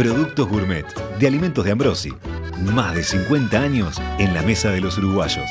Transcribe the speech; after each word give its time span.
Productos 0.00 0.48
Gourmet 0.48 0.86
de 1.18 1.26
Alimentos 1.26 1.62
de 1.62 1.72
Ambrosi. 1.72 2.10
Más 2.72 2.94
de 2.94 3.04
50 3.04 3.60
años 3.60 4.00
en 4.18 4.32
la 4.32 4.40
mesa 4.40 4.70
de 4.70 4.80
los 4.80 4.96
uruguayos. 4.96 5.44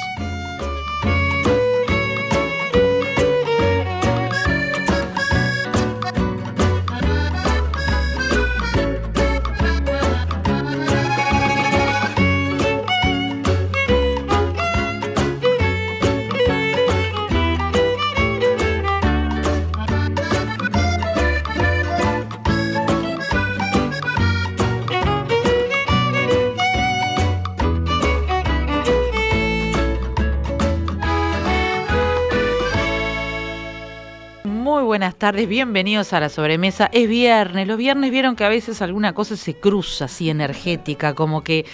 Tardes, 35.29 35.47
bienvenidos 35.47 36.11
a 36.13 36.19
la 36.19 36.29
sobremesa. 36.29 36.89
Es 36.91 37.07
viernes, 37.07 37.67
los 37.67 37.77
viernes 37.77 38.09
vieron 38.09 38.35
que 38.35 38.45
a 38.45 38.49
veces 38.49 38.81
alguna 38.81 39.13
cosa 39.13 39.37
se 39.37 39.53
cruza 39.53 40.05
así 40.05 40.27
energética, 40.27 41.13
como 41.13 41.43
que 41.43 41.67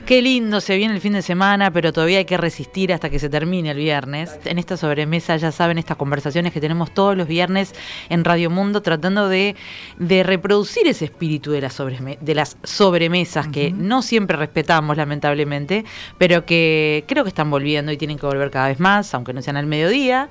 qué 0.00 0.22
lindo 0.22 0.60
se 0.60 0.76
viene 0.76 0.94
el 0.94 1.00
fin 1.00 1.12
de 1.12 1.22
semana, 1.22 1.70
pero 1.72 1.92
todavía 1.92 2.18
hay 2.18 2.24
que 2.24 2.36
resistir 2.36 2.92
hasta 2.92 3.10
que 3.10 3.18
se 3.18 3.28
termine 3.28 3.70
el 3.70 3.78
viernes. 3.78 4.38
En 4.44 4.58
esta 4.58 4.76
sobremesa 4.76 5.36
ya 5.36 5.52
saben 5.52 5.78
estas 5.78 5.96
conversaciones 5.96 6.52
que 6.52 6.60
tenemos 6.60 6.92
todos 6.92 7.16
los 7.16 7.26
viernes 7.26 7.74
en 8.08 8.24
Radio 8.24 8.50
Mundo 8.50 8.82
tratando 8.82 9.28
de, 9.28 9.56
de 9.98 10.22
reproducir 10.22 10.86
ese 10.86 11.06
espíritu 11.06 11.50
de, 11.52 11.60
las 11.60 11.80
de 12.20 12.34
las 12.34 12.56
sobremesas 12.62 13.48
que 13.48 13.72
no 13.72 14.02
siempre 14.02 14.36
respetamos 14.36 14.96
lamentablemente, 14.96 15.84
pero 16.18 16.44
que 16.44 17.04
creo 17.06 17.24
que 17.24 17.28
están 17.28 17.50
volviendo 17.50 17.92
y 17.92 17.96
tienen 17.96 18.18
que 18.18 18.26
volver 18.26 18.50
cada 18.50 18.68
vez 18.68 18.80
más, 18.80 19.14
aunque 19.14 19.32
no 19.32 19.42
sean 19.42 19.56
al 19.56 19.66
mediodía. 19.66 20.28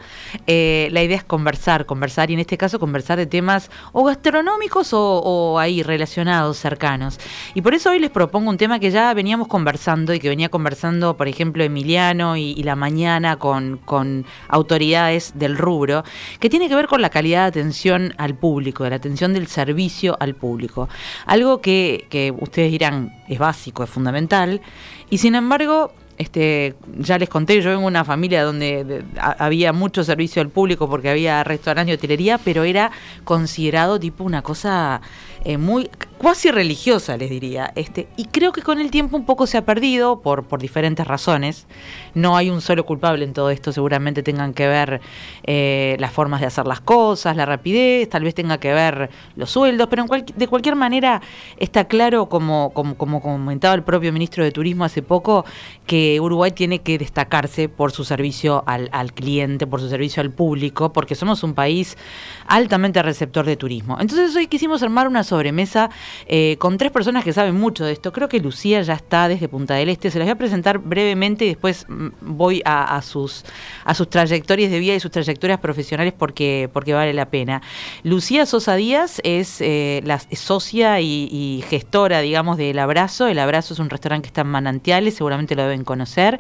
Eh, 0.48 0.90
la 0.92 1.04
idea 1.04 1.18
es 1.18 1.24
conversar, 1.24 1.86
conversar 1.86 2.30
y 2.30 2.34
en 2.34 2.40
este 2.40 2.58
caso 2.58 2.80
conversar 2.80 3.18
de 3.18 3.26
temas 3.26 3.70
o 3.92 4.04
gastronómicos 4.04 4.90
o, 4.94 5.58
ahí 5.60 5.84
relacionados, 5.84 6.58
cercanos. 6.58 7.20
Y 7.54 7.62
por 7.62 7.74
eso 7.74 7.92
hoy 7.92 8.00
les 8.00 8.10
propongo 8.10 8.50
un 8.50 8.58
tema 8.58 8.80
que 8.80 8.92
ya 8.92 9.14
veníamos 9.14 9.48
conversando 9.60 10.14
y 10.14 10.20
que 10.20 10.30
venía 10.30 10.48
conversando, 10.48 11.18
por 11.18 11.28
ejemplo, 11.28 11.66
Emiliano 11.66 12.38
y, 12.38 12.64
la 12.64 12.78
mañana 12.78 13.36
con, 13.36 14.26
autoridades 14.48 15.34
del 15.36 15.58
rubro, 15.58 16.04
que 16.40 16.50
tiene 16.50 16.70
que 16.70 16.76
ver 16.76 16.88
con 16.88 17.02
la 17.02 17.10
calidad 17.10 17.42
de 17.42 17.60
atención 17.60 18.14
al 18.18 18.36
público, 18.36 18.86
de 18.86 18.92
la 18.92 18.96
atención 18.96 19.34
del 19.34 19.48
servicio 19.48 20.16
al 20.22 20.34
público. 20.34 20.88
Algo 21.26 21.60
que, 21.60 22.08
que 22.10 22.32
ustedes 22.32 22.72
dirán 22.72 23.12
es 23.28 23.38
básico, 23.38 23.84
es 23.84 23.90
fundamental, 23.90 24.62
y 25.10 25.18
sin 25.18 25.36
embargo 25.36 25.92
este, 26.18 26.76
ya 26.98 27.18
les 27.18 27.28
conté, 27.28 27.62
yo 27.62 27.70
vengo 27.70 27.82
de 27.82 27.88
una 27.88 28.06
familia 28.06 28.44
donde 28.44 29.04
había 29.18 29.74
mucho 29.74 30.04
servicio 30.04 30.42
al 30.42 30.50
público 30.50 30.90
porque 30.90 31.10
había 31.10 31.44
restaurante 31.44 31.92
y 31.92 31.96
hotelería, 31.96 32.38
pero 32.38 32.64
era 32.64 32.92
considerado 33.24 34.00
tipo 34.00 34.24
una 34.24 34.42
cosa 34.42 35.02
eh, 35.46 35.58
muy 35.58 35.90
cuasi 36.20 36.52
religiosa, 36.52 37.18
les 37.18 37.30
diría. 37.30 37.72
Este, 37.76 38.08
y 38.18 38.26
creo 38.26 38.52
que 38.52 38.62
con 38.62 38.80
el 38.80 38.92
tiempo 38.92 39.18
un 39.18 39.26
poco 39.26 39.48
se 39.48 39.58
ha 39.58 39.66
perdido 39.66 40.22
por, 40.22 40.44
por 40.44 40.60
diferentes 40.60 41.08
razones. 41.08 41.66
No 42.14 42.36
hay 42.36 42.50
un 42.50 42.62
solo 42.62 42.86
culpable 42.86 43.24
en 43.24 43.34
todo 43.34 43.50
esto, 43.50 43.72
seguramente 43.72 44.22
tengan 44.22 44.54
que 44.54 44.68
ver 44.68 45.02
eh, 45.44 45.96
las 46.00 46.12
formas 46.12 46.42
de 46.42 46.48
hacer 46.48 46.68
las 46.68 46.82
cosas, 46.82 47.36
la 47.38 47.46
rapidez, 47.46 48.10
tal 48.10 48.24
vez 48.24 48.36
tenga 48.36 48.60
que 48.60 48.74
ver 48.74 49.10
los 49.36 49.50
sueldos, 49.50 49.88
pero 49.90 50.06
de 50.36 50.48
cualquier 50.48 50.76
manera 50.76 51.22
está 51.58 51.86
claro, 51.86 52.28
como, 52.28 52.72
como, 52.74 52.98
como 52.98 53.22
comentaba 53.22 53.74
el 53.74 53.84
propio 53.84 54.12
ministro 54.12 54.44
de 54.44 54.52
Turismo 54.52 54.84
hace 54.84 55.02
poco, 55.02 55.46
que 55.88 56.20
Uruguay 56.20 56.52
tiene 56.52 56.80
que 56.80 56.98
destacarse 56.98 57.70
por 57.70 57.94
su 57.94 58.04
servicio 58.04 58.64
al, 58.68 58.90
al 58.92 59.14
cliente, 59.14 59.66
por 59.66 59.80
su 59.80 59.88
servicio 59.88 60.22
al 60.22 60.32
público, 60.32 60.92
porque 60.92 61.16
somos 61.16 61.44
un 61.44 61.54
país 61.54 61.98
altamente 62.46 63.02
receptor 63.02 63.46
de 63.46 63.56
turismo. 63.56 63.98
Entonces 64.02 64.36
hoy 64.36 64.48
quisimos 64.48 64.84
armar 64.84 65.08
una 65.08 65.24
sobremesa 65.24 65.90
eh, 66.28 66.58
con 66.60 66.78
tres 66.78 66.92
personas 66.92 67.24
que 67.24 67.34
saben 67.34 67.56
mucho 67.56 67.86
de 67.86 67.92
esto. 67.92 68.12
Creo 68.12 68.30
que 68.30 68.40
Lucía 68.40 68.82
ya 68.82 68.94
está 68.94 69.28
desde 69.28 69.48
Punta 69.48 69.76
del 69.76 69.90
Este. 69.90 70.12
Se 70.12 70.20
las 70.20 70.26
voy 70.26 70.32
a 70.34 70.38
presentar 70.38 70.80
brevemente 70.80 71.46
y 71.46 71.50
después 71.50 71.86
mm, 71.88 72.08
voy 72.22 72.62
a, 72.66 73.02
sus, 73.02 73.46
a 73.86 73.94
sus 73.94 74.10
trayectorias 74.10 74.72
de 74.72 74.80
vida 74.80 74.96
y 74.96 75.00
sus 75.00 75.12
trayectorias 75.12 75.60
profesionales 75.60 76.14
porque, 76.18 76.70
porque 76.74 76.94
vale 76.94 77.14
la 77.14 77.30
pena. 77.30 77.62
Lucía 78.04 78.46
Sosa 78.46 78.76
Díaz 78.76 79.22
es 79.24 79.62
eh, 79.62 80.02
la 80.06 80.20
socia 80.20 81.00
y, 81.02 81.64
gestora, 81.70 82.22
digamos, 82.22 82.58
del 82.58 82.80
Abrazo. 82.80 83.28
El 83.28 83.40
Abrazo 83.40 83.74
es 83.74 83.80
un 83.80 83.90
restaurante 83.90 84.24
que 84.24 84.28
está 84.28 84.42
en 84.42 84.48
Manantiales, 84.48 85.16
seguramente 85.16 85.56
lo 85.56 85.64
deben 85.64 85.84
conocer. 85.84 86.40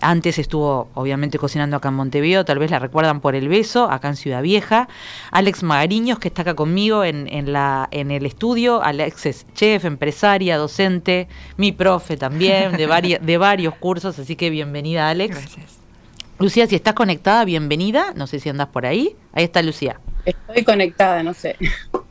Antes 0.00 0.38
estuvo, 0.38 0.88
obviamente, 0.94 1.38
cocinando 1.38 1.76
acá 1.76 1.88
en 1.88 1.94
Montevideo, 1.94 2.44
tal 2.44 2.58
vez 2.58 2.70
la 2.70 2.78
recuerdan 2.78 3.20
por 3.20 3.34
El 3.34 3.48
Beso, 3.48 3.90
acá 3.90 4.08
en 4.08 4.16
Ciudad 4.16 4.42
Vieja. 4.42 4.88
Alex 5.30 5.62
Magariños, 5.62 6.18
que 6.18 6.28
está 6.28 6.42
acá 6.42 6.54
conmigo 6.54 7.04
en, 7.04 7.28
en, 7.28 7.52
la, 7.52 7.88
en 7.90 8.10
el 8.10 8.26
estudio. 8.26 8.82
Es 9.08 9.46
chef, 9.54 9.84
empresaria, 9.84 10.56
docente, 10.56 11.28
mi 11.56 11.72
profe 11.72 12.16
también, 12.16 12.72
de, 12.72 13.18
de 13.20 13.38
varios 13.38 13.74
cursos, 13.74 14.18
así 14.18 14.36
que 14.36 14.50
bienvenida 14.50 15.08
Alex. 15.08 15.36
Gracias. 15.36 15.78
Lucía, 16.38 16.68
si 16.68 16.76
estás 16.76 16.94
conectada, 16.94 17.44
bienvenida. 17.44 18.12
No 18.14 18.28
sé 18.28 18.38
si 18.38 18.48
andas 18.48 18.68
por 18.68 18.86
ahí. 18.86 19.16
Ahí 19.32 19.44
está 19.44 19.60
Lucía. 19.60 20.00
Estoy 20.24 20.62
conectada, 20.62 21.22
no 21.22 21.34
sé. 21.34 21.56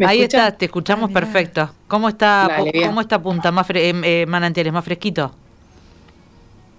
Ahí 0.06 0.22
está, 0.22 0.52
te 0.52 0.66
escuchamos 0.66 1.12
perfecto. 1.12 1.70
¿Cómo 1.88 2.10
está, 2.10 2.50
¿cómo 2.86 3.02
está 3.02 3.22
Punta? 3.22 3.52
Más 3.52 3.70
eh, 3.70 3.94
eh, 4.04 4.26
manantiales, 4.28 4.74
más 4.74 4.84
fresquito. 4.84 5.34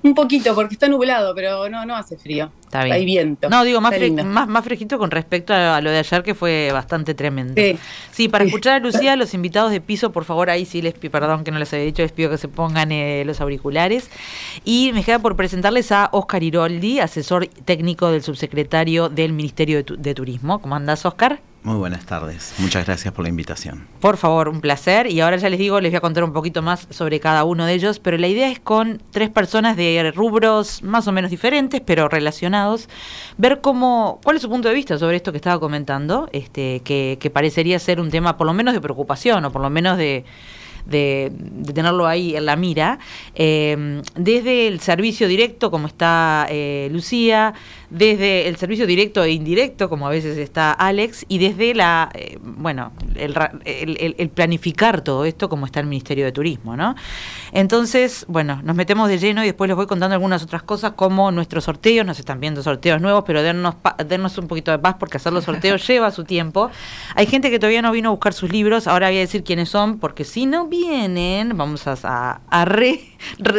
Un 0.03 0.15
poquito, 0.15 0.55
porque 0.55 0.75
está 0.75 0.89
nublado, 0.89 1.35
pero 1.35 1.69
no, 1.69 1.85
no 1.87 1.97
hace 1.97 2.17
frío. 2.17 2.53
Está 2.69 2.85
bien. 2.85 2.97
Hay 2.97 3.05
viento. 3.07 3.49
No, 3.49 3.65
digo, 3.65 3.81
más, 3.81 3.95
más, 4.27 4.47
más, 4.47 4.65
fresquito 4.65 4.99
con 4.99 5.11
respecto 5.11 5.55
a, 5.55 5.81
lo 5.81 5.91
de 5.91 5.99
ayer, 5.99 6.23
que 6.23 6.35
fue 6.35 6.69
bastante 6.71 7.15
tremendo. 7.15 7.61
Sí, 8.11 8.29
para 8.29 8.45
escuchar 8.45 8.75
a 8.75 8.79
Lucía, 8.79 9.17
los 9.17 9.33
invitados 9.33 9.71
de 9.71 9.81
piso, 9.81 10.13
por 10.13 10.25
favor, 10.25 10.51
ahí 10.51 10.67
sí 10.67 10.83
les 10.83 10.93
pido, 10.93 11.11
perdón 11.11 11.45
que 11.45 11.51
no 11.51 11.59
les 11.59 11.73
había 11.73 11.87
dicho, 11.87 12.03
les 12.03 12.13
pido 12.13 12.29
que 12.29 12.37
se 12.37 12.49
pongan 12.49 12.93
eh, 12.93 13.23
los 13.25 13.41
auriculares. 13.41 14.11
Y 14.67 14.91
me 14.93 15.03
queda 15.03 15.19
por 15.19 15.35
presentarles 15.35 15.91
a 15.93 16.11
Oscar 16.13 16.43
Iroldi, 16.43 17.01
asesor 17.01 17.47
técnico 17.47 18.11
del 18.11 18.23
subsecretario 18.23 19.09
del 19.09 19.33
Ministerio 19.33 19.83
de, 19.83 19.97
de 19.97 20.15
Turismo. 20.15 20.61
¿Cómo 20.61 20.77
andás, 20.77 21.07
Oscar? 21.07 21.41
Muy 21.65 21.77
buenas 21.77 22.07
tardes, 22.07 22.55
muchas 22.59 22.87
gracias 22.87 23.13
por 23.13 23.25
la 23.25 23.29
invitación. 23.29 23.89
Por 24.01 24.17
favor, 24.17 24.49
un 24.49 24.61
placer. 24.61 25.11
Y 25.11 25.21
ahora 25.21 25.37
ya 25.37 25.51
les 25.51 25.59
digo, 25.59 25.81
les 25.81 25.91
voy 25.91 25.99
a 25.99 26.01
contar 26.01 26.23
un 26.23 26.33
poquito 26.33 26.63
más 26.63 26.87
sobre 26.89 27.19
cada 27.19 27.45
uno 27.45 27.67
de 27.67 27.75
ellos, 27.75 27.99
pero 27.99 28.17
la 28.17 28.29
idea 28.29 28.49
es 28.49 28.61
con 28.61 29.03
tres 29.11 29.29
personas 29.29 29.77
de 29.77 30.13
rubros 30.15 30.83
más 30.83 31.09
o 31.09 31.13
menos 31.13 31.31
diferentes, 31.31 31.83
pero 31.85 32.09
relacionados, 32.09 32.58
ver 33.37 33.61
cómo, 33.61 34.21
cuál 34.23 34.37
es 34.37 34.43
su 34.43 34.49
punto 34.49 34.69
de 34.69 34.75
vista 34.75 34.99
sobre 34.99 35.17
esto 35.17 35.33
que 35.33 35.39
estaba 35.39 35.59
comentando, 35.61 36.29
este, 36.33 36.81
que, 36.81 37.19
que 37.21 37.31
parecería 37.31 37.79
ser 37.79 38.01
un 38.01 38.11
tema 38.11 38.37
por 38.37 38.47
lo 38.47 38.53
menos 38.53 38.75
de 38.75 38.81
preocupación 38.81 39.45
o 39.45 39.53
por 39.53 39.63
lo 39.63 39.71
menos 39.71 39.99
de 39.99 40.25
de, 40.89 41.33
tenerlo 41.75 42.07
ahí 42.07 42.35
en 42.35 42.47
la 42.47 42.57
mira, 42.57 42.99
eh, 43.35 44.03
desde 44.17 44.67
el 44.67 44.81
servicio 44.81 45.29
directo, 45.29 45.71
como 45.71 45.87
está 45.87 46.47
eh, 46.49 46.89
Lucía, 46.91 47.55
desde 47.91 48.49
el 48.49 48.57
servicio 48.57 48.87
directo 48.87 49.23
e 49.23 49.33
indirecto, 49.33 49.89
como 49.89 50.07
a 50.07 50.11
veces 50.11 50.37
está 50.37 50.73
Alex, 50.73 51.25
y 51.29 51.39
desde 51.39 51.75
la, 51.75 52.11
eh, 52.15 52.39
bueno, 52.43 52.93
el, 53.15 53.35
el, 54.19 54.29
planificar 54.29 55.01
todo 55.01 55.25
esto, 55.25 55.49
como 55.49 55.65
está 55.65 55.81
el 55.81 55.87
Ministerio 55.87 56.25
de 56.25 56.33
Turismo, 56.33 56.77
¿no? 56.77 56.95
Entonces, 57.53 58.27
bueno, 58.29 58.61
nos 58.63 58.77
metemos 58.77 59.09
de 59.09 59.19
lleno 59.19 59.43
y 59.43 59.47
después 59.47 59.69
les 59.69 59.77
voy 59.77 59.87
contando 59.87 60.15
algunas 60.15 60.43
otras 60.43 60.63
cosas, 60.63 60.93
como 60.93 61.31
nuestros 61.31 61.65
sorteos, 61.65 62.05
nos 62.05 62.19
están 62.19 62.41
viendo 62.41 62.63
sorteos 62.63 63.01
nuevos, 63.01 63.25
pero 63.27 63.43
dennos, 63.43 63.77
dennos 64.07 64.37
un 64.37 64.49
poquito 64.49 64.71
de 64.71 64.79
paz 64.79 64.97
porque 64.99 65.17
hacer 65.17 65.33
los 65.33 65.45
sorteos 65.45 65.87
lleva 65.89 66.11
su 66.11 66.25
tiempo. 66.25 66.71
Hay 67.15 67.27
gente 67.27 67.51
que 67.51 67.59
todavía 67.59 67.81
no 67.81 67.93
vino 67.93 68.11
a 68.11 68.13
buscar 68.13 68.35
sus 68.35 68.53
libros, 68.53 68.87
ahora 68.87 69.09
voy 69.09 69.17
a 69.17 69.21
decir 69.21 69.45
quiénes 69.45 69.71
son, 69.71 69.99
porque 69.99 70.25
si 70.25 70.45
no 70.45 70.69
vienen, 70.79 71.57
vamos 71.57 71.87
a, 71.87 72.41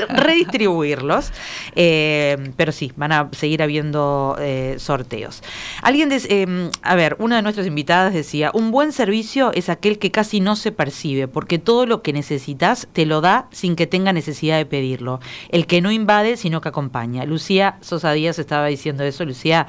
redistribuirlos, 0.10 1.32
eh, 1.76 2.52
pero 2.56 2.72
sí, 2.72 2.92
van 2.96 3.12
a 3.12 3.30
seguir 3.32 3.62
habiendo 3.62 4.38
eh, 4.40 4.76
sorteos. 4.78 5.44
Alguien, 5.82 6.10
eh, 6.12 6.70
a 6.82 6.96
ver, 6.96 7.18
una 7.20 7.38
de 7.38 7.42
nuestras 7.42 7.68
invitadas 7.68 8.14
decía, 8.14 8.52
un 8.54 8.72
buen 8.72 8.92
servicio 8.92 9.52
es 9.54 9.70
aquel 9.70 10.00
que 10.00 10.12
casi 10.12 10.40
no 10.40 10.56
se 10.56 10.72
percibe, 10.72 11.28
porque 11.28 11.60
todo 11.60 11.86
lo 11.86 12.02
que 12.02 12.14
necesitas 12.14 12.88
te 12.94 13.06
lo 13.06 13.22
da 13.22 13.48
sin 13.52 13.76
que 13.76 13.88
tenga 13.88 14.14
necesidad 14.14 14.58
de 14.58 14.66
pedirlo. 14.66 15.20
El 15.50 15.68
que 15.68 15.82
no 15.82 15.92
invade, 15.92 16.38
sino 16.38 16.62
que 16.62 16.70
acompaña. 16.70 17.26
Lucía 17.26 17.78
Sosa 17.82 18.14
Díaz 18.14 18.40
estaba 18.40 18.68
diciendo 18.68 19.04
eso. 19.04 19.26
Lucía, 19.26 19.68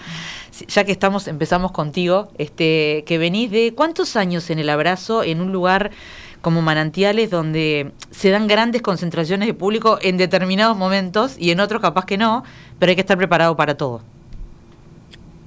ya 0.69 0.85
que 0.85 0.93
estamos, 0.93 1.27
empezamos 1.29 1.73
contigo, 1.73 2.29
este, 2.39 3.05
que 3.07 3.19
venís 3.19 3.51
de 3.51 3.75
cuántos 3.75 4.17
años 4.17 4.51
en 4.51 4.59
el 4.59 4.69
abrazo, 4.69 5.23
en 5.23 5.41
un 5.41 5.53
lugar 5.53 5.91
como 6.41 6.63
manantiales 6.63 7.31
donde 7.31 7.93
se 8.11 8.31
dan 8.31 8.47
grandes 8.47 8.83
concentraciones 8.83 9.47
de 9.47 9.55
público 9.55 9.99
en 10.03 10.17
determinados 10.17 10.77
momentos 10.77 11.37
y 11.39 11.51
en 11.51 11.61
otros 11.61 11.83
capaz 11.83 12.07
que 12.07 12.17
no, 12.17 12.45
pero 12.79 12.91
hay 12.91 12.97
que 12.97 13.03
estar 13.03 13.19
preparado 13.19 13.57
para 13.57 13.77
todo. 13.77 14.03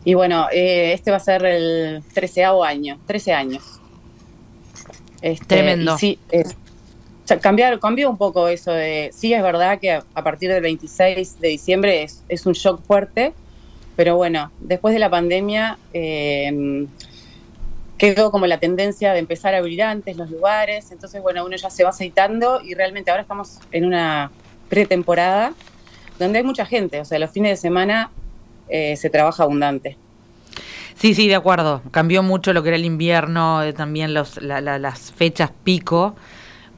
Y 0.06 0.14
bueno, 0.14 0.48
eh, 0.52 0.94
este 0.94 1.12
va 1.12 1.18
a 1.18 1.22
ser 1.22 1.46
el 1.46 2.04
treceavo 2.14 2.64
año, 2.64 3.00
13 3.08 3.34
años. 3.34 3.64
Este, 5.22 5.46
Tremendo. 5.46 5.98
Sí, 5.98 6.20
cambiar, 7.42 7.80
cambió 7.80 8.10
un 8.10 8.18
poco 8.18 8.50
eso 8.50 8.72
de, 8.72 9.10
sí 9.14 9.34
es 9.34 9.42
verdad 9.42 9.80
que 9.80 9.92
a, 9.92 10.24
partir 10.24 10.52
del 10.52 10.62
26 10.62 11.40
de 11.40 11.48
diciembre 11.48 12.04
es, 12.04 12.24
es, 12.28 12.46
un 12.46 12.54
shock 12.54 12.82
fuerte, 12.86 13.34
pero 13.96 14.18
bueno, 14.18 14.52
después 14.60 14.94
de 14.94 15.00
la 15.00 15.10
pandemia 15.10 15.78
eh, 15.94 16.86
quedó 18.04 18.32
como 18.32 18.48
la 18.48 18.58
tendencia 18.58 19.14
de 19.14 19.20
empezar 19.20 19.56
a 19.56 19.60
abrir 19.60 19.82
antes 19.82 20.18
los 20.18 20.30
lugares, 20.30 20.92
entonces 20.92 21.22
bueno, 21.22 21.46
uno 21.46 21.56
ya 21.56 21.70
se 21.70 21.86
va 21.86 21.92
aceitando 21.92 22.60
y 22.62 22.74
realmente 22.74 23.12
ahora 23.12 23.22
estamos 23.22 23.60
en 23.72 23.86
una 23.86 24.30
pretemporada 24.68 25.54
donde 26.20 26.40
hay 26.40 26.44
mucha 26.44 26.66
gente, 26.66 27.00
o 27.00 27.06
sea, 27.06 27.18
los 27.18 27.32
fines 27.32 27.52
de 27.52 27.56
semana 27.56 28.12
eh, 28.68 28.98
se 28.98 29.10
trabaja 29.10 29.44
abundante. 29.44 29.98
Sí, 30.96 31.14
sí, 31.14 31.30
de 31.30 31.36
acuerdo. 31.36 31.82
Cambió 31.92 32.24
mucho 32.24 32.52
lo 32.52 32.62
que 32.62 32.70
era 32.70 32.76
el 32.76 32.84
invierno, 32.84 33.64
eh, 33.64 33.72
también 33.72 34.14
los, 34.14 34.42
las 34.42 35.14
fechas 35.14 35.52
pico. 35.64 36.14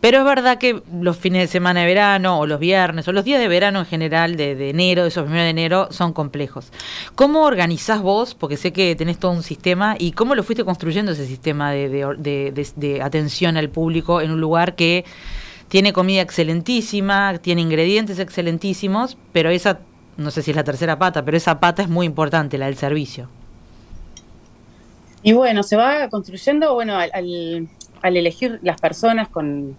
Pero 0.06 0.20
es 0.20 0.26
verdad 0.26 0.60
que 0.60 0.84
los 1.02 1.18
fines 1.18 1.42
de 1.42 1.48
semana 1.48 1.80
de 1.80 1.88
verano, 1.88 2.40
o 2.40 2.46
los 2.46 2.60
viernes, 2.60 3.08
o 3.08 3.12
los 3.12 3.26
días 3.26 3.40
de 3.40 3.48
verano 3.48 3.80
en 3.80 3.86
general, 3.88 4.36
de, 4.36 4.70
enero, 4.70 5.02
de 5.02 5.08
esos 5.08 5.24
primeros 5.24 5.46
de 5.46 5.50
enero, 5.50 5.88
son 5.90 6.14
complejos. 6.14 6.72
¿Cómo 7.16 7.42
organizás 7.42 8.04
vos? 8.04 8.36
Porque 8.36 8.56
sé 8.56 8.72
que 8.72 8.96
tenés 8.96 9.18
todo 9.18 9.32
un 9.32 9.42
sistema, 9.42 9.96
y 9.98 10.12
cómo 10.12 10.36
lo 10.36 10.44
fuiste 10.44 10.64
construyendo 10.64 11.14
ese 11.14 11.26
sistema 11.26 11.72
de, 11.72 13.02
atención 13.04 13.58
al 13.58 13.70
público 13.70 14.22
en 14.22 14.30
un 14.30 14.40
lugar 14.40 14.76
que 14.76 15.06
tiene 15.70 15.92
comida 15.92 16.22
excelentísima, 16.22 17.40
tiene 17.40 17.64
ingredientes 17.64 18.20
excelentísimos, 18.20 19.18
pero 19.34 19.50
esa, 19.50 19.80
no 20.18 20.30
sé 20.30 20.44
si 20.44 20.52
es 20.52 20.56
la 20.56 20.64
tercera 20.64 21.00
pata, 21.00 21.26
pero 21.26 21.36
esa 21.36 21.60
pata 21.60 21.82
es 21.82 21.90
muy 21.90 22.06
importante, 22.06 22.60
la 22.60 22.68
del 22.68 22.76
servicio. 22.76 23.28
Y 25.24 25.34
bueno, 25.34 25.64
se 25.64 25.76
va 25.76 26.08
construyendo, 26.10 26.76
bueno, 26.76 26.96
al 26.96 28.18
elegir 28.18 28.60
las 28.62 28.80
personas 28.80 29.30
con, 29.30 29.76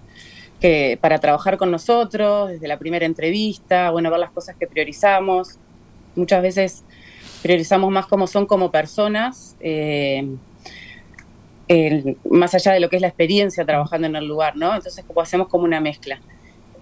que 0.60 0.98
para 1.00 1.18
trabajar 1.18 1.56
con 1.56 1.70
nosotros, 1.70 2.50
desde 2.50 2.68
la 2.68 2.78
primera 2.78 3.06
entrevista, 3.06 3.90
bueno, 3.90 4.10
ver 4.10 4.20
las 4.20 4.30
cosas 4.30 4.56
que 4.56 4.66
priorizamos. 4.66 5.58
Muchas 6.14 6.42
veces 6.42 6.84
priorizamos 7.42 7.90
más 7.90 8.06
cómo 8.06 8.26
son 8.26 8.46
como 8.46 8.70
personas, 8.70 9.56
eh, 9.60 10.26
más 12.30 12.54
allá 12.54 12.72
de 12.72 12.80
lo 12.80 12.88
que 12.88 12.96
es 12.96 13.02
la 13.02 13.08
experiencia 13.08 13.64
trabajando 13.64 14.06
en 14.06 14.16
el 14.16 14.26
lugar, 14.26 14.56
¿no? 14.56 14.74
Entonces 14.74 15.04
como 15.04 15.20
hacemos 15.20 15.48
como 15.48 15.64
una 15.64 15.80
mezcla 15.80 16.20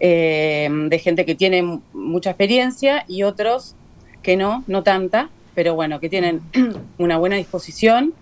eh, 0.00 0.68
de 0.70 0.98
gente 0.98 1.24
que 1.24 1.34
tiene 1.34 1.80
mucha 1.92 2.30
experiencia 2.30 3.04
y 3.08 3.22
otros 3.22 3.74
que 4.22 4.36
no, 4.36 4.64
no 4.66 4.82
tanta, 4.82 5.30
pero 5.54 5.74
bueno, 5.74 6.00
que 6.00 6.08
tienen 6.08 6.42
una 6.98 7.16
buena 7.16 7.36
disposición 7.36 8.12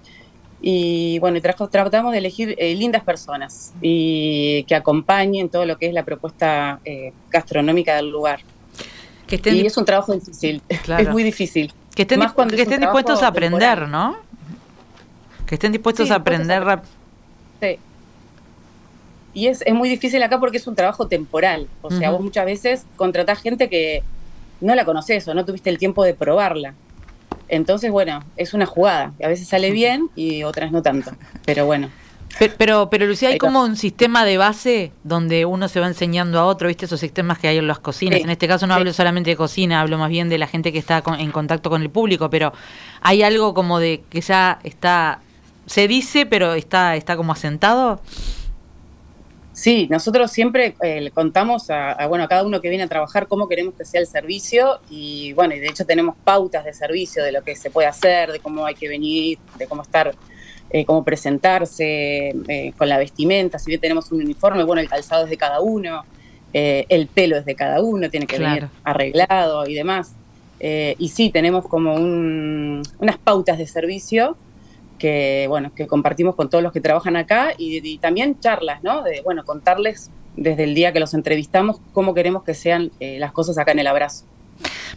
y 0.64 1.19
bueno, 1.19 1.41
tratamos 1.41 2.12
de 2.12 2.19
elegir 2.19 2.55
eh, 2.56 2.73
lindas 2.76 3.03
personas 3.03 3.73
y 3.82 4.62
que 4.69 4.76
acompañen 4.76 5.49
todo 5.49 5.67
lo 5.67 5.76
que 5.76 5.88
es 5.88 5.93
la 5.93 6.05
propuesta 6.05 6.79
eh, 6.85 7.12
gastronómica 7.31 7.97
del 7.97 8.11
lugar. 8.11 8.41
Que 9.26 9.37
estén 9.37 9.56
y 9.56 9.67
es 9.67 9.76
un 9.76 9.85
trabajo 9.85 10.12
difícil, 10.14 10.62
es 10.69 11.09
muy 11.11 11.25
difícil. 11.25 11.75
Que 11.97 12.03
estén, 12.03 12.20
que 12.20 12.62
estén 12.62 12.81
dispuestos 12.81 13.25
a 13.25 13.26
aprender, 13.26 13.88
¿no? 13.88 14.17
Que 15.47 15.56
estén 15.56 15.73
dispuestos 15.73 16.12
a 16.12 16.14
aprender. 16.14 16.62
Sí. 17.61 17.79
Y 19.35 19.49
es, 19.49 19.62
es 19.67 19.75
muy 19.75 19.88
difícil 19.88 20.23
acá 20.23 20.38
porque 20.38 20.58
es 20.58 20.67
un 20.69 20.76
trabajo 20.76 21.08
temporal. 21.08 21.67
O 21.82 21.91
sea, 21.91 22.12
vos 22.12 22.20
muchas 22.20 22.47
veces 22.47 22.87
contratás 22.97 23.43
gente 23.43 23.69
que 23.69 24.05
no 24.61 24.76
la 24.76 24.85
conoces 24.85 25.26
o 25.26 25.35
no 25.35 25.44
tuviste 25.44 25.70
el 25.70 25.79
tiempo 25.79 26.05
de 26.05 26.15
probarla. 26.15 26.75
Entonces, 27.49 27.91
bueno, 27.91 28.23
es 28.37 28.55
una 28.55 28.67
jugada. 28.67 29.12
A 29.23 29.29
veces 29.29 29.49
sale 29.49 29.71
bien 29.71 30.09
y 30.15 30.43
otras 30.43 30.73
no 30.73 30.83
tanto. 30.83 31.12
Pero 31.44 31.67
bueno. 31.67 31.91
Pero, 32.56 32.89
pero, 32.91 33.06
Lucía, 33.06 33.29
hay 33.29 33.39
como 33.39 33.62
un 33.62 33.77
sistema 33.77 34.25
de 34.25 34.39
base 34.39 34.93
donde 35.05 35.44
uno 35.44 35.69
se 35.69 35.81
va 35.81 35.87
enseñando 35.87 36.39
a 36.39 36.47
otro, 36.47 36.69
¿viste? 36.69 36.87
Esos 36.87 37.00
sistemas 37.00 37.39
que 37.39 37.49
hay 37.49 37.59
en 37.59 37.67
las 37.67 37.79
cocinas. 37.79 38.21
en 38.21 38.31
este 38.31 38.49
caso 38.49 38.67
no 38.67 38.75
hablo 38.75 38.93
solamente 38.93 39.31
de 39.31 39.37
cocina, 39.37 39.81
hablo 39.81 39.99
más 39.99 40.09
bien 40.09 40.29
de 40.29 40.39
la 40.39 40.47
gente 40.47 40.73
que 40.73 40.79
está 40.79 41.03
en 41.19 41.31
contacto 41.31 41.69
con 41.69 41.83
el 41.83 41.91
público, 41.91 42.31
pero 42.31 42.53
hay 43.00 43.23
algo 43.23 43.55
como 43.55 43.79
de 43.79 44.03
que 44.09 44.21
ya 44.21 44.59
está, 44.62 45.21
se 45.67 45.87
dice, 45.89 46.27
pero 46.27 46.55
está, 46.55 46.97
está 46.97 47.17
como 47.17 47.33
asentado. 47.33 48.00
Sí, 49.62 49.87
nosotros 49.88 50.32
siempre 50.32 50.75
eh, 50.82 51.12
contamos 51.14 51.70
a, 51.70 52.05
bueno, 52.09 52.25
a 52.25 52.29
cada 52.29 52.44
uno 52.44 52.61
que 52.61 52.69
viene 52.69 52.82
a 52.82 52.88
trabajar 52.88 53.29
cómo 53.29 53.47
queremos 53.47 53.75
que 53.75 53.85
sea 53.85 54.00
el 54.00 54.09
servicio 54.09 54.81
y 54.91 55.35
bueno, 55.35 55.55
y 55.55 55.61
de 55.61 55.69
hecho 55.69 55.87
tenemos 55.87 56.17
pautas 56.25 56.64
de 56.64 56.75
servicio 56.75 57.23
de 57.23 57.31
lo 57.31 57.44
que 57.44 57.55
se 57.55 57.70
puede 57.70 57.87
hacer, 57.87 58.32
de 58.32 58.41
cómo 58.41 58.67
hay 58.67 58.75
que 58.75 58.88
venir, 58.88 59.38
de 59.56 59.69
cómo 59.69 59.82
estar, 59.82 60.17
eh, 60.70 60.85
cómo 60.85 61.05
presentarse 61.05 62.35
eh, 62.49 62.73
con 62.76 62.88
la 62.88 62.99
vestimenta, 62.99 63.61
si 63.61 63.70
bien 63.70 63.81
tenemos 63.81 64.11
un 64.11 64.23
uniforme, 64.23 64.64
bueno, 64.64 64.82
el 64.82 64.88
calzado 64.88 65.23
es 65.26 65.31
de 65.31 65.37
cada 65.37 65.61
uno, 65.61 66.03
el 66.53 67.06
pelo 67.06 67.37
es 67.37 67.44
de 67.44 67.55
cada 67.55 67.81
uno, 67.81 68.11
tiene 68.11 68.26
que 68.26 68.41
venir 68.41 68.67
arreglado 68.82 69.69
y 69.69 69.75
demás. 69.75 70.17
y 70.58 71.08
sí, 71.08 71.31
tenemos 71.31 71.69
como 71.69 71.94
unas 71.94 73.19
pautas 73.23 73.58
de 73.58 73.69
servicio 73.69 74.37
que, 75.02 75.46
bueno, 75.49 75.72
que 75.75 75.88
compartimos 75.88 76.37
con 76.37 76.49
todos 76.49 76.62
los 76.62 76.72
que 76.72 76.81
trabajan 76.81 77.16
acá 77.16 77.54
y, 77.58 77.99
también 77.99 78.38
charlas, 78.38 78.84
¿no? 78.84 79.02
De, 79.02 79.20
bueno, 79.25 79.44
contarles 79.44 80.12
desde 80.37 80.62
el 80.62 80.76
día 80.76 80.93
que 80.93 81.00
los 81.00 81.12
entrevistamos 81.12 81.81
cómo 81.93 82.14
queremos 82.14 82.44
que 82.44 82.54
sean 82.54 82.93
eh, 83.00 83.19
las 83.19 83.32
cosas 83.32 83.58
acá 83.58 83.72
en 83.72 83.81
el 83.81 83.88
abrazo. 83.88 84.26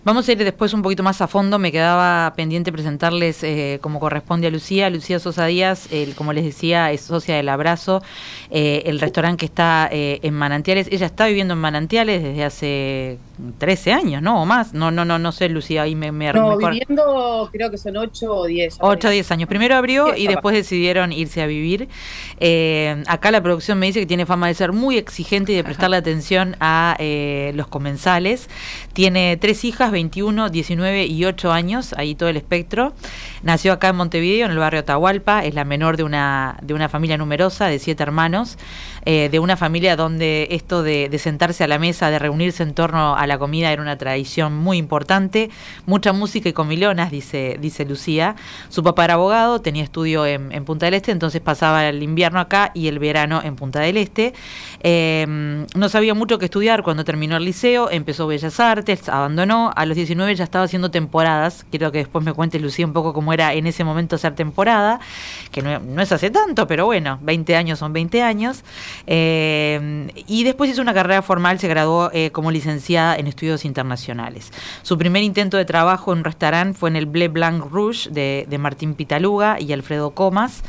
Vamos 0.03 0.29
a 0.29 0.31
ir 0.33 0.37
después 0.37 0.75
un 0.75 0.83
poquito 0.83 1.01
más 1.01 1.21
a 1.21 1.27
fondo. 1.27 1.57
Me 1.57 1.71
quedaba 1.71 2.31
pendiente 2.35 2.71
presentarles 2.71 3.41
eh, 3.41 3.79
como 3.81 3.99
corresponde 3.99 4.45
a 4.45 4.51
Lucía. 4.51 4.91
Lucía 4.91 5.17
Sosa 5.17 5.47
Díaz, 5.47 5.89
como 6.15 6.31
les 6.31 6.43
decía, 6.43 6.91
es 6.91 7.01
socia 7.01 7.35
del 7.37 7.49
Abrazo, 7.49 8.03
eh, 8.51 8.83
el 8.85 8.99
restaurante 8.99 9.39
que 9.39 9.45
está 9.47 9.89
en 9.91 10.33
Manantiales. 10.35 10.87
Ella 10.91 11.07
está 11.07 11.25
viviendo 11.25 11.55
en 11.55 11.61
Manantiales 11.61 12.21
desde 12.21 12.43
hace 12.43 13.17
13 13.57 13.93
años, 13.93 14.21
¿no? 14.21 14.41
O 14.41 14.45
más. 14.45 14.73
No, 14.73 14.91
no, 14.91 15.05
no, 15.05 15.19
no 15.19 15.31
sé, 15.31 15.49
Lucía, 15.49 15.83
ahí 15.83 15.95
me... 15.95 16.11
me 16.11 16.31
no, 16.33 16.57
viviendo 16.57 17.49
creo 17.51 17.69
que 17.69 17.77
son 17.77 17.97
8 17.97 18.33
o 18.33 18.45
10. 18.45 18.77
8 18.79 19.07
o 19.07 19.11
10 19.11 19.31
años. 19.31 19.49
Primero 19.49 19.75
abrió 19.75 20.15
y 20.15 20.27
después 20.27 20.55
decidieron 20.55 21.11
irse 21.11 21.41
a 21.41 21.47
vivir. 21.47 21.87
acá 23.07 23.31
la 23.31 23.41
producción 23.41 23.79
me 23.79 23.87
dice 23.87 23.99
que 23.99 24.05
tiene 24.05 24.25
fama 24.25 24.47
de 24.47 24.53
ser 24.53 24.71
muy 24.71 24.97
exigente 24.97 25.51
y 25.51 25.55
de 25.55 25.63
prestarle 25.63 25.97
atención 25.97 26.55
a 26.59 26.97
los 27.53 27.67
comensales. 27.67 28.49
Tiene 28.93 29.37
tres 29.37 29.65
hijas, 29.65 29.91
21, 29.91 30.49
19 30.49 31.05
y 31.05 31.25
8 31.25 31.51
años, 31.51 31.93
ahí 31.97 32.15
todo 32.15 32.29
el 32.29 32.37
espectro. 32.37 32.93
Nació 33.43 33.73
acá 33.73 33.89
en 33.89 33.95
Montevideo, 33.95 34.45
en 34.45 34.51
el 34.51 34.57
barrio 34.57 34.79
Atahualpa, 34.79 35.43
es 35.43 35.53
la 35.53 35.65
menor 35.65 35.97
de 35.97 36.03
una, 36.03 36.57
de 36.61 36.73
una 36.73 36.89
familia 36.89 37.17
numerosa, 37.17 37.67
de 37.67 37.79
siete 37.79 38.03
hermanos, 38.03 38.57
eh, 39.05 39.29
de 39.29 39.39
una 39.39 39.57
familia 39.57 39.95
donde 39.95 40.47
esto 40.51 40.83
de, 40.83 41.15
sentarse 41.19 41.63
a 41.63 41.67
la 41.67 41.79
mesa, 41.79 42.09
de 42.09 42.19
reunirse 42.19 42.63
en 42.63 42.73
torno 42.73 43.15
a 43.15 43.24
la 43.27 43.37
comida 43.37 43.71
era 43.71 43.81
una 43.81 43.97
tradición 43.97 44.55
muy 44.55 44.77
importante. 44.77 45.49
Mucha 45.85 46.13
música 46.13 46.49
y 46.49 46.53
comilonas, 46.53 47.11
dice, 47.11 47.57
dice 47.59 47.85
Lucía. 47.85 48.35
Su 48.69 48.83
papá 48.83 49.05
era 49.05 49.15
abogado, 49.15 49.61
tenía 49.61 49.83
estudio 49.83 50.25
en, 50.25 50.65
Punta 50.65 50.87
del 50.87 50.95
Este, 50.95 51.11
entonces 51.11 51.41
pasaba 51.41 51.87
el 51.87 52.01
invierno 52.01 52.39
acá 52.39 52.71
y 52.73 52.87
el 52.87 52.97
verano 52.97 53.41
en 53.43 53.55
Punta 53.55 53.79
del 53.79 53.97
Este. 53.97 54.33
Eh, 54.81 55.65
no 55.75 55.89
sabía 55.89 56.13
mucho 56.13 56.39
que 56.39 56.45
estudiar 56.45 56.83
cuando 56.83 57.03
terminó 57.03 57.37
el 57.37 57.45
liceo, 57.45 57.89
empezó 57.91 58.27
Bellas 58.27 58.59
Artes, 58.59 59.09
abandonó, 59.09 59.71
a 59.75 59.85
los 59.85 59.95
19 59.95 60.35
ya 60.35 60.43
estaba 60.43 60.65
haciendo 60.65 60.91
temporadas, 60.91 61.65
quiero 61.69 61.91
que 61.91 61.99
después 61.99 62.23
me 62.25 62.33
cuente 62.33 62.59
Lucía 62.59 62.85
un 62.85 62.93
poco 62.93 63.13
cómo 63.13 63.33
era 63.33 63.53
en 63.53 63.67
ese 63.67 63.83
momento 63.83 64.15
hacer 64.15 64.35
temporada, 64.35 64.99
que 65.51 65.61
no, 65.61 66.01
es 66.01 66.11
hace 66.11 66.29
tanto, 66.29 66.67
pero 66.67 66.85
bueno, 66.85 67.19
20 67.21 67.55
años 67.55 67.79
son 67.79 67.93
20 67.93 68.21
años. 68.21 68.63
Eh, 69.07 70.07
y 70.27 70.43
después 70.43 70.69
hizo 70.69 70.81
una 70.81 70.93
carrera 70.93 71.21
formal, 71.21 71.59
se 71.59 71.67
graduó 71.67 72.09
eh, 72.13 72.31
como 72.31 72.51
licenciada 72.51 73.14
en 73.15 73.27
estudios 73.27 73.65
internacionales. 73.65 74.51
Su 74.81 74.97
primer 74.97 75.23
intento 75.23 75.57
de 75.57 75.65
trabajo 75.65 76.11
en 76.11 76.19
un 76.19 76.25
restaurante 76.25 76.77
fue 76.77 76.89
en 76.89 76.95
el 76.95 77.05
Bleu 77.05 77.31
Blanc 77.31 77.71
Rouge 77.71 78.09
de, 78.09 78.45
de 78.49 78.57
Martín 78.57 78.93
Pitaluga 78.93 79.59
y 79.59 79.73
Alfredo 79.73 80.11
Comas. 80.11 80.63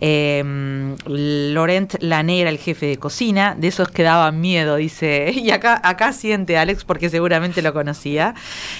Eh, 0.00 0.96
Laurent 1.06 1.94
Lané 2.00 2.40
era 2.40 2.50
el 2.50 2.58
jefe 2.58 2.86
de 2.86 2.98
cocina, 2.98 3.56
de 3.58 3.68
esos 3.68 3.88
que 3.88 4.02
daban 4.02 4.40
miedo, 4.40 4.76
dice. 4.76 5.32
Y 5.48 5.50
acá, 5.50 5.80
acá 5.82 6.12
siente 6.12 6.58
Alex 6.58 6.84
porque 6.84 7.08
seguramente 7.08 7.62
lo 7.62 7.72
conocía. 7.72 8.34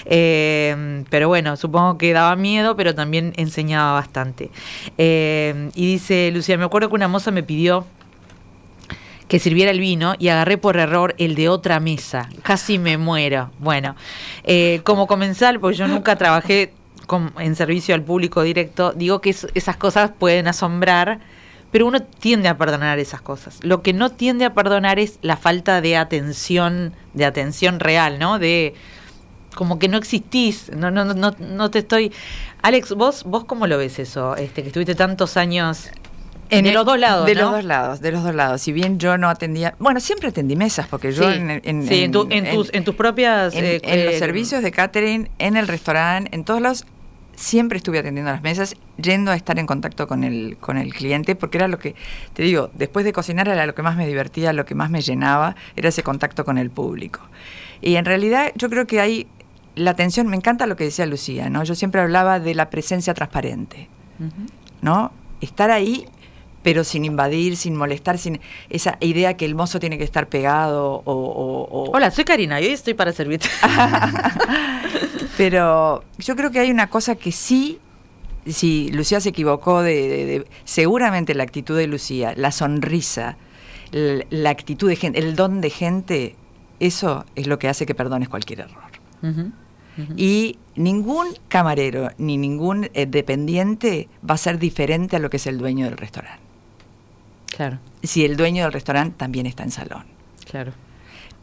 Eh, 0.04 1.04
pero 1.08 1.28
bueno, 1.28 1.56
supongo 1.56 1.96
que 1.96 2.12
daba 2.12 2.36
miedo, 2.36 2.76
pero 2.76 2.94
también 2.94 3.32
enseñaba 3.36 3.92
bastante. 3.92 4.50
Eh, 4.98 5.70
y 5.74 5.92
dice 5.92 6.30
Lucía, 6.32 6.58
me 6.58 6.64
acuerdo 6.64 6.88
que 6.88 6.94
una 6.94 7.08
moza 7.08 7.30
me 7.30 7.42
pidió 7.42 7.86
que 9.28 9.38
sirviera 9.38 9.70
el 9.70 9.78
vino 9.80 10.14
y 10.18 10.28
agarré 10.28 10.58
por 10.58 10.76
error 10.78 11.14
el 11.18 11.34
de 11.34 11.48
otra 11.48 11.80
mesa. 11.80 12.28
Casi 12.42 12.78
me 12.78 12.96
muero. 12.96 13.50
Bueno, 13.58 13.94
eh, 14.44 14.80
como 14.84 15.06
comensal, 15.06 15.60
pues 15.60 15.76
yo 15.76 15.86
nunca 15.86 16.16
trabajé 16.16 16.72
con- 17.06 17.32
en 17.38 17.54
servicio 17.54 17.94
al 17.94 18.02
público 18.02 18.42
directo, 18.42 18.92
digo 18.92 19.20
que 19.20 19.30
es- 19.30 19.46
esas 19.54 19.76
cosas 19.76 20.10
pueden 20.18 20.48
asombrar, 20.48 21.20
pero 21.70 21.86
uno 21.86 22.02
tiende 22.02 22.48
a 22.48 22.56
perdonar 22.56 22.98
esas 22.98 23.20
cosas. 23.20 23.58
Lo 23.62 23.82
que 23.82 23.92
no 23.92 24.10
tiende 24.10 24.46
a 24.46 24.54
perdonar 24.54 24.98
es 24.98 25.18
la 25.20 25.36
falta 25.36 25.80
de 25.82 25.96
atención, 25.98 26.94
de 27.12 27.26
atención 27.26 27.80
real, 27.80 28.18
¿no? 28.18 28.38
De 28.38 28.74
como 29.54 29.78
que 29.78 29.88
no 29.88 29.98
existís, 29.98 30.70
no, 30.74 30.90
no, 30.90 31.04
no, 31.04 31.34
no 31.38 31.70
te 31.70 31.80
estoy. 31.80 32.12
Alex, 32.62 32.92
vos, 32.94 33.24
vos 33.24 33.44
cómo 33.44 33.66
lo 33.66 33.76
ves 33.76 33.98
eso, 33.98 34.36
este, 34.36 34.62
que 34.62 34.68
estuviste 34.68 34.94
tantos 34.94 35.36
años 35.36 35.88
de 36.50 36.68
el- 36.68 36.74
los 36.74 36.84
dos 36.86 36.98
lados, 36.98 37.26
De 37.26 37.34
¿no? 37.34 37.42
los 37.42 37.50
dos 37.52 37.64
lados, 37.64 38.00
de 38.00 38.12
los 38.12 38.22
dos 38.22 38.34
lados. 38.34 38.60
Si 38.62 38.72
bien 38.72 38.98
yo 38.98 39.18
no 39.18 39.28
atendía, 39.28 39.74
bueno, 39.78 40.00
siempre 40.00 40.28
atendí 40.28 40.56
mesas, 40.56 40.86
porque 40.88 41.12
yo 41.12 41.30
Sí, 41.30 41.38
en, 41.38 41.50
en- 41.64 41.86
sí, 41.86 42.04
en, 42.04 42.12
tu- 42.12 42.26
en 42.30 42.46
en- 42.46 42.54
tus, 42.54 42.72
en 42.72 42.84
tus 42.84 42.94
propias... 42.94 43.54
en, 43.54 43.64
eh, 43.64 43.80
en 43.82 44.04
los 44.06 44.14
eh, 44.14 44.18
servicios 44.18 44.62
de 44.62 44.70
catering, 44.72 45.28
en 45.38 45.56
el 45.56 45.68
restaurante, 45.68 46.34
en 46.34 46.44
todos 46.44 46.60
los 46.60 46.86
siempre 47.36 47.78
estuve 47.78 48.00
atendiendo 48.00 48.32
las 48.32 48.42
mesas, 48.42 48.74
yendo 48.96 49.30
a 49.30 49.36
estar 49.36 49.58
en 49.60 49.66
contacto 49.66 50.08
con 50.08 50.24
el, 50.24 50.56
con 50.58 50.76
el 50.76 50.92
cliente, 50.92 51.36
porque 51.36 51.58
era 51.58 51.68
lo 51.68 51.78
que, 51.78 51.94
te 52.32 52.42
digo, 52.42 52.70
después 52.74 53.04
de 53.04 53.12
cocinar 53.12 53.46
era 53.48 53.64
lo 53.64 53.76
que 53.76 53.82
más 53.82 53.96
me 53.96 54.08
divertía, 54.08 54.52
lo 54.52 54.64
que 54.64 54.74
más 54.74 54.90
me 54.90 55.02
llenaba, 55.02 55.54
era 55.76 55.88
ese 55.90 56.02
contacto 56.02 56.44
con 56.44 56.58
el 56.58 56.70
público. 56.70 57.20
Y 57.80 57.94
en 57.94 58.04
realidad 58.06 58.50
yo 58.56 58.68
creo 58.68 58.88
que 58.88 59.00
hay 59.00 59.28
la 59.76 59.92
atención, 59.92 60.26
me 60.26 60.34
encanta 60.34 60.66
lo 60.66 60.74
que 60.74 60.82
decía 60.82 61.06
Lucía, 61.06 61.48
¿no? 61.48 61.62
Yo 61.62 61.76
siempre 61.76 62.00
hablaba 62.00 62.40
de 62.40 62.56
la 62.56 62.70
presencia 62.70 63.14
transparente. 63.14 63.88
¿no? 64.82 65.12
Estar 65.40 65.70
ahí 65.70 66.06
pero 66.68 66.84
sin 66.84 67.06
invadir, 67.06 67.56
sin 67.56 67.74
molestar, 67.74 68.18
sin 68.18 68.40
esa 68.68 68.98
idea 69.00 69.38
que 69.38 69.46
el 69.46 69.54
mozo 69.54 69.80
tiene 69.80 69.96
que 69.96 70.04
estar 70.04 70.28
pegado 70.28 70.96
o... 71.02 71.12
o- 71.14 71.62
o- 71.70 71.90
Hola, 71.94 72.10
soy 72.10 72.24
Karina 72.24 72.60
y 72.60 72.66
hoy 72.66 72.72
estoy 72.72 72.92
para 72.92 73.10
servirte. 73.14 73.48
Pero 75.38 76.04
yo 76.18 76.36
creo 76.36 76.50
que 76.50 76.58
hay 76.60 76.70
una 76.70 76.90
cosa 76.90 77.14
que 77.14 77.32
sí, 77.32 77.78
si 78.46 78.90
Lucía 78.92 79.18
se 79.20 79.30
equivocó 79.30 79.80
de, 79.82 79.94
de- 80.08 80.26
de- 80.26 80.46
seguramente 80.64 81.34
la 81.34 81.42
actitud 81.44 81.74
de 81.74 81.86
Lucía, 81.86 82.34
la 82.36 82.50
sonrisa, 82.52 83.38
la 83.92 84.50
actitud 84.50 84.90
de 84.90 84.96
gente, 84.96 85.18
el 85.20 85.36
don 85.36 85.62
de 85.62 85.70
gente, 85.70 86.36
eso 86.80 87.24
es 87.34 87.46
lo 87.46 87.58
que 87.58 87.68
hace 87.68 87.86
que 87.86 87.94
perdones 87.94 88.28
cualquier 88.28 88.60
error. 88.60 88.82
Y 90.16 90.58
ningún 90.76 91.28
camarero 91.48 92.10
ni 92.18 92.36
ningún 92.36 92.90
eh, 92.94 93.06
dependiente 93.06 94.08
va 94.28 94.34
a 94.34 94.38
ser 94.38 94.58
diferente 94.58 95.16
a 95.16 95.18
lo 95.18 95.30
que 95.30 95.38
es 95.38 95.46
el 95.46 95.56
dueño 95.56 95.86
del 95.86 95.96
restaurante. 95.96 96.42
Claro, 97.56 97.78
Si 98.02 98.24
el 98.24 98.36
dueño 98.36 98.62
del 98.64 98.72
restaurante 98.72 99.16
también 99.16 99.46
está 99.46 99.62
en 99.64 99.70
salón. 99.70 100.04
claro. 100.50 100.72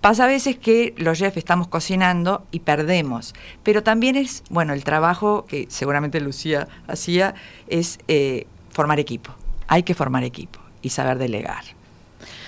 Pasa 0.02 0.26
a 0.26 0.28
veces 0.28 0.56
que 0.58 0.94
los 0.98 1.18
chefs 1.18 1.36
estamos 1.38 1.68
cocinando 1.68 2.46
y 2.52 2.60
perdemos, 2.60 3.34
pero 3.64 3.82
también 3.82 4.16
es, 4.16 4.44
bueno, 4.52 4.74
el 4.74 4.84
trabajo 4.84 5.46
que 5.48 5.66
seguramente 5.70 6.20
Lucía 6.22 6.68
hacía 6.88 7.34
es 7.68 7.98
eh, 8.08 8.46
formar 8.70 9.00
equipo. 9.00 9.32
Hay 9.68 9.82
que 9.82 9.96
formar 9.96 10.24
equipo 10.24 10.60
y 10.84 10.90
saber 10.92 11.18
delegar. 11.18 11.64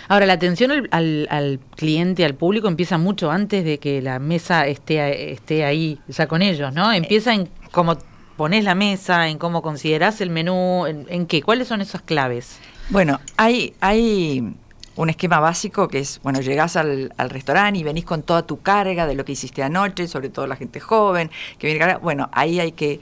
Ahora, 0.08 0.28
la 0.28 0.34
atención 0.34 0.70
al, 0.70 0.88
al- 0.92 1.28
al 1.32 1.60
cliente, 1.76 2.26
al 2.26 2.36
público, 2.36 2.68
empieza 2.68 3.00
mucho 3.00 3.32
antes 3.32 3.66
de 3.66 3.80
que 3.80 4.04
la 4.04 4.20
mesa 4.20 4.68
esté, 4.68 5.32
esté 5.32 5.66
ahí 5.66 6.00
ya 6.08 6.28
con 6.28 6.44
ellos, 6.44 6.72
¿no? 6.76 6.94
Empieza 6.94 7.34
en 7.34 7.50
cómo 7.72 7.98
pones 8.36 8.66
la 8.66 8.76
mesa, 8.76 9.30
en 9.30 9.40
cómo 9.40 9.64
considerás 9.64 10.22
el 10.22 10.30
menú, 10.30 10.86
en, 10.86 11.08
en 11.10 11.26
qué, 11.26 11.42
cuáles 11.42 11.68
son 11.70 11.82
esas 11.82 12.04
claves. 12.04 12.60
Bueno, 12.89 13.20
hay, 13.36 13.75
hay 13.82 14.56
un 14.96 15.10
esquema 15.10 15.41
básico 15.41 15.89
que 15.89 16.00
es, 16.00 16.22
bueno, 16.24 16.39
llegás 16.39 16.77
al, 16.77 17.13
al 17.17 17.29
restaurante 17.29 17.79
y 17.79 17.84
venís 17.84 18.06
con 18.06 18.24
toda 18.24 18.48
tu 18.48 18.62
carga 18.62 19.06
de 19.06 19.13
lo 19.13 19.25
que 19.25 19.34
hiciste 19.34 19.62
anoche, 19.62 20.08
sobre 20.08 20.29
todo 20.29 20.48
la 20.48 20.56
gente 20.56 20.79
joven, 20.79 21.29
que 21.60 21.67
viene. 21.67 21.98
Bueno, 21.98 22.29
ahí 22.32 22.62
hay 22.62 22.72
que 22.72 23.01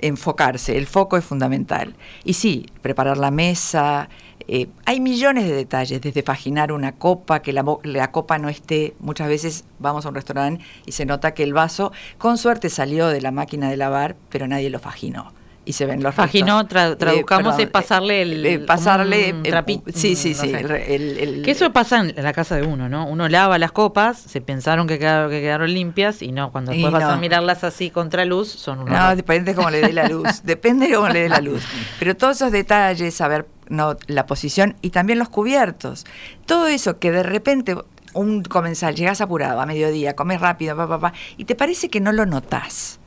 enfocarse, 0.00 0.76
el 0.76 0.86
foco 0.86 1.16
es 1.16 1.24
fundamental. 1.24 1.94
Y 2.24 2.34
sí, 2.34 2.66
preparar 2.82 3.16
la 3.16 3.30
mesa, 3.30 4.10
eh, 4.48 4.68
hay 4.84 5.00
millones 5.00 5.44
de 5.44 5.54
detalles, 5.54 6.02
desde 6.02 6.22
faginar 6.22 6.70
una 6.70 6.92
copa, 6.92 7.40
que 7.40 7.54
la, 7.54 7.64
la 7.84 8.10
copa 8.10 8.38
no 8.38 8.50
esté, 8.50 8.94
muchas 9.00 9.28
veces 9.28 9.64
vamos 9.78 10.04
a 10.04 10.10
un 10.10 10.14
restaurante 10.14 10.62
y 10.84 10.92
se 10.92 11.06
nota 11.06 11.32
que 11.32 11.42
el 11.42 11.54
vaso, 11.54 11.92
con 12.18 12.36
suerte 12.36 12.68
salió 12.68 13.08
de 13.08 13.22
la 13.22 13.30
máquina 13.30 13.70
de 13.70 13.78
lavar, 13.78 14.14
pero 14.28 14.46
nadie 14.46 14.68
lo 14.68 14.78
faginó. 14.78 15.32
Y 15.64 15.74
se 15.74 15.86
ven 15.86 16.02
los 16.02 16.16
restos. 16.16 16.40
tra- 16.68 16.96
traducamos, 16.98 17.56
es 17.58 17.68
pasarle 17.68 18.22
el- 18.22 18.44
eh, 18.44 18.58
pasarle 18.58 19.32
un 19.32 19.46
eh, 19.46 19.50
trapi- 19.52 19.82
sí 19.94 20.16
sí 20.16 20.30
no 20.34 20.40
sí 20.42 20.50
sé. 20.50 20.60
el- 20.60 20.70
el- 20.72 21.18
el- 21.18 21.42
Que 21.42 21.52
eso 21.52 21.72
pasa 21.72 22.00
en 22.00 22.12
la 22.16 22.32
casa 22.32 22.56
de 22.56 22.62
uno, 22.66 22.88
¿no? 22.88 23.06
Uno 23.06 23.28
lava 23.28 23.58
las 23.58 23.70
copas, 23.70 24.18
se 24.18 24.40
pensaron 24.40 24.88
que 24.88 24.98
quedaron, 24.98 25.30
que 25.30 25.40
quedaron 25.40 25.72
limpias 25.72 26.20
y 26.20 26.32
no, 26.32 26.50
cuando 26.50 26.72
después 26.72 26.92
vas 26.92 27.04
a 27.04 27.14
no. 27.14 27.20
mirarlas 27.20 27.62
así 27.62 27.90
contra 27.90 28.24
luz, 28.24 28.48
son 28.48 28.80
unos... 28.80 28.90
No, 28.98 29.14
depende 29.14 29.52
de 29.52 29.56
cómo 29.56 29.70
le 29.70 29.80
dé 29.82 29.92
la 29.92 30.08
luz. 30.08 30.42
Depende 30.42 30.88
de 30.88 30.94
cómo 30.96 31.08
le 31.08 31.20
dé 31.22 31.28
la 31.28 31.40
luz. 31.40 31.62
Pero 32.00 32.16
todos 32.16 32.36
esos 32.36 32.50
detalles, 32.50 33.14
saber 33.14 33.46
no, 33.68 33.96
la 34.08 34.26
posición 34.26 34.74
y 34.82 34.90
también 34.90 35.20
los 35.20 35.28
cubiertos. 35.28 36.06
Todo 36.44 36.66
eso 36.66 36.98
que 36.98 37.12
de 37.12 37.22
repente 37.22 37.76
un 38.14 38.42
comensal, 38.42 38.94
llegas 38.96 39.20
apurado 39.20 39.60
a 39.60 39.64
mediodía, 39.66 40.14
comes 40.16 40.40
rápido, 40.40 40.76
pa, 40.76 40.88
pa, 40.88 40.98
pa, 40.98 41.12
y 41.36 41.44
te 41.44 41.54
parece 41.54 41.88
que 41.88 42.00
no 42.00 42.10
lo 42.12 42.26
notás. 42.26 42.98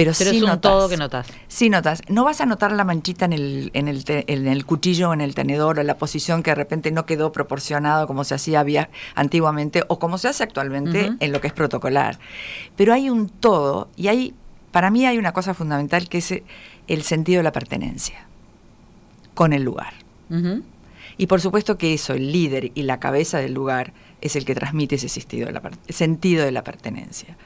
Pero, 0.00 0.12
Pero 0.16 0.30
sí 0.30 0.36
es 0.38 0.42
un 0.42 0.48
notás. 0.48 0.60
todo 0.62 0.88
que 0.88 0.96
notás. 0.96 1.26
Sí 1.46 1.68
notas. 1.68 2.00
No 2.08 2.24
vas 2.24 2.40
a 2.40 2.46
notar 2.46 2.72
la 2.72 2.84
manchita 2.84 3.26
en 3.26 3.34
el, 3.34 3.70
en 3.74 3.86
el, 3.86 4.04
te- 4.04 4.24
en 4.32 4.46
el 4.46 4.64
cuchillo 4.64 5.10
o 5.10 5.12
en 5.12 5.20
el 5.20 5.34
tenedor 5.34 5.78
o 5.78 5.82
la 5.82 5.98
posición 5.98 6.42
que 6.42 6.52
de 6.52 6.54
repente 6.54 6.90
no 6.90 7.04
quedó 7.04 7.32
proporcionado 7.32 8.06
como 8.06 8.24
se 8.24 8.34
hacía 8.34 8.60
había 8.60 8.88
antiguamente 9.14 9.84
o 9.88 9.98
como 9.98 10.16
se 10.16 10.28
hace 10.28 10.42
actualmente 10.42 11.12
en 11.20 11.32
lo 11.32 11.42
que 11.42 11.48
es 11.48 11.52
protocolar. 11.52 12.18
Pero 12.76 12.94
hay 12.94 13.10
un 13.10 13.28
todo 13.28 13.88
y 13.94 14.08
hay, 14.08 14.32
para 14.70 14.90
mí 14.90 15.04
hay 15.04 15.18
una 15.18 15.32
cosa 15.34 15.52
fundamental 15.52 16.08
que 16.08 16.16
es 16.18 16.32
el 16.88 17.02
sentido 17.02 17.40
de 17.40 17.44
la 17.44 17.52
pertenencia 17.52 18.26
con 19.34 19.52
el 19.52 19.62
lugar. 19.64 19.92
Y 21.18 21.26
por 21.26 21.40
supuesto 21.42 21.76
que 21.76 21.92
eso, 21.92 22.14
el 22.14 22.32
líder 22.32 22.72
y 22.74 22.84
la 22.84 22.98
cabeza 23.00 23.36
del 23.38 23.52
lugar, 23.52 23.92
es 24.20 24.36
el 24.36 24.44
que 24.44 24.54
transmite 24.54 24.96
ese 24.96 25.08
sentido 25.08 25.46
de 25.46 25.52
la, 25.52 25.60
per- 25.60 25.76
sentido 25.88 26.44
de 26.44 26.52
la 26.52 26.64
pertenencia. 26.64 27.36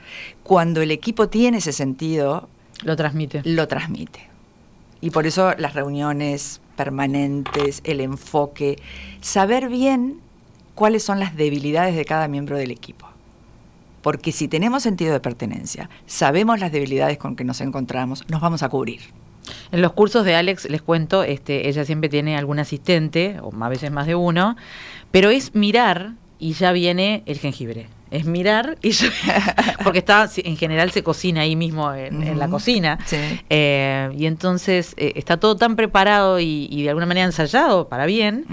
Cuando 0.42 0.80
el 0.82 0.90
equipo 0.90 1.28
tiene 1.28 1.58
ese 1.58 1.72
sentido, 1.72 2.48
Lo 2.82 2.96
transmite. 2.96 3.42
lo 3.44 3.68
transmite. 3.68 4.28
Y 5.00 5.10
por 5.10 5.26
eso 5.26 5.54
las 5.58 5.74
reuniones 5.74 6.60
permanentes, 6.76 7.80
el 7.84 8.00
enfoque, 8.00 8.76
saber 9.20 9.68
bien 9.68 10.20
cuáles 10.74 11.02
son 11.02 11.20
las 11.20 11.36
debilidades 11.36 11.94
de 11.94 12.04
cada 12.04 12.26
miembro 12.28 12.56
del 12.56 12.70
equipo. 12.70 13.06
Porque 14.02 14.32
si 14.32 14.48
tenemos 14.48 14.82
sentido 14.82 15.12
de 15.12 15.20
pertenencia, 15.20 15.88
sabemos 16.06 16.58
las 16.60 16.72
debilidades 16.72 17.16
con 17.18 17.36
que 17.36 17.44
nos 17.44 17.60
encontramos, 17.60 18.24
nos 18.28 18.40
vamos 18.40 18.62
a 18.62 18.68
cubrir. 18.68 19.00
En 19.72 19.82
los 19.82 19.92
cursos 19.92 20.24
de 20.24 20.34
Alex, 20.34 20.68
les 20.70 20.82
cuento, 20.82 21.22
este, 21.22 21.68
ella 21.68 21.84
siempre 21.84 22.08
tiene 22.08 22.36
algún 22.36 22.58
asistente, 22.58 23.36
o 23.42 23.52
a 23.62 23.68
veces 23.68 23.90
más 23.92 24.06
de 24.06 24.14
uno, 24.14 24.56
pero 25.10 25.30
es 25.30 25.54
mirar 25.54 26.14
y 26.38 26.52
ya 26.52 26.72
viene 26.72 27.22
el 27.26 27.38
jengibre. 27.38 27.88
Es 28.10 28.26
mirar 28.26 28.78
y 28.80 28.90
ya, 28.90 29.10
porque 29.82 29.98
está, 29.98 30.30
en 30.36 30.56
general 30.56 30.92
se 30.92 31.02
cocina 31.02 31.40
ahí 31.40 31.56
mismo 31.56 31.92
en, 31.92 32.22
en 32.22 32.38
la 32.38 32.48
cocina. 32.48 32.98
Sí. 33.06 33.16
Eh, 33.50 34.08
y 34.16 34.26
entonces 34.26 34.94
eh, 34.96 35.14
está 35.16 35.38
todo 35.38 35.56
tan 35.56 35.74
preparado 35.74 36.38
y, 36.38 36.68
y 36.70 36.84
de 36.84 36.90
alguna 36.90 37.06
manera 37.06 37.26
ensayado 37.26 37.88
para 37.88 38.06
bien, 38.06 38.44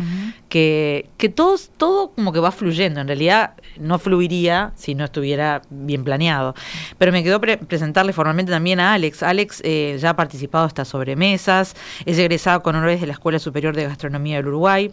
que, 0.51 1.09
que 1.15 1.29
todo, 1.29 1.55
todo 1.77 2.11
como 2.11 2.33
que 2.33 2.41
va 2.41 2.51
fluyendo. 2.51 2.99
En 2.99 3.07
realidad 3.07 3.53
no 3.79 3.97
fluiría 3.97 4.73
si 4.75 4.95
no 4.95 5.05
estuviera 5.05 5.61
bien 5.69 6.03
planeado. 6.03 6.53
Pero 6.97 7.13
me 7.13 7.23
quedó 7.23 7.39
pre- 7.39 7.57
presentarle 7.57 8.11
formalmente 8.11 8.51
también 8.51 8.81
a 8.81 8.93
Alex. 8.93 9.23
Alex 9.23 9.61
eh, 9.63 9.97
ya 9.97 10.09
ha 10.09 10.15
participado 10.17 10.65
hasta 10.65 10.83
sobremesas, 10.83 11.73
es 12.05 12.17
egresado 12.19 12.61
con 12.61 12.75
honores 12.75 12.99
de 12.99 13.07
la 13.07 13.13
Escuela 13.13 13.39
Superior 13.39 13.73
de 13.73 13.85
Gastronomía 13.85 14.35
del 14.35 14.47
Uruguay. 14.47 14.91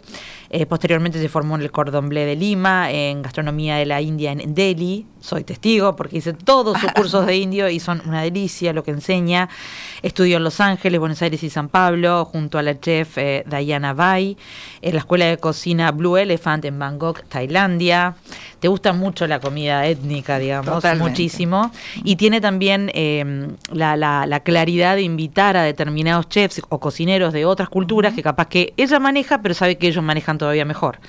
Eh, 0.49 0.65
posteriormente 0.65 1.19
se 1.19 1.27
formó 1.27 1.55
en 1.55 1.61
el 1.61 1.71
Cordon 1.71 2.07
Bleu 2.07 2.25
de 2.25 2.37
Lima, 2.37 2.89
en 2.89 3.21
Gastronomía 3.21 3.75
de 3.75 3.85
la 3.85 4.01
India 4.01 4.31
en 4.31 4.55
Delhi. 4.55 5.05
Soy 5.21 5.43
testigo 5.43 5.95
porque 5.95 6.17
hice 6.17 6.33
todos 6.33 6.79
sus 6.79 6.91
cursos 6.93 7.25
de 7.25 7.35
indio 7.35 7.69
y 7.69 7.79
son 7.79 8.01
una 8.05 8.21
delicia 8.21 8.71
lo 8.71 8.83
que 8.83 8.91
enseña. 8.91 9.49
Estudió 10.01 10.37
en 10.37 10.43
Los 10.43 10.61
Ángeles, 10.61 10.99
Buenos 10.99 11.21
Aires 11.21 11.43
y 11.43 11.49
San 11.49 11.67
Pablo, 11.67 12.23
junto 12.25 12.57
a 12.57 12.63
la 12.63 12.79
chef 12.79 13.17
eh, 13.17 13.43
Diana 13.45 13.93
Bai, 13.93 14.37
en 14.81 14.93
la 14.93 14.99
Escuela 14.99 15.25
de 15.25 15.37
Cocina 15.37 15.91
Blue 15.91 16.15
Elephant 16.17 16.63
en 16.63 16.79
Bangkok, 16.79 17.23
Tailandia. 17.27 18.15
te 18.59 18.69
gusta 18.69 18.93
mucho 18.93 19.27
la 19.27 19.39
comida 19.39 19.85
étnica, 19.87 20.39
digamos, 20.39 20.83
muchísimo. 20.97 21.71
Y 22.03 22.15
tiene 22.15 22.39
también 22.39 22.89
em, 22.93 23.55
la, 23.71 24.41
claridad 24.45 24.95
de 24.95 25.01
invitar 25.01 25.57
a 25.57 25.63
determinados 25.63 26.29
chefs 26.29 26.61
o 26.69 26.79
cocineros 26.79 27.33
de 27.33 27.45
otras 27.45 27.67
culturas 27.67 28.13
que 28.13 28.23
capaz 28.23 28.47
que 28.47 28.73
ella 28.77 28.99
maneja, 28.99 29.41
pero 29.41 29.53
sabe 29.53 29.77
que 29.77 29.87
ellos 29.87 30.03
manejan 30.03 30.37
todavía 30.37 30.63
mejor. 30.63 30.99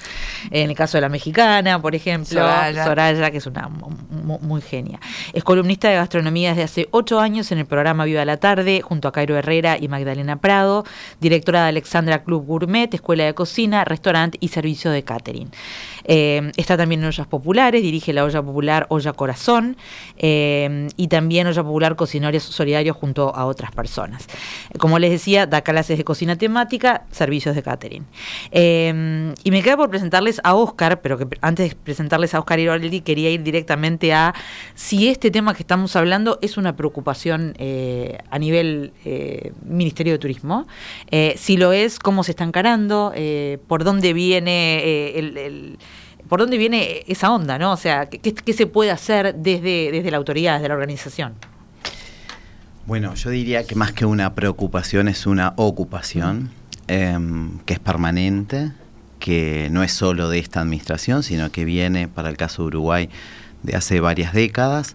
En 0.51 0.69
el 0.69 0.77
caso 0.77 0.97
de 0.97 1.03
la 1.03 1.09
mexicana, 1.09 1.81
por 1.81 1.95
ejemplo, 1.95 2.41
Soraya, 2.85 3.31
que 3.31 3.39
es 3.39 3.47
una 3.47 3.69
muy, 4.09 4.61
genia. 4.61 5.01
Es 5.33 5.45
columnista 5.45 5.89
de 5.89 5.97
gastronomía 5.97 6.51
desde 6.51 6.63
hace 6.63 6.89
ocho 6.91 7.21
años 7.21 7.53
en 7.53 7.59
el 7.59 7.67
programa 7.67 8.05
Viva 8.05 8.25
la 8.25 8.37
Tarde, 8.37 8.81
junto 8.83 9.09
a 9.09 9.13
Cairo 9.13 9.37
Herrera 9.37 9.77
y 9.79 9.89
Magdalena 9.89 10.37
Prado, 10.37 10.85
directora 11.21 11.63
de 11.63 11.69
Alexandra 11.69 12.23
Club 12.23 12.47
Gourmet, 12.47 12.93
Escuela 12.93 13.25
de 13.25 13.35
Cocina, 13.35 13.85
Restaurante 13.85 14.39
y 14.41 14.49
Servicio 14.49 14.91
de 14.91 15.03
Catering. 15.03 15.51
Eh, 16.13 16.51
está 16.57 16.77
también 16.77 17.03
en 17.03 17.07
Ollas 17.07 17.29
Populares, 17.29 17.83
dirige 17.83 18.13
la 18.13 18.25
olla 18.25 18.43
popular 18.43 18.85
Olla 18.89 19.13
Corazón 19.13 19.77
eh, 20.19 20.89
y 20.97 21.07
también 21.07 21.47
Olla 21.47 21.63
Popular 21.63 21.95
Cocinarios 21.95 22.43
Solidarios 22.43 22.97
junto 22.97 23.33
a 23.33 23.47
otras 23.47 23.71
personas. 23.71 24.27
Como 24.77 24.99
les 24.99 25.13
decía, 25.13 25.47
da 25.47 25.61
clases 25.61 25.99
de 25.99 26.05
cocina 26.05 26.35
temática, 26.35 27.05
servicios 27.13 27.55
de 27.55 27.63
catering. 27.63 28.07
Eh, 28.51 29.33
y 29.45 29.51
me 29.53 29.63
queda 29.63 29.77
por 29.77 29.89
presentarles 29.89 30.41
a 30.43 30.57
Oscar, 30.57 31.01
pero 31.01 31.17
que 31.17 31.29
antes 31.43 31.71
de 31.71 31.77
presentarles 31.77 32.35
a 32.35 32.41
Oscar 32.41 32.59
Iroldi 32.59 33.03
quería 33.03 33.31
ir 33.31 33.45
directamente 33.45 34.13
a 34.13 34.35
si 34.75 35.09
este 35.09 35.31
tema 35.31 35.55
que 35.55 35.63
estamos 35.63 35.95
hablando 35.95 36.41
es 36.43 36.57
una 36.57 36.75
preocupación 36.75 37.55
a 38.31 38.39
nivel 38.39 38.93
Ministerio 39.65 40.15
de 40.15 40.19
Turismo, 40.19 40.67
si 41.37 41.57
lo 41.57 41.73
es, 41.73 42.01
cómo 42.01 42.25
se 42.25 42.33
está 42.33 42.43
encarando, 42.43 43.13
por 43.69 43.85
dónde 43.85 44.13
viene 44.13 45.17
el 45.17 45.79
por 46.31 46.39
dónde 46.39 46.59
viene 46.59 47.03
esa 47.09 47.33
onda, 47.33 47.59
¿no? 47.59 47.73
O 47.73 47.77
sea, 47.77 48.09
¿qué, 48.09 48.53
se 48.53 48.67
puede 48.69 48.93
hacer 48.93 49.35
desde, 49.35 49.91
desde 49.91 50.13
la 50.13 50.17
autoridad, 50.17 50.55
desde 50.55 50.69
la 50.69 50.75
organización? 50.75 51.35
Bueno, 52.87 53.17
yo 53.17 53.31
diría 53.31 53.67
que 53.67 53.75
más 53.75 53.93
que 53.93 54.07
una 54.07 54.33
preocupación 54.33 55.09
es 55.09 55.27
una 55.27 55.55
ocupación 55.57 56.51
em, 56.87 57.59
que 57.67 57.73
es 57.73 57.81
permanente, 57.81 58.71
que 59.19 59.69
no 59.73 59.83
es 59.83 59.93
solo 59.93 60.29
de 60.29 60.39
esta 60.39 60.61
administración, 60.61 61.25
sino 61.25 61.51
que 61.51 61.65
viene, 61.65 62.07
para 62.07 62.29
el 62.29 62.37
caso 62.37 62.63
de 62.63 62.69
Uruguay, 62.69 63.11
de 63.65 63.75
hace 63.75 63.99
varias 63.99 64.33
décadas, 64.33 64.95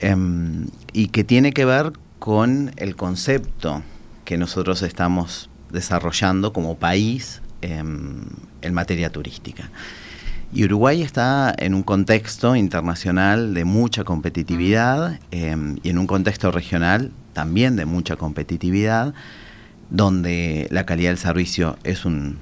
em, 0.00 0.68
y 0.94 1.08
que 1.08 1.22
tiene 1.22 1.52
que 1.52 1.66
ver 1.66 1.92
con 2.18 2.72
el 2.78 2.96
concepto 2.96 3.82
que 4.24 4.38
nosotros 4.38 4.80
estamos 4.80 5.50
desarrollando 5.70 6.54
como 6.54 6.78
país 6.78 7.42
em, 7.60 8.24
en 8.62 8.72
materia 8.72 9.10
turística. 9.10 9.70
Y 10.54 10.64
Uruguay 10.64 11.00
está 11.00 11.54
en 11.56 11.72
un 11.72 11.82
contexto 11.82 12.56
internacional 12.56 13.54
de 13.54 13.64
mucha 13.64 14.04
competitividad 14.04 15.18
em, 15.30 15.78
y 15.82 15.88
en 15.88 15.96
un 15.96 16.06
contexto 16.06 16.50
regional 16.50 17.10
también 17.32 17.74
de 17.76 17.86
mucha 17.86 18.16
competitividad, 18.16 19.14
donde 19.88 20.68
la 20.70 20.84
calidad 20.84 21.08
del 21.08 21.18
servicio 21.18 21.78
es 21.84 22.04
un, 22.04 22.36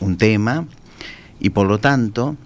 un, 0.00 0.16
tema 0.16 0.66
y 1.38 1.50
por 1.50 1.68
lo 1.68 1.78
tanto 1.78 2.36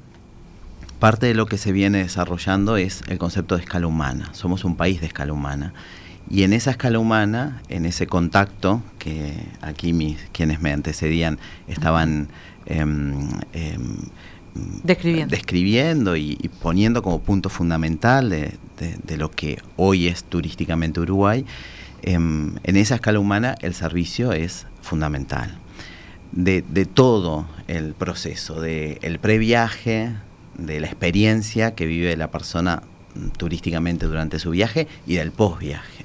parte 0.98 1.26
de 1.26 1.34
lo 1.34 1.46
que 1.46 1.56
se 1.56 1.72
viene 1.72 1.98
desarrollando 1.98 2.76
es 2.76 3.02
el 3.08 3.16
concepto 3.16 3.56
de 3.56 3.62
escala 3.62 3.86
humana. 3.86 4.28
Somos 4.32 4.64
un 4.64 4.76
país 4.76 5.00
de 5.00 5.06
escala 5.06 5.32
humana. 5.32 5.72
Y 6.28 6.42
en 6.42 6.52
esa 6.52 6.72
escala 6.72 6.98
humana, 6.98 7.62
en 7.68 7.86
ese 7.86 8.06
contacto 8.06 8.82
que 8.98 9.32
aquí 9.62 9.92
mis, 9.94 10.18
quienes 10.32 10.60
me 10.60 10.72
antecedían 10.72 11.38
estaban 11.68 12.28
Em, 12.66 13.28
em, 13.52 13.96
describiendo, 14.84 16.16
y, 16.16 16.50
poniendo 16.62 17.02
como 17.02 17.20
punto 17.20 17.48
fundamental 17.48 18.30
de, 18.30 19.16
lo 19.16 19.30
que 19.30 19.58
hoy 19.76 20.08
es 20.08 20.24
turísticamente 20.24 21.00
Uruguay, 21.00 21.44
em, 22.02 22.54
en 22.62 22.76
esa 22.76 22.96
escala 22.96 23.18
humana 23.18 23.56
el 23.60 23.74
servicio 23.74 24.32
es 24.32 24.66
fundamental. 24.82 25.58
De, 26.32 26.62
todo 26.86 27.46
el 27.66 27.94
proceso, 27.94 28.60
del 28.60 29.18
previaje, 29.20 30.12
de 30.58 30.80
la 30.80 30.86
experiencia 30.86 31.74
que 31.74 31.86
vive 31.86 32.16
la 32.16 32.30
persona 32.30 32.82
turísticamente 33.38 34.06
durante 34.06 34.38
su 34.38 34.50
viaje 34.50 34.86
y 35.06 35.14
del 35.14 35.32
postviaje. 35.32 35.95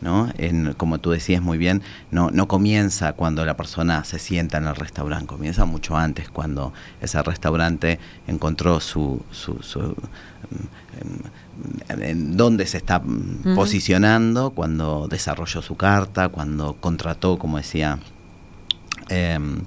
¿No? 0.00 0.30
En, 0.38 0.74
como 0.74 0.98
tú 0.98 1.10
decías 1.10 1.42
muy 1.42 1.58
bien, 1.58 1.82
no, 2.10 2.30
no 2.30 2.48
comienza 2.48 3.12
cuando 3.12 3.44
la 3.44 3.56
persona 3.56 4.04
se 4.04 4.18
sienta 4.18 4.58
en 4.58 4.66
el 4.66 4.76
restaurante, 4.76 5.26
comienza 5.26 5.64
mucho 5.64 5.96
antes, 5.96 6.28
cuando 6.28 6.72
ese 7.00 7.22
restaurante 7.22 7.98
encontró 8.26 8.80
su, 8.80 9.22
su, 9.30 9.58
en, 11.88 12.36
dónde 12.36 12.66
se 12.66 12.76
está 12.76 13.02
posicionando, 13.54 14.50
cuando 14.50 15.08
desarrolló 15.08 15.62
su 15.62 15.76
carta, 15.76 16.28
cuando 16.28 16.74
contrató, 16.74 17.38
como 17.38 17.56
decía 17.56 17.98
em, 19.08 19.62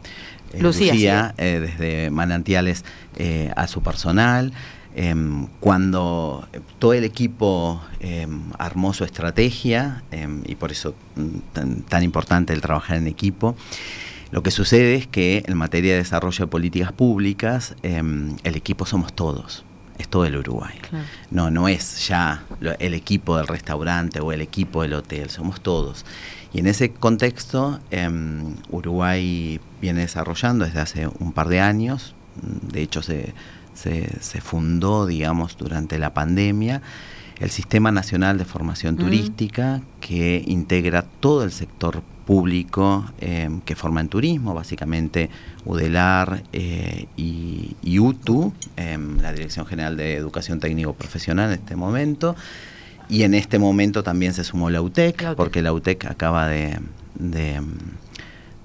eh, 0.53 0.61
Lucía, 0.61 1.33
eh, 1.37 1.59
desde 1.61 2.09
manantiales 2.09 2.85
eh, 3.15 3.51
a 3.55 3.67
su 3.67 3.81
personal. 3.81 4.53
Em, 4.93 5.47
cuando 5.61 6.47
todo 6.79 6.93
el 6.93 7.05
equipo 7.05 7.81
em, 8.01 8.41
armó 8.57 8.93
su 8.93 9.05
estrategia, 9.05 10.03
em, 10.11 10.41
y 10.45 10.55
por 10.55 10.71
eso 10.71 10.95
mm, 11.15 11.83
tan, 11.87 12.03
importante 12.03 12.51
el 12.51 12.59
trabajar 12.59 12.97
en 12.97 13.07
equipo, 13.07 13.55
lo 14.31 14.43
que 14.43 14.51
sucede 14.51 14.95
es 14.95 15.07
que 15.07 15.43
en 15.45 15.57
materia 15.57 15.93
de 15.93 15.99
desarrollo 15.99 16.45
de 16.45 16.47
políticas 16.47 16.91
públicas, 16.91 17.75
el 17.83 18.55
equipo 18.55 18.85
somos 18.85 19.13
todos, 19.13 19.65
es 19.97 20.07
todo 20.07 20.25
el 20.25 20.37
Uruguay. 20.37 20.79
No, 21.29 21.51
no 21.51 21.67
es 21.67 22.07
ya 22.07 22.45
el 22.79 22.93
equipo 22.93 23.35
del 23.35 23.47
restaurante 23.47 24.21
o 24.21 24.31
el 24.31 24.39
equipo 24.39 24.83
del 24.83 24.93
hotel, 24.93 25.29
somos 25.29 25.59
todos. 25.59 26.05
Y 26.53 26.59
en 26.59 26.67
ese 26.67 26.93
contexto, 26.93 27.81
Uruguay 28.69 29.59
viene 29.81 29.99
desarrollando 30.01 30.63
desde 30.63 30.79
hace 30.79 31.07
un 31.07 31.33
par 31.33 31.49
de 31.49 31.59
años, 31.59 32.15
de 32.41 32.81
hecho 32.81 33.01
se 33.01 33.33
se, 33.81 34.41
fundó, 34.41 35.05
digamos, 35.05 35.57
durante 35.57 35.97
la 35.99 36.13
pandemia, 36.13 36.81
el 37.39 37.49
Sistema 37.49 37.91
Nacional 37.91 38.37
de 38.37 38.45
Formación 38.45 38.97
Turística, 38.97 39.81
que 39.99 40.43
integra 40.45 41.01
todo 41.01 41.43
el 41.43 41.51
sector 41.51 42.03
público 42.25 43.05
em, 43.19 43.61
que 43.61 43.75
forma 43.75 43.99
en 43.99 44.09
turismo, 44.09 44.53
básicamente 44.53 45.29
UDELAR 45.65 46.43
eh, 46.53 47.07
y, 47.17 47.99
UTU, 47.99 48.53
em, 48.77 49.19
la 49.19 49.33
Dirección 49.33 49.65
General 49.65 49.97
de 49.97 50.15
Educación 50.15 50.59
Técnico 50.59 50.93
Profesional 50.93 51.47
en 51.49 51.59
este 51.59 51.75
momento. 51.75 52.35
Y 53.09 53.23
en 53.23 53.33
este 53.33 53.59
momento 53.59 54.03
también 54.03 54.33
se 54.33 54.43
sumó 54.43 54.69
la 54.69 54.81
UTEC, 54.81 55.35
porque 55.35 55.61
la 55.61 55.73
UTEC 55.73 56.05
acaba 56.05 56.47
de 56.47 56.79
de 57.15 57.61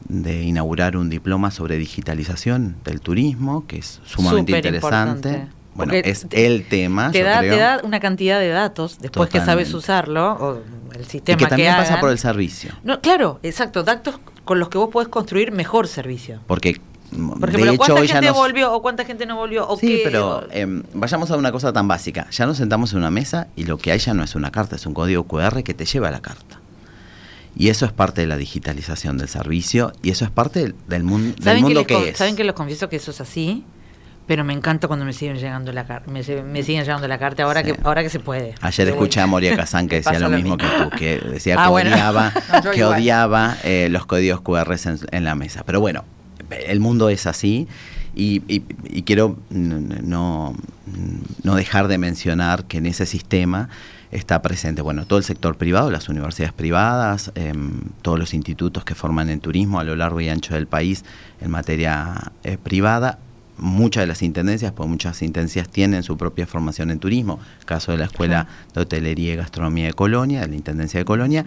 inaugurar 0.09 0.97
un 0.97 1.11
diploma 1.11 1.51
sobre 1.51 1.77
digitalización 1.77 2.77
del 2.85 3.01
turismo, 3.01 3.66
que 3.66 3.79
es 3.79 4.01
sumamente 4.05 4.53
interesante. 4.53 5.49
Bueno, 5.75 5.92
es 5.92 6.27
el 6.31 6.66
tema. 6.66 7.12
Te 7.12 7.23
da, 7.23 7.40
te 7.40 7.57
da 7.57 7.81
una 7.85 8.01
cantidad 8.01 8.40
de 8.40 8.49
datos 8.49 8.99
después 8.99 9.29
que 9.29 9.40
sabes 9.40 9.75
usarlo, 9.75 10.33
o 10.33 10.62
el 10.95 11.07
sistema 11.07 11.37
y 11.37 11.45
que 11.45 11.47
también 11.47 11.77
pasa 11.77 12.01
por 12.01 12.11
el 12.11 12.19
servicio. 12.19 12.73
No, 12.83 13.01
claro, 13.01 13.40
exacto, 13.42 13.83
datos 13.83 14.19
con 14.45 14.59
los 14.59 14.69
que 14.69 14.79
vos 14.79 14.88
podés 14.90 15.09
construir 15.09 15.53
mejor 15.53 15.87
servicio. 15.87 16.40
Porque 16.47 16.81
por 17.11 17.49
ejemplo, 17.49 17.77
¿cuánta 17.77 18.07
gente 18.07 18.31
volvió 18.31 18.73
o 18.73 18.83
cuánta 18.83 19.05
gente 19.05 19.27
no 19.27 19.37
volvió? 19.37 19.69
O 19.69 19.77
sí, 19.77 20.01
pero 20.03 20.47
em, 20.51 20.83
vayamos 20.92 21.31
a 21.31 21.37
una 21.37 21.53
cosa 21.53 21.73
tan 21.73 21.87
básica. 21.87 22.29
Ya 22.31 22.47
nos 22.47 22.57
sentamos 22.57 22.92
en 22.92 22.99
una 22.99 23.11
mesa 23.11 23.49
y 23.55 23.64
lo 23.64 23.79
que 23.79 23.92
hay 23.92 23.99
ya 23.99 24.14
no 24.14 24.25
es 24.25 24.35
una 24.35 24.51
carta, 24.51 24.77
es 24.77 24.87
un 24.87 24.95
código 24.95 25.25
QR 25.25 25.62
que 25.62 25.75
te 25.75 25.85
lleva 25.85 26.09
a 26.09 26.11
la 26.11 26.21
carta. 26.21 26.61
Y 27.57 27.71
eso 27.71 27.87
es 27.87 27.92
parte 27.92 28.21
de 28.21 28.27
la 28.27 28.37
digitalización 28.37 29.16
del 29.16 29.29
servicio 29.29 29.92
y 30.03 30.11
eso 30.11 30.27
es 30.27 30.31
parte 30.31 30.75
del, 30.87 31.03
mundo 31.05 31.35
que, 31.87 32.11
es. 32.11 32.19
Saben 32.19 32.37
que 32.37 32.45
les 32.45 32.53
confieso 32.53 32.90
que 32.90 32.97
eso 32.97 33.11
es 33.11 33.21
así, 33.23 33.64
pero 34.27 34.45
me 34.45 34.53
encanta 34.53 34.88
cuando 34.88 35.07
me 35.07 35.14
siguen 35.14 35.38
llegando 35.38 35.73
la 35.73 35.87
carta, 35.87 36.11
me, 36.11 36.23
siguen 36.23 36.85
llegando 36.85 37.09
la 37.09 37.19
carta 37.19 37.45
ahora 37.45 37.62
que 37.62 37.75
ahora 37.83 38.03
que 38.03 38.11
se 38.11 38.21
puede. 38.21 38.55
Ayer 38.61 38.88
escuché 38.88 39.21
a 39.21 39.27
Moria 39.27 39.57
Kazan 39.57 39.88
que 39.88 39.97
decía 39.97 40.19
lo 40.19 40.29
mismo, 40.29 40.59
que 40.59 40.66
tú, 40.66 40.90
que 40.90 41.19
decía 41.19 41.57
ah, 41.59 41.69
que 41.69 41.88
odiaba, 41.88 42.33
que 42.75 42.85
odiaba 42.85 43.57
eh, 43.64 43.88
los 43.90 44.05
códigos 44.05 44.42
QR 44.42 44.77
en, 45.12 45.25
la 45.25 45.35
mesa. 45.35 45.62
Pero 45.64 45.81
bueno, 45.81 46.05
el 46.51 46.81
mundo 46.81 47.09
es 47.09 47.27
así 47.27 47.69
y, 48.16 48.42
y 48.48 49.02
quiero 49.02 49.38
no, 49.50 50.55
no 51.42 51.55
dejar 51.55 51.87
de 51.88 51.98
mencionar 51.98 52.64
que 52.64 52.79
en 52.79 52.87
ese 52.87 53.07
sistema 53.07 53.68
está 54.11 54.42
presente, 54.42 54.83
bueno, 54.83 55.07
todo 55.07 55.18
el 55.18 55.24
sector 55.24 55.57
privado, 55.57 55.90
las 55.90 56.09
universidades 56.09 56.52
privadas, 56.52 57.33
em, 57.35 57.81
todos 58.02 58.18
los 58.18 58.35
institutos 58.35 58.85
que 58.85 58.94
forman 58.94 59.31
en 59.31 59.40
turismo 59.40 59.81
a 59.81 59.85
lo 59.85 59.96
largo 59.96 60.20
y 60.20 60.29
ancho 60.29 60.55
del 60.55 60.66
país 60.66 61.05
en 61.40 61.50
materia 61.50 62.33
eh, 62.44 62.57
privada, 62.57 63.18
muchas 63.59 64.02
de 64.02 64.07
las 64.07 64.22
intendencias, 64.22 64.72
pues 64.72 64.88
muchas 64.88 65.22
intendencias 65.22 65.68
tienen 65.68 66.02
su 66.02 66.16
propia 66.16 66.46
formación 66.46 66.90
en 66.90 66.98
turismo, 66.98 67.40
caso 67.64 67.92
de 67.92 67.98
la 67.98 68.05
Escuela 68.05 68.46
de 68.74 68.83
Hotelería 68.83 69.33
y 69.33 69.37
Gastronomía 69.37 69.87
de 69.87 69.94
Colonia, 69.94 70.42
de 70.42 70.48
la 70.48 70.57
Intendencia 70.57 71.00
de 71.00 71.05
Colonia, 71.05 71.44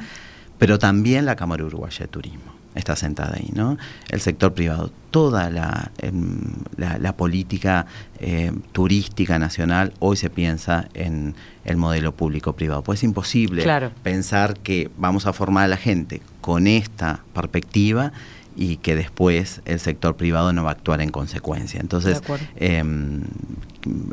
pero 0.58 0.80
también 0.80 1.26
la 1.26 1.36
Cámara 1.36 1.64
Uruguaya 1.64 2.00
de 2.00 2.08
Turismo. 2.08 2.59
Está 2.80 2.96
sentada 2.96 3.36
ahí, 3.36 3.52
¿no? 3.54 3.78
El 4.10 4.22
sector 4.22 4.54
privado, 4.54 4.92
toda 5.12 5.50
la, 5.50 5.92
em, 6.00 6.40
la, 6.78 7.14
política 7.14 7.86
eh, 8.20 8.52
turística 8.72 9.40
nacional 9.40 9.94
hoy 10.00 10.18
se 10.18 10.30
piensa 10.30 10.88
en 10.94 11.36
el 11.66 11.78
modelo 11.78 12.14
público-privado. 12.14 12.84
Pues 12.84 13.00
es 13.00 13.04
imposible 13.04 13.66
pensar 14.04 14.56
que 14.60 14.90
vamos 14.98 15.26
a 15.26 15.34
formar 15.34 15.66
a 15.66 15.68
la 15.68 15.78
gente 15.78 16.22
con 16.42 16.68
esta 16.68 17.22
perspectiva 17.34 18.12
y 18.56 18.78
que 18.78 18.96
después 18.96 19.62
el 19.66 19.80
sector 19.80 20.16
privado 20.16 20.52
no 20.54 20.64
va 20.64 20.72
a 20.72 20.74
actuar 20.74 21.02
en 21.02 21.10
consecuencia. 21.12 21.80
Entonces, 21.80 22.22
em, 22.56 23.22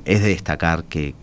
es 0.05 0.23
de 0.23 0.29
destacar 0.29 0.85
que, 0.85 1.15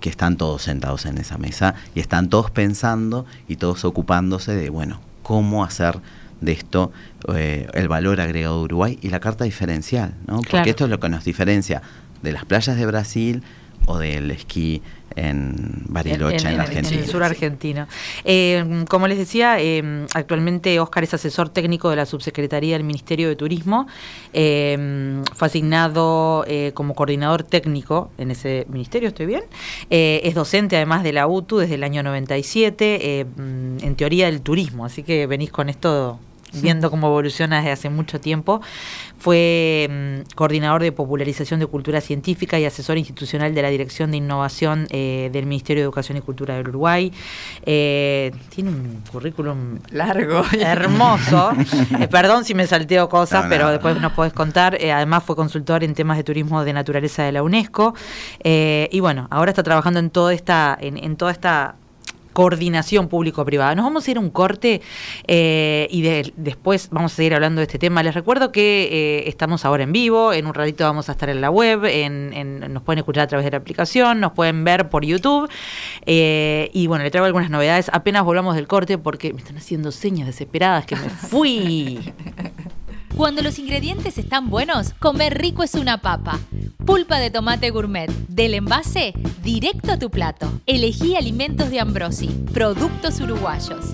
que 0.00 0.08
están 0.08 0.36
todos 0.36 0.62
sentados 0.62 1.06
en 1.06 1.18
esa 1.18 1.38
mesa 1.38 1.74
y 1.94 2.00
están 2.00 2.28
todos 2.28 2.50
pensando 2.50 3.26
y 3.48 3.56
todos 3.56 3.84
ocupándose 3.84 4.54
de, 4.54 4.70
bueno, 4.70 5.00
cómo 5.22 5.64
hacer 5.64 5.98
de 6.40 6.52
esto 6.52 6.92
eh, 7.34 7.66
el 7.74 7.88
valor 7.88 8.20
agregado 8.20 8.58
de 8.58 8.64
Uruguay 8.64 8.98
y 9.02 9.08
la 9.08 9.20
carta 9.20 9.44
diferencial, 9.44 10.14
¿no? 10.26 10.40
Porque 10.48 10.70
esto 10.70 10.84
es 10.84 10.90
lo 10.90 11.00
que 11.00 11.08
nos 11.08 11.24
diferencia 11.24 11.82
de 12.22 12.32
las 12.32 12.44
playas 12.44 12.76
de 12.76 12.86
Brasil 12.86 13.42
o 13.86 13.98
del 13.98 14.30
esquí 14.30 14.82
en 15.16 15.84
Bariloche, 15.88 16.48
en, 16.48 16.60
Argentina. 16.60 16.96
En 16.96 17.02
el 17.02 17.10
sur 17.10 17.24
argentino. 17.24 17.88
Eh, 18.24 18.84
como 18.88 19.08
les 19.08 19.18
decía, 19.18 19.56
eh, 19.58 20.06
actualmente 20.14 20.78
Oscar 20.78 21.02
es 21.02 21.14
asesor 21.14 21.48
técnico 21.48 21.90
de 21.90 21.96
la 21.96 22.06
Subsecretaría 22.06 22.74
del 22.74 22.84
Ministerio 22.84 23.28
de 23.28 23.34
Turismo. 23.34 23.88
fue 24.32 25.46
asignado 25.46 26.44
como 26.74 26.94
coordinador 26.94 27.42
técnico 27.42 28.10
en 28.18 28.30
ese 28.30 28.66
ministerio, 28.68 29.08
¿estoy 29.08 29.26
bien? 29.26 29.42
es 29.90 30.34
docente 30.34 30.76
además 30.76 31.02
de 31.02 31.12
la 31.12 31.26
UTU 31.26 31.58
desde 31.58 31.74
el 31.74 31.82
año 31.82 32.02
97, 32.02 33.20
en 33.20 33.96
teoría 33.96 34.26
del 34.26 34.42
turismo, 34.42 34.84
así 34.84 35.02
que 35.02 35.26
venís 35.26 35.50
con 35.50 35.68
esto 35.68 36.20
viendo 36.52 36.90
cómo 36.90 37.08
evoluciona 37.08 37.58
desde 37.58 37.72
hace 37.72 37.90
mucho 37.90 38.20
tiempo. 38.20 38.60
Fue 39.18 39.88
mm, 39.90 40.34
coordinador 40.34 40.82
de 40.82 40.92
popularización 40.92 41.60
de 41.60 41.66
cultura 41.66 42.00
científica 42.00 42.58
y 42.58 42.64
asesor 42.64 42.98
institucional 42.98 43.54
de 43.54 43.62
la 43.62 43.68
Dirección 43.68 44.10
de 44.10 44.18
Innovación 44.18 44.86
eh, 44.90 45.30
del 45.32 45.46
Ministerio 45.46 45.82
de 45.82 45.84
Educación 45.84 46.18
y 46.18 46.20
Cultura 46.20 46.56
del 46.56 46.68
Uruguay. 46.68 47.12
Eh, 47.66 48.32
tiene 48.48 48.70
un 48.70 49.02
currículum 49.10 49.78
largo, 49.90 50.42
hermoso. 50.58 51.52
Eh, 51.98 52.06
perdón 52.08 52.44
si 52.44 52.54
me 52.54 52.66
salteo 52.66 53.08
cosas, 53.08 53.46
pero 53.48 53.70
después 53.70 54.00
nos 54.00 54.12
podés 54.12 54.32
contar. 54.32 54.76
además 54.92 55.22
fue 55.24 55.34
consultor 55.36 55.82
en 55.82 55.94
temas 55.94 56.16
de 56.16 56.24
turismo 56.24 56.64
de 56.64 56.72
naturaleza 56.72 57.22
de 57.24 57.32
la 57.32 57.42
UNESCO. 57.42 57.94
y 58.44 59.00
bueno, 59.00 59.26
ahora 59.30 59.50
está 59.50 59.62
trabajando 59.62 60.00
en 60.00 60.10
toda 60.10 60.32
esta, 60.34 60.76
en 60.80 61.16
toda 61.16 61.32
esta 61.32 61.76
coordinación 62.38 63.08
público-privada. 63.08 63.74
Nos 63.74 63.84
vamos 63.84 64.06
a 64.06 64.10
ir 64.12 64.16
a 64.16 64.20
un 64.20 64.30
corte 64.30 64.80
eh, 65.26 65.88
y 65.90 66.02
después 66.36 66.88
vamos 66.92 67.12
a 67.12 67.16
seguir 67.16 67.34
hablando 67.34 67.58
de 67.58 67.64
este 67.64 67.80
tema. 67.80 68.00
Les 68.04 68.14
recuerdo 68.14 68.52
que 68.52 68.84
eh, 68.92 69.28
estamos 69.28 69.64
ahora 69.64 69.82
en 69.82 69.90
vivo, 69.90 70.32
en 70.32 70.46
un 70.46 70.54
ratito 70.54 70.84
vamos 70.84 71.08
a 71.08 71.12
estar 71.12 71.28
en 71.30 71.40
la 71.40 71.50
web, 71.50 71.84
en, 71.84 72.60
nos 72.72 72.84
pueden 72.84 72.98
escuchar 73.00 73.24
a 73.24 73.26
través 73.26 73.44
de 73.44 73.50
la 73.50 73.56
aplicación, 73.56 74.20
nos 74.20 74.34
pueden 74.34 74.62
ver 74.62 74.88
por 74.88 75.04
YouTube. 75.04 75.50
Eh, 76.06 76.70
y 76.72 76.86
bueno, 76.86 77.02
le 77.02 77.10
traigo 77.10 77.26
algunas 77.26 77.50
novedades. 77.50 77.90
Apenas 77.92 78.22
volvamos 78.22 78.54
del 78.54 78.68
corte 78.68 78.98
porque 78.98 79.32
me 79.32 79.40
están 79.40 79.56
haciendo 79.56 79.90
señas 79.90 80.28
desesperadas 80.28 80.86
que 80.86 80.94
me 80.94 81.08
fui. 81.08 81.98
Cuando 83.18 83.42
los 83.42 83.58
ingredientes 83.58 84.16
están 84.16 84.48
buenos, 84.48 84.94
comer 85.00 85.36
rico 85.38 85.64
es 85.64 85.74
una 85.74 86.00
papa. 86.00 86.38
Pulpa 86.86 87.18
de 87.18 87.32
tomate 87.32 87.70
gourmet, 87.70 88.08
del 88.28 88.54
envase 88.54 89.12
directo 89.42 89.90
a 89.90 89.98
tu 89.98 90.08
plato. 90.08 90.48
Elegí 90.66 91.16
alimentos 91.16 91.68
de 91.68 91.80
Ambrosi, 91.80 92.28
productos 92.54 93.20
uruguayos. 93.20 93.86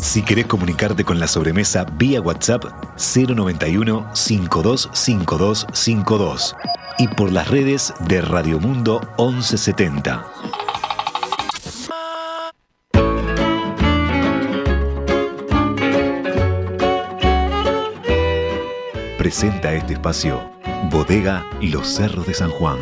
Si 0.00 0.22
querés 0.22 0.46
comunicarte 0.46 1.04
con 1.04 1.20
la 1.20 1.28
sobremesa 1.28 1.84
vía 1.84 2.22
WhatsApp 2.22 2.64
091 2.96 4.08
525252 4.14 6.56
y 6.96 7.08
por 7.08 7.30
las 7.30 7.48
redes 7.48 7.92
de 8.08 8.22
Radio 8.22 8.58
Mundo 8.58 9.02
1170. 9.18 10.24
Presenta 19.26 19.74
este 19.74 19.94
espacio 19.94 20.40
Bodega 20.88 21.44
Los 21.60 21.96
Cerros 21.96 22.28
de 22.28 22.32
San 22.32 22.48
Juan. 22.48 22.78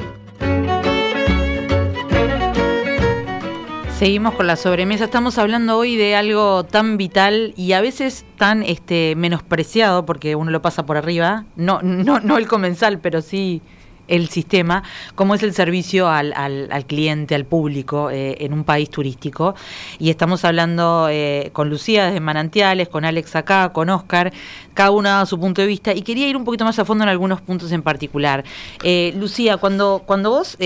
Seguimos 3.99 4.35
con 4.35 4.47
la 4.47 4.57
sobremesa. 4.57 5.05
Estamos 5.05 5.39
hablando 5.39 5.79
hoy 5.79 5.97
de 5.97 6.15
algo 6.17 6.65
tan 6.65 6.99
vital 6.99 7.55
y 7.57 7.73
a 7.73 7.81
veces 7.81 8.27
tan 8.37 8.63
este, 8.63 9.15
menospreciado, 9.17 10.05
porque 10.05 10.37
uno 10.37 10.51
lo 10.51 10.61
pasa 10.61 10.85
por 10.85 10.99
arriba. 10.99 11.47
No, 11.57 11.81
no, 11.81 12.21
no 12.21 12.37
el 12.37 12.47
comensal, 12.47 12.99
pero 12.99 13.23
sí 13.23 13.63
el 14.09 14.29
sistema, 14.29 14.83
como 15.15 15.35
es 15.35 15.43
el 15.43 15.55
servicio 15.55 16.09
al, 16.09 16.33
al, 16.35 16.87
cliente, 16.87 17.35
al 17.35 17.45
público 17.45 18.11
eh, 18.11 18.37
en 18.41 18.53
un 18.53 18.65
país 18.65 18.91
turístico. 18.91 19.55
Y 19.99 20.11
estamos 20.11 20.45
hablando 20.45 21.09
eh, 21.11 21.51
con 21.53 21.71
Lucía 21.71 22.07
desde 22.07 22.21
Manantiales, 22.21 22.89
con 22.89 23.05
Alex 23.05 23.37
acá, 23.37 23.73
con 23.73 23.91
Oscar, 23.91 24.33
cada 24.75 24.91
uno 24.91 25.09
a 25.09 25.27
su 25.27 25.39
punto 25.39 25.63
de 25.63 25.69
vista. 25.69 25.93
Y 25.93 26.03
quería 26.03 26.29
ir 26.29 26.37
un 26.37 26.45
poquito 26.45 26.65
más 26.65 26.79
a 26.79 26.85
fondo 26.85 27.05
en 27.05 27.11
algunos 27.11 27.41
puntos 27.41 27.73
en 27.73 27.83
particular. 27.83 28.45
Eh, 28.83 29.15
Lucía, 29.17 29.57
cuando, 29.57 30.03
cuando 30.07 30.31
vos, 30.31 30.57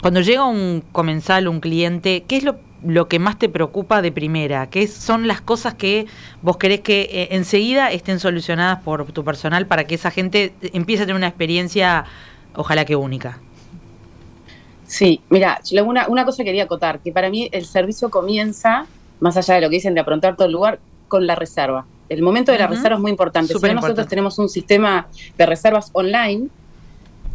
cuando 0.00 0.20
llega 0.20 0.44
un 0.44 0.82
comensal, 0.92 1.48
un 1.48 1.60
cliente, 1.60 2.24
¿qué 2.26 2.36
es 2.36 2.44
lo 2.44 2.56
lo 2.86 3.08
que 3.08 3.18
más 3.18 3.36
te 3.36 3.48
preocupa 3.48 4.02
de 4.02 4.12
primera? 4.12 4.70
¿Qué 4.70 4.86
son 4.86 5.26
las 5.26 5.40
cosas 5.40 5.74
que 5.74 6.06
vos 6.42 6.58
querés 6.58 6.78
que 6.78 7.26
enseguida 7.32 7.90
estén 7.90 8.20
solucionadas 8.20 8.82
por 8.84 9.10
tu 9.10 9.24
personal 9.24 9.66
para 9.66 9.88
que 9.88 9.96
esa 9.96 10.12
gente 10.12 10.52
empiece 10.72 11.02
a 11.02 11.06
tener 11.06 11.16
una 11.16 11.26
experiencia 11.26 12.04
ojalá 12.58 12.84
que 12.84 12.96
única. 12.96 13.38
Sí, 14.86 15.20
mira, 15.28 15.60
una, 15.84 16.08
una 16.08 16.24
cosa 16.24 16.44
quería 16.44 16.64
acotar, 16.64 17.00
que 17.00 17.12
para 17.12 17.30
mí 17.30 17.48
el 17.52 17.64
servicio 17.64 18.10
comienza, 18.10 18.86
más 19.20 19.36
allá 19.36 19.54
de 19.54 19.60
lo 19.60 19.68
que 19.68 19.76
dicen 19.76 19.94
de 19.94 20.00
aprontar 20.00 20.36
todo 20.36 20.46
el 20.46 20.52
lugar, 20.52 20.80
con 21.08 21.26
la 21.26 21.34
reserva. 21.34 21.86
El 22.08 22.22
momento 22.22 22.52
de 22.52 22.58
la 22.58 22.66
reserva 22.66 22.96
es 22.96 23.00
muy 23.00 23.10
importante. 23.10 23.54
si 23.54 23.74
nosotros 23.74 24.08
tenemos 24.08 24.38
un 24.38 24.48
sistema 24.48 25.06
de 25.36 25.46
reservas 25.46 25.90
online, 25.92 26.48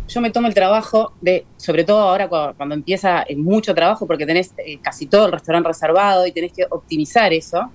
yo 0.07 0.19
me 0.19 0.31
tomo 0.31 0.47
el 0.47 0.53
trabajo 0.53 1.13
de, 1.21 1.45
sobre 1.57 1.83
todo 1.83 1.99
ahora 1.99 2.27
cuando, 2.27 2.75
empieza 2.75 3.23
mucho 3.37 3.73
trabajo, 3.73 4.05
porque 4.05 4.25
tenés 4.25 4.51
eh, 4.57 4.79
casi 4.81 5.05
todo 5.05 5.27
el 5.27 5.31
restaurante 5.31 5.69
reservado 5.69 6.27
y 6.27 6.31
tenés 6.31 6.51
que 6.53 6.65
optimizar 6.69 7.31
eso, 7.33 7.69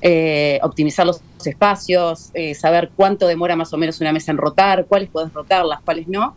eh, 0.00 0.58
optimizar 0.62 1.06
los 1.06 1.20
espacios, 1.44 2.30
eh, 2.34 2.54
saber 2.54 2.90
cuánto 2.94 3.26
demora 3.26 3.56
más 3.56 3.72
o 3.72 3.76
menos 3.76 4.00
una 4.00 4.12
mesa 4.12 4.30
en 4.30 4.38
rotar, 4.38 4.86
cuáles 4.86 5.10
puedes 5.10 5.32
rotarlas, 5.32 5.80
cuáles 5.82 6.08
no. 6.08 6.36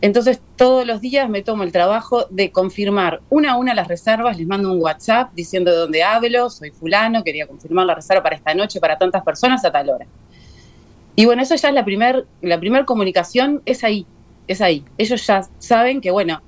Entonces, 0.00 0.40
todos 0.56 0.86
los 0.86 1.00
días 1.00 1.28
me 1.30 1.42
tomo 1.42 1.62
el 1.62 1.72
trabajo 1.72 2.26
de 2.30 2.50
confirmar 2.50 3.22
una 3.30 3.52
a 3.52 3.56
una 3.56 3.74
las 3.74 3.88
reservas, 3.88 4.36
les 4.36 4.46
mando 4.46 4.70
un 4.70 4.82
WhatsApp 4.82 5.32
diciendo 5.34 5.70
de 5.70 5.78
dónde 5.78 6.02
hablo, 6.02 6.50
soy 6.50 6.70
fulano, 6.70 7.24
quería 7.24 7.46
confirmar 7.46 7.86
la 7.86 7.94
reserva 7.94 8.22
para 8.22 8.36
esta 8.36 8.54
noche, 8.54 8.80
para 8.80 8.98
tantas 8.98 9.22
personas 9.22 9.64
a 9.64 9.72
tal 9.72 9.88
hora. 9.88 10.06
Y 11.16 11.24
bueno, 11.24 11.42
eso 11.42 11.54
ya 11.54 11.68
es 11.68 11.74
la 11.74 11.84
primera 11.84 12.22
la 12.42 12.58
primer 12.58 12.84
comunicación, 12.84 13.62
es 13.64 13.84
ahí, 13.84 14.06
es 14.46 14.60
ahí. 14.60 14.84
Ellos 14.98 15.26
ya 15.26 15.48
saben 15.58 16.00
que, 16.00 16.10
bueno, 16.10 16.42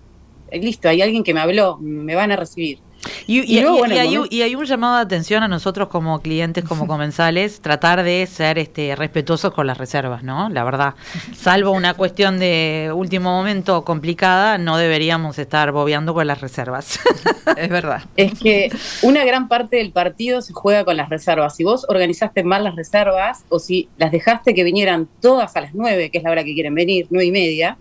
listo, 0.52 0.88
hay 0.88 1.02
alguien 1.02 1.22
que 1.22 1.32
me 1.32 1.40
habló, 1.40 1.78
me 1.78 2.14
van 2.14 2.32
a 2.32 2.36
recibir. 2.36 2.78
Y, 3.26 3.58
hay, 3.58 4.54
un 4.54 4.64
llamado 4.64 4.96
de 4.96 5.02
atención 5.02 5.42
a 5.42 5.48
nosotros 5.48 5.88
como 5.88 6.20
clientes, 6.20 6.64
como 6.64 6.86
comensales, 6.88 7.60
tratar 7.60 8.02
de 8.02 8.26
ser 8.26 8.58
este, 8.58 8.94
respetuosos 8.96 9.52
con 9.52 9.66
las 9.66 9.78
reservas, 9.78 10.22
¿no? 10.22 10.48
La 10.48 10.64
verdad, 10.64 10.94
salvo 11.34 11.70
una 11.72 11.94
cuestión 11.94 12.38
de 12.38 12.90
último 12.94 13.30
momento 13.30 13.84
complicada, 13.84 14.58
no 14.58 14.76
deberíamos 14.76 15.38
estar 15.38 15.72
bobeando 15.72 16.14
con 16.14 16.26
las 16.26 16.40
reservas. 16.40 16.98
es 17.56 17.68
verdad. 17.68 18.02
Es 18.16 18.38
que 18.38 18.70
una 19.02 19.24
gran 19.24 19.48
parte 19.48 19.76
del 19.76 19.92
partido 19.92 20.42
se 20.42 20.52
juega 20.52 20.84
con 20.84 20.96
las 20.96 21.08
reservas. 21.08 21.56
Si 21.56 21.64
vos 21.64 21.86
organizaste 21.88 22.44
mal 22.44 22.64
las 22.64 22.76
reservas 22.76 23.44
o 23.48 23.58
si 23.58 23.88
las 23.98 24.12
dejaste 24.12 24.54
que 24.54 24.64
vinieran 24.64 25.08
todas 25.20 25.56
a 25.56 25.60
las 25.60 25.74
nueve, 25.74 26.10
que 26.10 26.18
es 26.18 26.24
la 26.24 26.30
hora 26.30 26.44
que 26.44 26.54
quieren 26.54 26.74
venir, 26.74 27.06
nueve 27.10 27.26
y 27.26 27.32
media, 27.32 27.76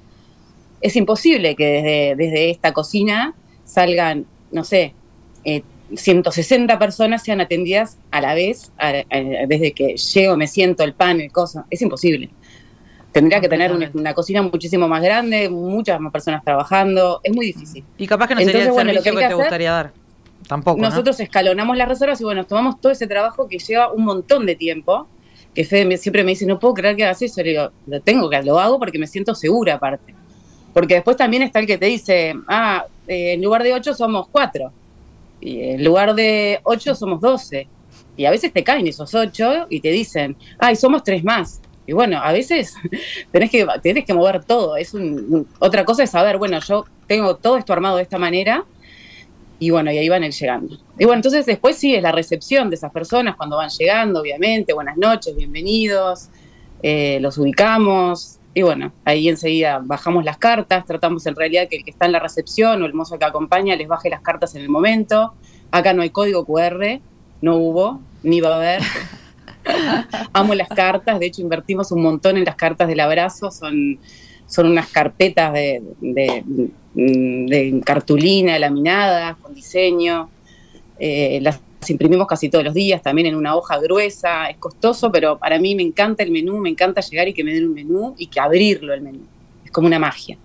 es 0.81 0.95
imposible 0.95 1.55
que 1.55 1.65
desde, 1.65 2.15
desde 2.15 2.49
esta 2.49 2.73
cocina 2.73 3.33
salgan, 3.63 4.25
no 4.51 4.63
sé, 4.63 4.93
160 5.95 6.73
eh, 6.73 6.77
personas 6.77 7.23
sean 7.23 7.41
atendidas 7.41 7.97
a 8.11 8.21
la 8.21 8.33
vez, 8.33 8.71
desde 9.47 9.73
que 9.73 9.95
llego, 9.97 10.35
me 10.37 10.47
siento, 10.47 10.83
el 10.83 10.93
pan, 10.93 11.21
el 11.21 11.31
cosa, 11.31 11.65
es 11.69 11.81
imposible. 11.81 12.29
Tendría 13.11 13.39
que 13.39 13.47
tener 13.47 13.71
una, 13.71 14.13
cocina 14.13 14.41
muchísimo 14.41 14.89
más 14.89 15.01
grande, 15.01 15.49
muchas 15.49 15.99
más 16.01 16.11
personas 16.11 16.43
trabajando, 16.43 17.21
es 17.23 17.33
muy 17.33 17.45
difícil. 17.45 17.83
Y 17.97 18.07
capaz 18.07 18.27
que 18.27 18.35
no 18.35 18.41
sería 18.41 18.65
el 18.65 18.73
servicio 18.73 19.15
que, 19.15 19.27
te 19.27 19.33
gustaría 19.33 19.71
dar. 19.71 19.93
Tampoco. 20.47 20.81
Nosotros 20.81 21.19
escalonamos 21.19 21.77
las 21.77 21.87
reservas 21.87 22.19
y 22.19 22.23
bueno, 22.25 22.45
tomamos 22.45 22.81
todo 22.81 22.91
ese 22.91 23.07
trabajo 23.07 23.47
que 23.47 23.57
lleva 23.57 23.91
un 23.93 24.03
montón 24.03 24.45
de 24.45 24.55
tiempo. 24.55 25.07
Que 25.53 25.63
Fede 25.63 25.95
siempre 25.95 26.25
me 26.25 26.31
dice, 26.31 26.45
no 26.45 26.59
puedo 26.59 26.73
creer 26.73 26.97
que 26.97 27.05
hagas 27.05 27.21
eso. 27.21 27.41
Le 27.41 27.51
digo, 27.51 27.71
lo 27.87 28.01
tengo 28.01 28.29
que, 28.29 28.43
lo 28.43 28.59
hago 28.59 28.77
porque 28.77 28.99
me 28.99 29.07
siento 29.07 29.33
segura 29.33 29.75
aparte. 29.75 30.13
Porque 30.73 30.95
después 30.95 31.15
también 31.15 31.41
está 31.41 31.59
el 31.59 31.67
que 31.67 31.77
te 31.77 31.85
dice, 31.85 32.33
ah, 32.49 32.85
eh, 33.07 33.33
en 33.33 33.41
lugar 33.41 33.63
de 33.63 33.73
ocho 33.73 33.93
somos 33.93 34.27
cuatro 34.27 34.73
y 35.45 35.61
en 35.61 35.83
lugar 35.83 36.15
de 36.15 36.59
8 36.63 36.95
somos 36.95 37.21
12. 37.21 37.67
Y 38.17 38.25
a 38.25 38.31
veces 38.31 38.51
te 38.51 38.63
caen 38.63 38.87
esos 38.87 39.13
ocho 39.13 39.67
y 39.69 39.79
te 39.79 39.89
dicen, 39.89 40.35
ay, 40.57 40.75
somos 40.75 41.03
tres 41.03 41.23
más. 41.23 41.61
Y 41.85 41.93
bueno, 41.93 42.19
a 42.19 42.31
veces 42.31 42.73
tenés 43.31 43.51
que, 43.51 43.67
tenés 43.83 44.05
que 44.05 44.13
mover 44.13 44.43
todo. 44.43 44.75
Es 44.75 44.95
otra 45.59 45.85
cosa 45.85 46.03
es 46.03 46.09
saber, 46.09 46.37
bueno, 46.37 46.59
yo 46.61 46.85
tengo 47.07 47.35
todo 47.35 47.57
esto 47.57 47.73
armado 47.73 47.97
de 47.97 48.03
esta 48.03 48.17
manera. 48.17 48.65
Y 49.59 49.69
bueno, 49.69 49.91
y 49.91 49.97
ahí 49.97 50.09
van 50.09 50.23
llegando. 50.23 50.77
Y 50.97 51.05
bueno, 51.05 51.19
entonces 51.19 51.45
después 51.45 51.77
sí 51.77 51.93
es 51.93 52.01
la 52.01 52.11
recepción 52.11 52.69
de 52.69 52.75
esas 52.77 52.91
personas 52.91 53.35
cuando 53.35 53.57
van 53.57 53.69
llegando, 53.69 54.21
obviamente. 54.21 54.73
Buenas 54.73 54.97
noches, 54.97 55.35
bienvenidos. 55.35 56.29
Eh, 56.81 57.19
los 57.21 57.37
ubicamos. 57.37 58.39
Y 58.57 58.61
bueno, 58.61 58.93
ahí 59.03 59.27
enseguida 59.27 59.81
bajamos 59.83 60.23
las 60.23 60.37
cartas. 60.37 60.85
Tratamos 60.85 61.25
en 61.25 61.35
realidad 61.35 61.67
que 61.69 61.75
el 61.75 61.83
que 61.83 61.91
está 61.91 62.05
en 62.05 62.13
la 62.13 62.19
recepción 62.19 62.81
o 62.81 62.85
el 62.85 62.93
mozo 62.93 63.19
que 63.19 63.25
acompaña 63.25 63.75
les 63.75 63.89
baje 63.89 64.09
las 64.09 64.21
cartas 64.21 64.55
en 64.55 64.61
el 64.61 64.69
momento. 64.69 65.33
Acá 65.71 65.93
no 65.93 66.01
hay 66.01 66.09
código 66.09 66.45
QR, 66.45 67.01
no 67.41 67.57
hubo, 67.57 67.99
ni 68.23 68.39
va 68.39 68.53
a 68.53 68.55
haber. 68.55 68.81
Amo 70.33 70.55
las 70.55 70.69
cartas, 70.69 71.19
de 71.19 71.25
hecho 71.25 71.41
invertimos 71.41 71.91
un 71.91 72.01
montón 72.01 72.37
en 72.37 72.45
las 72.45 72.55
cartas 72.55 72.87
del 72.87 73.01
abrazo, 73.01 73.51
son, 73.51 73.99
son 74.47 74.67
unas 74.67 74.87
carpetas 74.87 75.51
de, 75.51 75.83
de, 75.99 77.81
cartulina 77.83 78.57
laminadas 78.57 79.35
con 79.35 79.53
diseño. 79.53 80.29
Eh, 80.97 81.39
las 81.41 81.59
imprimimos 81.89 82.27
casi 82.27 82.49
todos 82.49 82.63
los 82.63 82.73
días, 82.73 83.01
también 83.01 83.27
en 83.27 83.35
una 83.35 83.55
hoja 83.55 83.77
gruesa, 83.79 84.47
es 84.47 84.57
costoso, 84.57 85.11
pero 85.11 85.37
para 85.37 85.59
mí 85.59 85.75
me 85.75 85.83
encanta 85.83 86.23
el 86.23 86.31
menú, 86.31 86.57
me 86.57 86.69
encanta 86.69 87.01
llegar 87.01 87.27
y 87.27 87.33
que 87.33 87.43
me 87.43 87.53
den 87.53 87.67
un 87.67 87.73
menú 87.73 88.15
y 88.17 88.27
que 88.27 88.39
abrirlo 88.39 88.93
el 88.93 89.01
menú. 89.01 89.21
Es 89.63 89.71
como 89.71 89.87
una 89.87 89.99
magia. 89.99 90.37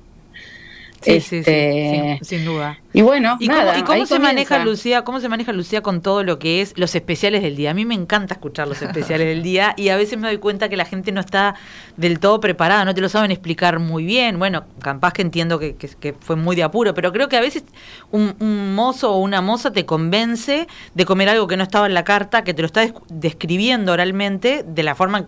Sí, 1.02 1.20
sí, 1.20 1.42
sí, 1.42 1.50
este, 1.50 2.18
sin, 2.22 2.44
duda. 2.44 2.78
Y 2.92 3.00
bueno, 3.00 3.38
¿y 3.40 3.48
cómo, 3.84 4.04
se 4.04 4.18
maneja 4.18 4.62
Lucía? 4.62 5.02
¿Cómo 5.02 5.18
se 5.20 5.30
maneja 5.30 5.50
Lucía 5.50 5.80
con 5.80 6.02
todo 6.02 6.24
lo 6.24 6.38
que 6.38 6.60
es 6.60 6.76
los 6.76 6.94
especiales 6.94 7.40
del 7.40 7.56
día? 7.56 7.70
A 7.70 7.74
mí 7.74 7.86
me 7.86 7.94
encanta 7.94 8.34
escuchar 8.34 8.68
los 8.68 8.82
especiales 8.82 9.26
del 9.26 9.42
día 9.42 9.72
y 9.78 9.88
a 9.88 9.96
veces 9.96 10.18
me 10.18 10.28
doy 10.28 10.36
cuenta 10.36 10.68
que 10.68 10.76
la 10.76 10.84
gente 10.84 11.10
no 11.10 11.20
está 11.20 11.54
del 11.96 12.20
todo 12.20 12.38
preparada, 12.40 12.84
no 12.84 12.94
te 12.94 13.00
lo 13.00 13.08
saben 13.08 13.30
explicar 13.30 13.78
muy 13.78 14.04
bien. 14.04 14.38
Bueno, 14.38 14.64
capaz 14.82 15.14
que 15.14 15.22
entiendo 15.22 15.58
que, 15.58 16.14
fue 16.20 16.36
muy 16.36 16.54
de 16.54 16.64
apuro, 16.64 16.92
pero 16.92 17.12
creo 17.12 17.30
que 17.30 17.38
a 17.38 17.40
veces 17.40 17.64
un, 18.10 18.74
mozo 18.74 19.12
o 19.14 19.20
una 19.20 19.40
moza 19.40 19.72
te 19.72 19.86
convence 19.86 20.66
de 20.94 21.04
comer 21.06 21.30
algo 21.30 21.46
que 21.46 21.56
no 21.56 21.62
estaba 21.62 21.86
en 21.86 21.94
la 21.94 22.04
carta, 22.04 22.44
que 22.44 22.52
te 22.52 22.60
lo 22.60 22.66
está 22.66 22.86
describiendo 23.08 23.92
oralmente 23.92 24.64
de 24.66 24.82
la 24.82 24.94
forma 24.94 25.26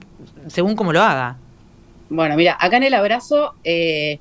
según 0.49 0.77
como 0.77 0.93
lo 0.93 1.01
haga. 1.01 1.37
Bueno, 2.11 2.37
mira, 2.37 2.59
acá 2.61 2.77
en 2.77 2.83
el 2.83 2.93
abrazo 2.93 3.55
eh, 3.65 4.19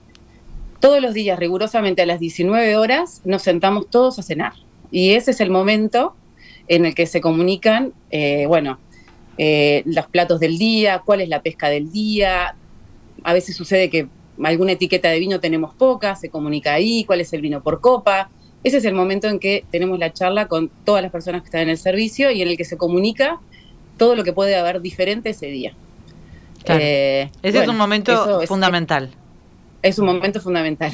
todos 0.81 1.01
los 1.01 1.13
días, 1.13 1.39
rigurosamente 1.39 2.01
a 2.01 2.05
las 2.05 2.19
19 2.19 2.75
horas, 2.75 3.21
nos 3.23 3.43
sentamos 3.43 3.89
todos 3.89 4.19
a 4.19 4.23
cenar. 4.23 4.53
Y 4.91 5.11
ese 5.11 5.31
es 5.31 5.39
el 5.39 5.49
momento 5.49 6.15
en 6.67 6.85
el 6.85 6.95
que 6.95 7.05
se 7.05 7.21
comunican, 7.21 7.93
eh, 8.09 8.45
bueno, 8.47 8.79
eh, 9.37 9.83
los 9.85 10.07
platos 10.07 10.39
del 10.39 10.57
día, 10.57 11.01
cuál 11.05 11.21
es 11.21 11.29
la 11.29 11.41
pesca 11.41 11.69
del 11.69 11.91
día. 11.91 12.55
A 13.23 13.33
veces 13.33 13.55
sucede 13.55 13.89
que 13.89 14.07
alguna 14.43 14.73
etiqueta 14.73 15.09
de 15.09 15.19
vino 15.19 15.39
tenemos 15.39 15.73
poca, 15.75 16.15
se 16.15 16.29
comunica 16.29 16.73
ahí, 16.73 17.05
cuál 17.05 17.21
es 17.21 17.31
el 17.31 17.41
vino 17.41 17.61
por 17.61 17.79
copa. 17.79 18.29
Ese 18.63 18.77
es 18.77 18.85
el 18.85 18.95
momento 18.95 19.27
en 19.27 19.39
que 19.39 19.63
tenemos 19.71 19.99
la 19.99 20.11
charla 20.11 20.47
con 20.47 20.69
todas 20.83 21.03
las 21.03 21.11
personas 21.11 21.43
que 21.43 21.45
están 21.45 21.61
en 21.61 21.69
el 21.69 21.77
servicio 21.77 22.31
y 22.31 22.41
en 22.41 22.47
el 22.47 22.57
que 22.57 22.65
se 22.65 22.77
comunica 22.77 23.39
todo 23.97 24.15
lo 24.15 24.23
que 24.23 24.33
puede 24.33 24.55
haber 24.55 24.81
diferente 24.81 25.29
ese 25.29 25.45
día. 25.45 25.73
Eh, 26.65 27.29
ese 27.43 27.59
es 27.59 27.67
un 27.67 27.77
momento 27.77 28.41
fundamental 28.47 29.05
es 29.05 29.20
un 29.99 30.05
momento 30.05 30.39
fundamental. 30.39 30.91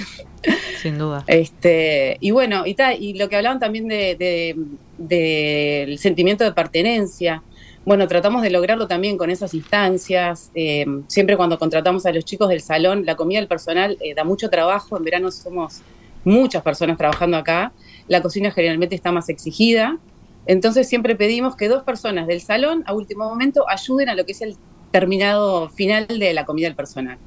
Sin 0.82 0.98
duda. 0.98 1.24
Este, 1.28 2.18
y 2.20 2.32
bueno, 2.32 2.66
y, 2.66 2.76
y 3.00 3.14
lo 3.16 3.30
que 3.30 3.36
hablaban 3.36 3.60
también 3.60 3.88
del 3.88 4.78
de, 4.98 5.96
sentimiento 6.00 6.44
de 6.44 6.54
pertenencia. 6.54 7.44
Bueno, 7.86 8.08
tratamos 8.08 8.42
de 8.42 8.50
lograrlo 8.50 8.88
también 8.88 9.18
con 9.18 9.30
esas 9.30 9.54
instancias. 9.54 10.52
Eh, 10.56 10.86
siempre 11.08 11.38
cuando 11.38 11.58
contratamos 11.58 12.06
a 12.06 12.12
los 12.12 12.26
chicos 12.26 12.50
del 12.50 12.62
salón, 12.62 13.06
la 13.06 13.16
comida 13.16 13.40
del 13.40 13.48
personal 13.48 13.98
eh, 14.02 14.14
da 14.14 14.24
mucho 14.24 14.50
trabajo. 14.50 14.98
En 14.98 15.04
verano 15.04 15.32
somos 15.32 15.82
muchas 16.24 16.62
personas 16.64 16.98
trabajando 16.98 17.38
acá. 17.38 17.72
La 18.08 18.22
cocina 18.22 18.52
generalmente 18.52 18.96
está 18.96 19.12
más 19.12 19.30
exigida. 19.30 19.98
Entonces 20.46 20.88
siempre 20.88 21.16
pedimos 21.16 21.56
que 21.56 21.68
dos 21.68 21.84
personas 21.84 22.28
del 22.28 22.42
salón 22.42 22.84
a 22.88 22.94
último 22.94 23.26
momento 23.26 23.70
ayuden 23.70 24.10
a 24.10 24.16
lo 24.16 24.26
que 24.26 24.32
es 24.32 24.42
el 24.42 24.56
terminado 24.92 25.70
final 25.70 26.08
de 26.08 26.34
la 26.34 26.46
comida 26.46 26.68
del 26.68 26.76
personal. 26.76 27.18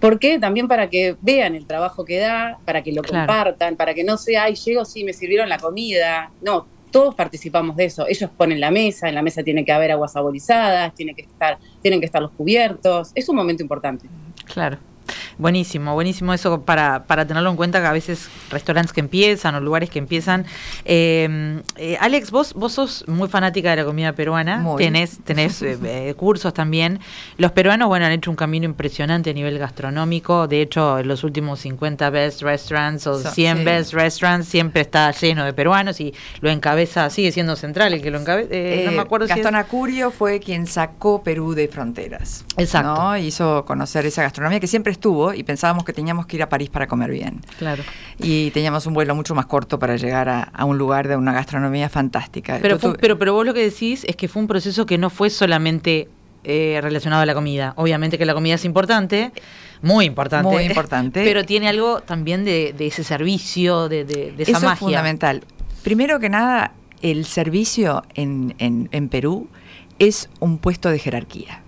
¿Por 0.00 0.18
qué? 0.18 0.38
También 0.38 0.68
para 0.68 0.90
que 0.90 1.16
vean 1.20 1.54
el 1.54 1.66
trabajo 1.66 2.04
que 2.04 2.18
da, 2.18 2.58
para 2.64 2.82
que 2.82 2.92
lo 2.92 3.02
compartan, 3.02 3.76
para 3.76 3.94
que 3.94 4.04
no 4.04 4.16
sea, 4.16 4.44
ay, 4.44 4.54
llego, 4.54 4.84
sí, 4.84 5.04
me 5.04 5.12
sirvieron 5.12 5.48
la 5.48 5.58
comida. 5.58 6.30
No, 6.42 6.66
todos 6.90 7.14
participamos 7.14 7.76
de 7.76 7.86
eso. 7.86 8.06
Ellos 8.06 8.30
ponen 8.36 8.60
la 8.60 8.70
mesa, 8.70 9.08
en 9.08 9.14
la 9.14 9.22
mesa 9.22 9.42
tiene 9.42 9.64
que 9.64 9.72
haber 9.72 9.92
aguas 9.92 10.12
saborizadas, 10.12 10.94
tiene 10.94 11.14
que 11.14 11.22
estar, 11.22 11.58
tienen 11.82 12.00
que 12.00 12.06
estar 12.06 12.22
los 12.22 12.32
cubiertos. 12.32 13.12
Es 13.14 13.28
un 13.28 13.36
momento 13.36 13.62
importante. 13.62 14.06
Claro. 14.44 14.78
Buenísimo, 15.38 15.92
buenísimo 15.92 16.32
eso 16.32 16.62
para, 16.62 17.04
para 17.04 17.26
tenerlo 17.26 17.50
en 17.50 17.56
cuenta 17.56 17.80
que 17.80 17.86
a 17.86 17.92
veces 17.92 18.30
restaurantes 18.50 18.94
que 18.94 19.00
empiezan 19.00 19.54
o 19.54 19.60
lugares 19.60 19.90
que 19.90 19.98
empiezan. 19.98 20.46
Eh, 20.86 21.60
eh, 21.76 21.98
Alex, 22.00 22.30
vos, 22.30 22.54
vos 22.54 22.72
sos 22.72 23.04
muy 23.06 23.28
fanática 23.28 23.70
de 23.70 23.76
la 23.76 23.84
comida 23.84 24.12
peruana, 24.14 24.64
tenés, 24.78 25.18
tenés 25.24 25.60
eh, 25.62 26.14
cursos 26.16 26.54
también. 26.54 27.00
Los 27.36 27.52
peruanos, 27.52 27.88
bueno, 27.88 28.06
han 28.06 28.12
hecho 28.12 28.30
un 28.30 28.36
camino 28.36 28.64
impresionante 28.64 29.30
a 29.30 29.32
nivel 29.34 29.58
gastronómico. 29.58 30.48
De 30.48 30.62
hecho, 30.62 30.98
en 30.98 31.08
los 31.08 31.22
últimos 31.22 31.60
50 31.60 32.08
best 32.08 32.40
restaurants 32.40 33.06
o 33.06 33.18
100 33.18 33.64
best 33.64 33.92
restaurants 33.92 34.48
siempre 34.48 34.80
está 34.80 35.10
lleno 35.10 35.44
de 35.44 35.52
peruanos 35.52 36.00
y 36.00 36.14
lo 36.40 36.48
encabeza, 36.48 37.10
sigue 37.10 37.30
siendo 37.30 37.56
central 37.56 37.92
el 37.92 38.00
que 38.00 38.10
lo 38.10 38.18
encabeza. 38.18 38.48
no 38.86 38.92
me 38.92 39.00
acuerdo 39.00 39.26
Gastón 39.26 39.54
Acurio 39.54 40.10
fue 40.10 40.40
quien 40.40 40.66
sacó 40.66 41.22
Perú 41.22 41.52
de 41.52 41.68
fronteras. 41.68 42.46
Exacto. 42.56 43.16
Hizo 43.18 43.66
conocer 43.66 44.06
esa 44.06 44.22
gastronomía 44.22 44.60
que 44.60 44.66
siempre 44.66 44.92
estuvo 44.92 45.25
y 45.34 45.42
pensábamos 45.42 45.84
que 45.84 45.92
teníamos 45.92 46.26
que 46.26 46.36
ir 46.36 46.42
a 46.42 46.48
París 46.48 46.70
para 46.70 46.86
comer 46.86 47.10
bien. 47.10 47.40
Claro. 47.58 47.82
Y 48.18 48.50
teníamos 48.50 48.86
un 48.86 48.94
vuelo 48.94 49.14
mucho 49.14 49.34
más 49.34 49.46
corto 49.46 49.78
para 49.78 49.96
llegar 49.96 50.28
a, 50.28 50.64
un 50.64 50.78
lugar 50.78 51.08
de 51.08 51.16
una 51.16 51.32
gastronomía 51.32 51.88
fantástica. 51.88 52.58
Pero, 52.60 52.78
pero, 52.78 53.18
pero 53.18 53.32
vos 53.32 53.46
lo 53.46 53.54
que 53.54 53.62
decís 53.62 54.04
es 54.04 54.16
que 54.16 54.28
fue 54.28 54.42
un 54.42 54.48
proceso 54.48 54.86
que 54.86 54.98
no 54.98 55.10
fue 55.10 55.30
solamente 55.30 56.08
eh, 56.44 56.78
relacionado 56.82 57.22
a 57.22 57.26
la 57.26 57.34
comida. 57.34 57.74
Obviamente 57.76 58.18
que 58.18 58.26
la 58.26 58.34
comida 58.34 58.54
es 58.54 58.64
importante, 58.64 59.32
muy 59.82 60.04
importante. 60.04 60.48
Muy 60.48 60.64
importante. 60.64 61.24
Pero 61.24 61.44
tiene 61.44 61.68
algo 61.68 62.00
también 62.00 62.44
de, 62.44 62.74
ese 62.78 63.04
servicio, 63.04 63.88
de, 63.88 64.04
de, 64.04 64.32
de 64.32 64.42
esa 64.42 64.58
Eso 64.58 64.72
es 64.72 64.78
fundamental. 64.78 65.42
Primero 65.82 66.20
que 66.20 66.28
nada, 66.28 66.72
el 67.02 67.24
servicio 67.26 68.04
en, 68.14 68.54
en, 68.58 68.88
en 68.92 69.08
Perú 69.08 69.48
es 69.98 70.28
un 70.40 70.58
puesto 70.58 70.90
de 70.90 70.98
jerarquía 70.98 71.62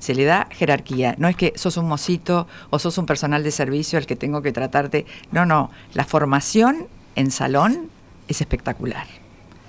se 0.00 0.14
le 0.14 0.24
da 0.24 0.48
jerarquía. 0.50 1.14
No 1.18 1.28
es 1.28 1.36
que 1.36 1.52
sos 1.54 1.76
un 1.76 1.86
mocito 1.86 2.48
o 2.70 2.78
sos 2.78 2.98
un 2.98 3.06
personal 3.06 3.44
de 3.44 3.52
servicio 3.52 3.98
al 3.98 4.06
que 4.06 4.16
tengo 4.16 4.42
que 4.42 4.50
tratarte. 4.50 5.06
No, 5.30 5.46
no. 5.46 5.70
La 5.94 6.04
formación 6.04 6.88
en 7.14 7.30
salón 7.30 7.88
es 8.26 8.40
espectacular. 8.40 9.06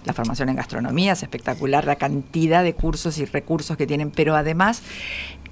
La 0.05 0.13
formación 0.13 0.49
en 0.49 0.55
gastronomía 0.55 1.13
es 1.13 1.21
espectacular, 1.21 1.85
la 1.85 1.97
cantidad 1.97 2.63
de 2.63 2.73
cursos 2.73 3.19
y 3.19 3.25
recursos 3.25 3.77
que 3.77 3.85
tienen, 3.85 4.09
pero 4.09 4.35
además 4.35 4.81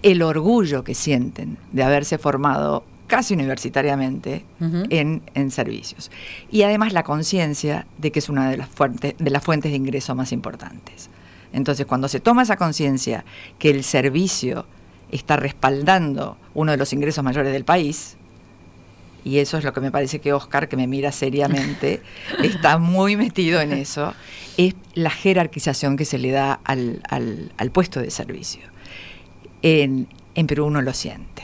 el 0.02 0.24
orgullo 0.24 0.84
que 0.84 0.96
sienten 0.96 1.58
de 1.72 1.84
haberse 1.84 2.18
formado 2.18 2.84
casi 3.06 3.34
universitariamente 3.34 4.46
en, 4.60 5.22
en, 5.34 5.52
servicios. 5.52 6.10
Y 6.52 6.62
además 6.62 6.94
la 6.94 7.04
conciencia 7.04 7.86
de 7.98 8.12
que 8.12 8.20
es 8.20 8.30
una 8.30 8.50
de 8.50 8.58
las, 8.58 8.70
fuentes, 8.70 9.16
de 9.18 9.30
las 9.30 9.44
fuentes 9.44 9.72
de 9.72 9.78
ingreso 9.78 10.16
más 10.16 10.32
importantes. 10.32 11.10
Entonces, 11.54 11.86
cuando 11.86 12.08
se 12.08 12.20
toma 12.20 12.44
esa 12.44 12.58
conciencia 12.58 13.26
que 13.58 13.70
el 13.70 13.84
servicio 13.84 14.66
está 15.12 15.36
respaldando 15.36 16.38
uno 16.54 16.72
de 16.72 16.78
los 16.78 16.94
ingresos 16.94 17.24
mayores 17.24 17.52
del 17.52 17.66
país, 17.66 18.18
y 19.24 19.40
eso 19.40 19.58
es 19.58 19.64
lo 19.64 19.74
que 19.74 19.82
me 19.82 19.92
parece 19.92 20.20
que 20.20 20.34
Oscar, 20.34 20.70
que 20.70 20.78
me 20.78 20.88
mira 20.88 21.12
seriamente, 21.12 22.02
está 22.44 22.78
muy 22.78 23.16
metido 23.16 23.60
en 23.62 23.74
eso, 23.74 24.14
es 24.58 24.76
la 24.94 25.10
jerarquización 25.10 25.98
que 25.98 26.06
se 26.06 26.18
le 26.18 26.32
da 26.32 26.60
al, 26.64 27.02
puesto 27.72 28.00
de 28.02 28.12
servicio. 28.12 28.62
En, 29.62 30.08
Perú 30.48 30.68
uno 30.68 30.82
lo 30.82 30.94
siente, 30.94 31.44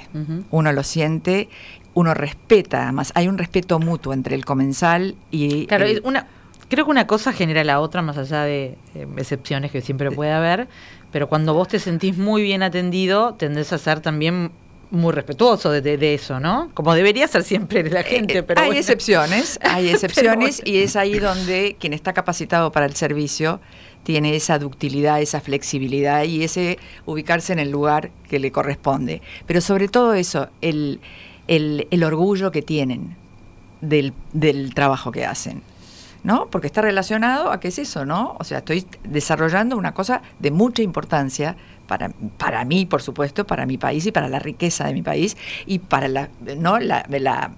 uno 0.51 0.71
lo 0.71 0.83
siente, 0.83 1.49
uno 1.93 2.13
respeta, 2.13 2.83
además 2.83 3.11
hay 3.15 3.27
un 3.27 3.37
respeto 3.37 3.79
mutuo 3.79 4.13
entre 4.13 4.35
el 4.35 4.45
comensal 4.45 5.15
y... 5.31 5.65
Claro, 5.65 5.85
una, 6.03 6.27
creo 6.69 6.85
que 6.85 6.91
una 6.91 7.07
cosa 7.07 7.33
genera 7.33 7.63
la 7.63 7.79
otra, 7.79 8.01
más 8.01 8.17
allá 8.17 8.43
de 8.43 8.77
excepciones 9.17 9.71
que 9.71 9.81
siempre 9.81 10.11
puede 10.11 10.31
haber, 10.31 10.67
pero 11.11 11.29
cuando 11.29 11.53
vos 11.53 11.67
te 11.67 11.79
sentís 11.79 12.17
muy 12.17 12.43
bien 12.43 12.63
atendido, 12.63 13.35
tendés 13.35 13.71
a 13.73 13.77
ser 13.77 14.01
también 14.01 14.51
muy 14.91 15.13
respetuoso 15.13 15.71
de, 15.71 16.13
eso, 16.13 16.39
¿no? 16.39 16.69
Como 16.73 16.93
debería 16.93 17.27
ser 17.27 17.43
siempre 17.43 17.89
la 17.89 18.01
eh, 18.01 18.03
gente. 18.03 18.43
Pero 18.43 18.61
hay 18.61 18.77
excepciones, 18.77 19.59
hay 19.61 19.89
excepciones 19.93 20.61
y 20.63 20.79
es 20.79 20.95
ahí 20.95 21.19
donde 21.19 21.75
quien 21.79 21.93
está 21.93 22.13
capacitado 22.13 22.71
para 22.71 22.85
el 22.85 22.95
servicio 22.95 23.59
tiene 24.03 24.35
esa 24.35 24.59
ductilidad, 24.59 25.21
esa 25.21 25.41
flexibilidad 25.41 26.23
y 26.23 26.43
ese 26.43 26.77
ubicarse 27.05 27.53
en 27.53 27.59
el 27.59 27.71
lugar 27.71 28.11
que 28.29 28.39
le 28.39 28.51
corresponde. 28.51 29.21
Pero 29.47 29.61
sobre 29.61 29.87
todo 29.87 30.13
eso, 30.13 30.49
el, 30.61 30.99
el, 31.47 31.87
el 31.89 32.03
orgullo 32.03 32.51
que 32.51 32.61
tienen 32.61 33.15
del, 33.81 34.13
del 34.33 34.73
trabajo 34.73 35.11
que 35.11 35.25
hacen 35.25 35.63
¿no? 36.25 36.47
Porque 36.47 36.65
está 36.65 36.81
relacionado 36.81 37.51
a 37.51 37.59
qué 37.59 37.67
es 37.67 37.77
eso, 37.77 38.03
¿no? 38.03 38.35
O 38.39 38.43
sea, 38.43 38.57
estoy 38.57 38.85
desarrollando 39.03 39.77
una 39.77 39.93
cosa 39.93 40.23
de 40.39 40.49
mucha 40.49 40.81
importancia 40.81 41.55
para, 41.87 42.09
para 42.37 42.65
mí, 42.65 42.87
por 42.87 43.03
supuesto, 43.03 43.45
para 43.45 43.67
mi 43.67 43.77
país 43.77 44.07
y 44.07 44.11
para 44.11 44.27
la 44.27 44.39
riqueza 44.39 44.87
de 44.87 44.93
mi 44.93 45.03
país 45.03 45.37
y 45.67 45.77
para 45.79 46.07
la, 46.07 46.29
¿no? 46.57 46.79
la, 46.79 47.05
la 47.07 47.51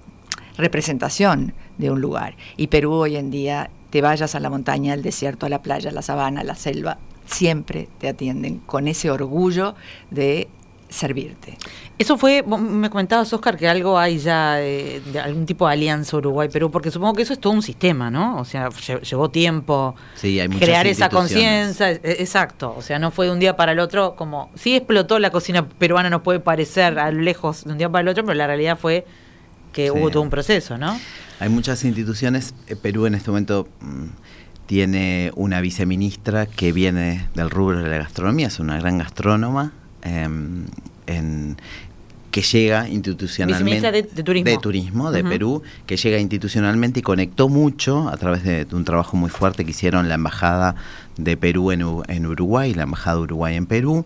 representación 0.57 1.53
de 1.77 1.91
un 1.91 2.01
lugar. 2.01 2.35
Y 2.57 2.67
Perú 2.67 2.91
hoy 2.91 3.15
en 3.15 3.31
día, 3.31 3.69
te 3.89 4.01
vayas 4.01 4.35
a 4.35 4.41
la 4.41 4.49
montaña, 4.49 4.91
al 4.91 5.01
desierto, 5.01 5.45
a 5.45 5.49
la 5.49 5.61
playa, 5.61 5.89
a 5.89 5.93
la 5.93 6.01
sabana, 6.01 6.41
a 6.41 6.43
la 6.43 6.55
selva, 6.55 6.97
siempre 7.25 7.87
te 7.99 8.09
atienden 8.09 8.57
con 8.59 8.89
ese 8.89 9.09
orgullo 9.09 9.75
de 10.11 10.49
servirte. 10.89 11.57
Eso 11.97 12.17
fue, 12.17 12.43
me 12.43 12.89
comentabas, 12.89 13.31
Oscar, 13.33 13.57
que 13.57 13.67
algo 13.67 13.97
hay 13.97 14.19
ya 14.19 14.55
de, 14.55 15.01
algún 15.21 15.45
tipo 15.45 15.67
de 15.67 15.73
alianza 15.73 16.17
Uruguay-Perú, 16.17 16.71
porque 16.71 16.91
supongo 16.91 17.13
que 17.13 17.23
eso 17.23 17.33
es 17.33 17.39
todo 17.39 17.53
un 17.53 17.61
sistema, 17.61 18.11
¿no? 18.11 18.37
O 18.37 18.45
sea, 18.45 18.69
llevó 19.01 19.29
tiempo 19.29 19.95
crear 20.59 20.87
esa 20.87 21.09
conciencia, 21.09 21.91
e, 21.91 21.99
exacto, 22.03 22.73
o 22.77 22.81
sea, 22.81 22.99
no 22.99 23.11
fue 23.11 23.25
de 23.25 23.31
un 23.31 23.39
día 23.39 23.55
para 23.55 23.71
el 23.71 23.79
otro, 23.79 24.15
como, 24.15 24.51
sí 24.55 24.75
explotó 24.75 25.19
la 25.19 25.31
cocina 25.31 25.67
peruana, 25.67 26.09
no 26.09 26.23
puede 26.23 26.39
parecer 26.39 26.99
a 26.99 27.11
lo 27.11 27.21
lejos 27.21 27.65
de 27.65 27.71
un 27.71 27.77
día 27.77 27.89
para 27.89 28.03
el 28.03 28.07
otro, 28.09 28.23
pero 28.23 28.35
la 28.35 28.47
realidad 28.47 28.77
fue 28.77 29.05
que 29.73 29.91
hubo 29.91 30.09
todo 30.09 30.23
un 30.23 30.29
proceso, 30.29 30.77
¿no? 30.77 30.99
Hay 31.39 31.49
muchas 31.49 31.83
instituciones, 31.83 32.55
eh, 32.67 32.75
Perú 32.75 33.05
en 33.05 33.15
este 33.15 33.29
momento 33.29 33.67
mm, 33.81 34.05
tiene 34.65 35.31
una 35.35 35.61
viceministra 35.61 36.45
que 36.45 36.71
viene 36.71 37.27
del 37.35 37.49
rubro 37.49 37.79
de 37.79 37.89
la 37.89 37.97
gastronomía, 37.97 38.47
es 38.47 38.59
una 38.59 38.79
gran 38.79 38.97
gastrónoma, 38.97 39.73
em, 40.03 40.65
que 42.31 42.41
llega 42.43 42.87
institucionalmente 42.87 43.91
de, 43.91 44.03
de, 44.03 44.23
turismo 44.23 44.51
de, 44.51 44.57
turismo, 44.57 45.11
de 45.11 45.23
Perú, 45.23 45.63
que 45.87 45.97
llega 45.97 46.19
institucionalmente 46.19 46.99
y 46.99 47.01
conectó 47.01 47.49
mucho 47.49 48.09
a 48.09 48.17
través 48.17 48.43
de, 48.43 48.67
un 48.73 48.83
trabajo 48.85 49.17
muy 49.17 49.29
fuerte 49.29 49.65
que 49.65 49.71
hicieron 49.71 50.07
la 50.07 50.15
embajada 50.15 50.75
de 51.17 51.35
Perú 51.35 51.71
en, 51.71 51.83
en 52.07 52.25
Uruguay, 52.27 52.73
la 52.75 52.83
embajada 52.83 53.17
de 53.17 53.23
Uruguay 53.23 53.55
en 53.55 53.65
Perú. 53.65 54.05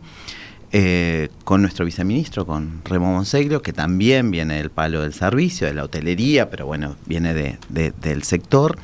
Eh, 0.73 1.27
con 1.43 1.61
nuestro 1.61 1.83
viceministro, 1.83 2.45
con 2.45 2.79
Remo 2.85 3.11
Monseglio, 3.11 3.61
que 3.61 3.73
también 3.73 4.31
viene 4.31 4.55
del 4.55 4.69
palo 4.69 5.01
del 5.01 5.11
servicio, 5.11 5.67
de 5.67 5.73
la 5.73 5.83
hotelería, 5.83 6.49
pero 6.49 6.65
bueno, 6.65 6.95
viene 7.05 7.33
de, 7.33 7.57
del 7.69 8.23
sector, 8.23 8.77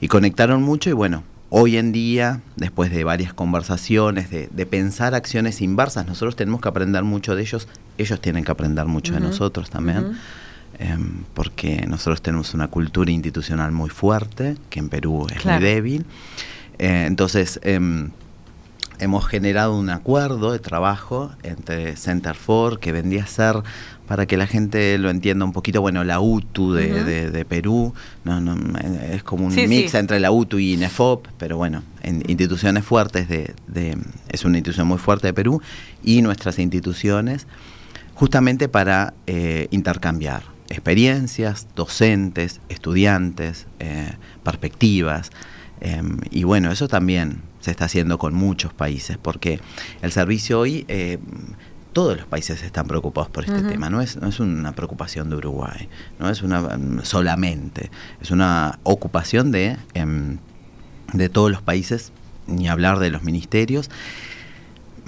y 0.00 0.06
conectaron 0.06 0.62
mucho 0.62 0.88
y 0.88 0.92
bueno, 0.92 1.24
hoy 1.50 1.76
en 1.76 1.92
día, 1.92 2.40
después 2.56 2.90
de 2.90 3.04
varias 3.04 3.32
conversaciones, 3.32 4.30
de, 4.30 4.66
pensar 4.66 5.14
acciones 5.14 5.60
inversas, 5.60 6.06
nosotros 6.06 6.36
tenemos 6.36 6.60
que 6.60 6.68
aprender 6.68 7.02
mucho 7.04 7.34
de 7.34 7.42
ellos, 7.42 7.68
ellos 7.98 8.20
tienen 8.20 8.44
que 8.44 8.50
aprender 8.50 8.86
mucho 8.86 9.14
de 9.14 9.20
nosotros 9.20 9.70
también. 9.70 10.16
Em, 10.78 11.24
porque 11.32 11.86
nosotros 11.86 12.20
tenemos 12.20 12.52
una 12.52 12.68
cultura 12.68 13.10
institucional 13.10 13.72
muy 13.72 13.88
fuerte, 13.88 14.56
que 14.68 14.78
en 14.78 14.90
Perú 14.90 15.26
es 15.34 15.44
muy 15.44 15.58
débil. 15.58 16.04
Eh, 16.78 17.04
entonces, 17.06 17.58
em, 17.62 18.10
hemos 18.98 19.26
generado 19.26 19.76
un 19.76 19.90
acuerdo 19.90 20.52
de 20.52 20.58
trabajo 20.58 21.32
entre 21.42 21.96
Center 21.96 22.34
for, 22.34 22.78
que 22.78 22.92
vendría 22.92 23.24
a 23.24 23.26
ser, 23.26 23.62
para 24.06 24.26
que 24.26 24.36
la 24.36 24.46
gente 24.46 24.96
lo 24.98 25.10
entienda 25.10 25.44
un 25.44 25.52
poquito, 25.52 25.80
bueno, 25.80 26.04
la 26.04 26.20
UTU 26.20 26.72
de, 26.72 27.46
Perú, 27.48 27.92
no, 28.24 28.40
no, 28.40 28.78
es 28.78 29.22
como 29.22 29.46
un 29.46 29.54
mix 29.54 29.94
entre 29.94 30.20
la 30.20 30.30
UTU 30.30 30.58
y 30.58 30.74
INEFOP, 30.74 31.26
pero 31.38 31.56
bueno, 31.56 31.82
en 32.02 32.22
instituciones 32.28 32.84
fuertes 32.84 33.28
de, 33.28 33.54
es 34.28 34.44
una 34.44 34.58
institución 34.58 34.86
muy 34.86 34.98
fuerte 34.98 35.26
de 35.26 35.34
Perú, 35.34 35.60
y 36.02 36.22
nuestras 36.22 36.58
instituciones, 36.58 37.46
justamente 38.14 38.68
para 38.68 39.14
eh, 39.26 39.68
intercambiar 39.70 40.42
experiencias, 40.68 41.68
docentes, 41.74 42.60
estudiantes, 42.68 43.66
eh, 43.78 44.12
perspectivas, 44.42 45.30
em, 45.80 46.18
y 46.30 46.44
bueno, 46.44 46.70
eso 46.70 46.88
también 46.88 47.42
se 47.66 47.72
está 47.72 47.86
haciendo 47.86 48.16
con 48.16 48.32
muchos 48.32 48.72
países, 48.72 49.18
porque 49.18 49.58
el 50.00 50.12
servicio 50.12 50.60
hoy, 50.60 50.84
eh, 50.86 51.18
todos 51.92 52.16
los 52.16 52.24
países 52.24 52.62
están 52.62 52.86
preocupados 52.86 53.28
por 53.28 53.42
este 53.42 53.60
tema, 53.62 53.90
no 53.90 54.00
es, 54.00 54.16
no 54.18 54.28
es 54.28 54.38
una 54.38 54.70
preocupación 54.70 55.30
de 55.30 55.36
Uruguay, 55.36 55.88
no 56.20 56.30
es 56.30 56.42
una 56.42 56.78
solamente, 57.02 57.90
es 58.20 58.30
una 58.30 58.78
ocupación 58.84 59.50
de, 59.50 59.78
em, 59.94 60.38
de 61.12 61.28
todos 61.28 61.50
los 61.50 61.60
países, 61.60 62.12
ni 62.46 62.68
hablar 62.68 63.00
de 63.00 63.10
los 63.10 63.24
ministerios. 63.24 63.90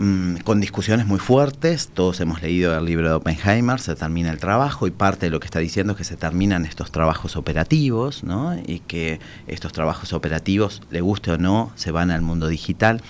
Mm, 0.01 0.37
con 0.45 0.61
discusiones 0.61 1.07
muy 1.07 1.19
fuertes, 1.19 1.89
todos 1.93 2.21
hemos 2.21 2.41
leído 2.41 2.79
el 2.79 2.85
libro 2.85 3.09
de 3.09 3.15
Oppenheimer, 3.15 3.81
se 3.81 3.97
termina 3.97 4.31
el 4.31 4.39
trabajo 4.39 4.87
y 4.87 4.93
parte 4.93 5.27
de 5.27 5.31
lo 5.31 5.41
que 5.41 5.47
está 5.47 5.59
diciendo 5.59 5.95
es 5.95 5.97
que 5.99 6.05
se 6.05 6.17
terminan 6.17 6.65
estos 6.65 6.93
trabajos 6.93 7.35
operativos, 7.35 8.23
¿no? 8.23 8.57
Y 8.65 8.79
que 8.79 9.19
estos 9.49 9.73
trabajos 9.73 10.13
operativos, 10.13 10.83
le 10.91 11.01
guste 11.01 11.33
o 11.33 11.39
no, 11.39 11.73
se 11.75 11.91
van 11.91 12.13
al 12.13 12.23
mundo 12.23 12.47
digital. 12.47 13.03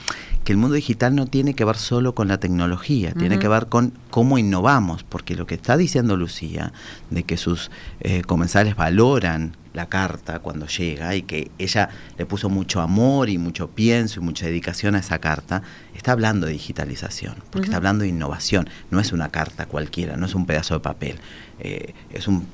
Que 0.44 0.52
el 0.52 0.56
mundo 0.56 0.76
digital 0.76 1.14
no 1.14 1.26
tiene 1.26 1.52
que 1.52 1.66
ver 1.66 1.76
solo 1.76 2.14
con 2.14 2.26
la 2.26 2.40
tecnología, 2.40 3.12
tiene 3.12 3.38
que 3.38 3.48
ver 3.48 3.66
con 3.66 3.92
cómo 4.08 4.38
innovamos, 4.38 5.02
porque 5.02 5.36
lo 5.36 5.46
que 5.46 5.56
está 5.56 5.76
diciendo 5.76 6.16
Lucía, 6.16 6.72
de 7.10 7.22
que 7.24 7.36
sus 7.36 7.70
eh, 8.00 8.22
comensales 8.22 8.76
valoran 8.76 9.58
la 9.78 9.88
carta 9.88 10.40
cuando 10.40 10.66
llega 10.66 11.14
y 11.14 11.22
que 11.22 11.52
ella 11.56 11.88
le 12.18 12.26
puso 12.26 12.48
mucho 12.48 12.80
amor 12.80 13.30
y 13.30 13.38
mucho 13.38 13.68
pienso 13.68 14.18
y 14.18 14.22
mucha 14.24 14.44
dedicación 14.46 14.96
a 14.96 14.98
esa 14.98 15.20
carta, 15.20 15.62
está 15.94 16.12
hablando 16.12 16.46
de 16.48 16.52
digitalización, 16.52 17.36
porque 17.50 17.66
está 17.66 17.76
hablando 17.76 18.02
de 18.02 18.08
innovación, 18.08 18.68
no 18.90 18.98
es 18.98 19.12
una 19.12 19.28
carta 19.28 19.66
cualquiera, 19.66 20.16
no 20.16 20.26
es 20.26 20.34
un 20.34 20.46
pedazo 20.46 20.74
de 20.74 20.80
papel, 20.80 21.20
eh, 21.60 21.94
es, 22.10 22.26
un, 22.26 22.46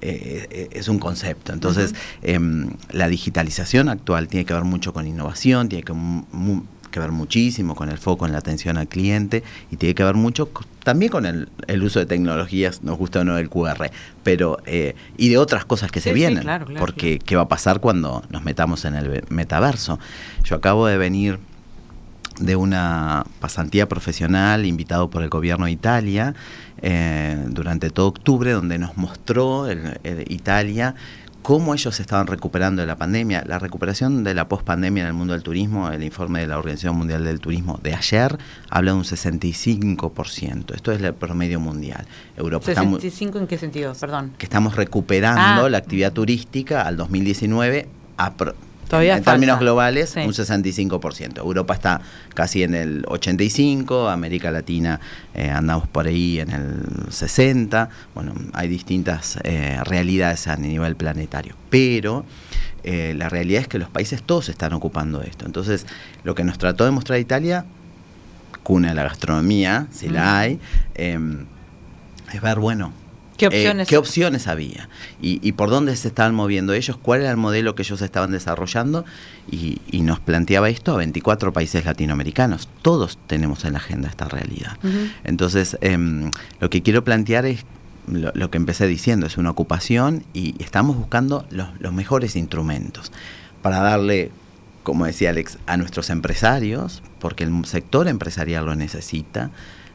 eh, 0.00 0.68
es 0.72 0.88
un 0.88 0.98
concepto. 0.98 1.52
Entonces, 1.52 1.94
em, 2.22 2.72
la 2.90 3.06
digitalización 3.06 3.88
actual 3.88 4.26
tiene 4.26 4.44
que 4.44 4.54
ver 4.54 4.64
mucho 4.64 4.92
con 4.92 5.06
innovación, 5.06 5.68
tiene 5.68 5.84
que 5.84 5.94
que 6.92 7.00
ver 7.00 7.10
muchísimo 7.10 7.74
con 7.74 7.88
el 7.88 7.98
foco 7.98 8.26
en 8.26 8.32
la 8.32 8.38
atención 8.38 8.76
al 8.76 8.86
cliente 8.86 9.42
y 9.72 9.76
tiene 9.76 9.96
que 9.96 10.04
ver 10.04 10.14
mucho 10.14 10.48
también 10.84 11.10
con 11.10 11.26
el, 11.26 11.82
uso 11.82 11.98
de 11.98 12.06
tecnologías, 12.06 12.82
nos 12.82 12.98
gusta 12.98 13.20
o 13.20 13.24
no 13.24 13.38
el 13.38 13.48
QR, 13.48 13.90
pero 14.22 14.58
eh, 14.66 14.94
y 15.16 15.28
de 15.28 15.38
otras 15.38 15.64
cosas 15.64 15.90
que 15.90 16.00
se 16.00 16.12
vienen, 16.12 16.46
porque 16.78 17.18
qué 17.18 17.36
va 17.36 17.42
a 17.42 17.48
pasar 17.48 17.80
cuando 17.80 18.22
nos 18.30 18.44
metamos 18.44 18.84
en 18.84 18.94
el 18.94 19.24
metaverso. 19.28 19.98
Yo 20.44 20.56
acabo 20.56 20.86
de 20.86 20.98
venir 20.98 21.38
de 22.38 22.56
una 22.56 23.24
pasantía 23.40 23.88
profesional 23.88 24.66
invitado 24.66 25.10
por 25.10 25.22
el 25.22 25.28
gobierno 25.28 25.66
de 25.66 25.72
Italia 25.72 26.34
eh, 26.80 27.36
durante 27.48 27.90
todo 27.90 28.08
octubre, 28.08 28.52
donde 28.52 28.78
nos 28.78 28.96
mostró 28.96 29.66
Italia 30.28 30.94
cómo 31.42 31.74
ellos 31.74 31.98
estaban 32.00 32.26
recuperando 32.26 32.82
de 32.82 32.86
la 32.86 32.96
pandemia. 32.96 33.44
La 33.46 33.58
recuperación 33.58 34.24
de 34.24 34.34
la 34.34 34.48
pospandemia 34.48 35.02
en 35.02 35.08
el 35.08 35.12
mundo 35.12 35.34
del 35.34 35.42
turismo, 35.42 35.90
el 35.90 36.02
informe 36.02 36.40
de 36.40 36.46
la 36.46 36.58
Organización 36.58 36.96
Mundial 36.96 37.24
del 37.24 37.40
Turismo 37.40 37.78
de 37.82 37.94
ayer 37.94 38.38
habla 38.70 38.92
de 38.92 38.98
un 38.98 39.04
65%. 39.04 40.74
Esto 40.74 40.92
es 40.92 41.02
el 41.02 41.14
promedio 41.14 41.60
mundial. 41.60 42.06
Europa 42.36 42.72
¿65 42.72 43.38
en 43.38 43.46
qué 43.46 43.58
sentido? 43.58 43.92
Perdón. 43.98 44.32
Que 44.38 44.46
estamos 44.46 44.76
recuperando 44.76 45.66
ah. 45.66 45.68
la 45.68 45.78
actividad 45.78 46.12
turística 46.12 46.82
al 46.82 46.96
2019 46.96 47.88
a 48.16 48.32
en, 48.92 49.22
términos 49.22 49.58
globales, 49.60 50.14
un 50.16 50.32
65%. 50.32 51.38
Europa 51.38 51.74
está 51.74 52.00
casi 52.34 52.62
en 52.62 52.74
el 52.74 53.02
85%, 53.04 54.12
América 54.12 54.50
Latina 54.50 55.00
eh, 55.34 55.50
andamos 55.50 55.88
por 55.88 56.06
ahí 56.06 56.40
en 56.40 56.50
el 56.50 56.82
60%. 57.08 57.88
Bueno, 58.14 58.34
hay 58.52 58.68
distintas 58.68 59.38
eh, 59.44 59.78
realidades 59.84 60.46
a 60.48 60.56
nivel 60.56 60.96
planetario. 60.96 61.54
Pero 61.70 62.24
eh, 62.84 63.14
la 63.16 63.28
realidad 63.28 63.62
es 63.62 63.68
que 63.68 63.78
los 63.78 63.88
países 63.88 64.22
todos 64.22 64.48
están 64.48 64.72
ocupando 64.72 65.20
de 65.20 65.28
esto. 65.28 65.46
Entonces, 65.46 65.86
lo 66.24 66.34
que 66.34 66.44
nos 66.44 66.58
trató 66.58 66.84
de 66.84 66.90
mostrar 66.90 67.18
Italia, 67.18 67.64
cuna 68.62 68.88
de 68.88 68.94
la 68.94 69.04
gastronomía, 69.04 69.86
si 69.90 70.08
la 70.08 70.38
hay, 70.38 70.60
em, 70.94 71.46
es 72.32 72.40
ver, 72.40 72.58
bueno, 72.58 72.92
¿Qué 73.50 73.94
eh, 73.94 73.98
opciones? 73.98 74.46
había? 74.46 74.88
Y, 75.20 75.52
por 75.52 75.70
dónde 75.70 75.96
se 75.96 76.08
estaban 76.08 76.34
moviendo 76.34 76.72
ellos? 76.72 76.96
¿Cuál 76.96 77.22
era 77.22 77.30
el 77.30 77.36
modelo 77.36 77.74
que 77.74 77.82
ellos 77.82 78.00
estaban 78.02 78.32
desarrollando? 78.32 79.04
Y, 79.50 79.78
nos 80.02 80.20
planteaba 80.20 80.68
esto 80.68 80.92
a 80.92 80.96
24 80.96 81.52
países 81.52 81.84
latinoamericanos. 81.84 82.68
Todos 82.82 83.18
tenemos 83.26 83.64
en 83.64 83.72
la 83.74 83.78
agenda 83.78 84.08
esta 84.08 84.26
realidad. 84.26 84.76
Entonces, 85.24 85.78
em, 85.80 86.30
lo 86.60 86.70
que 86.70 86.82
quiero 86.82 87.04
plantear 87.04 87.46
es 87.46 87.64
lo, 88.08 88.50
que 88.50 88.58
empecé 88.58 88.86
diciendo, 88.86 89.26
es 89.26 89.38
una 89.38 89.50
ocupación 89.50 90.24
y 90.34 90.56
estamos 90.62 90.96
buscando 90.96 91.46
los, 91.50 91.68
los 91.78 91.92
mejores 91.92 92.34
instrumentos 92.34 93.12
para 93.62 93.78
darle 93.78 94.32
como 94.82 95.06
decía 95.06 95.30
Alex, 95.30 95.58
a 95.66 95.76
nuestros 95.76 96.10
empresarios, 96.10 97.02
porque 97.20 97.44
el 97.44 97.64
sector 97.64 98.08
empresarial 98.08 98.66
lo 98.66 98.74
necesita, 98.74 99.50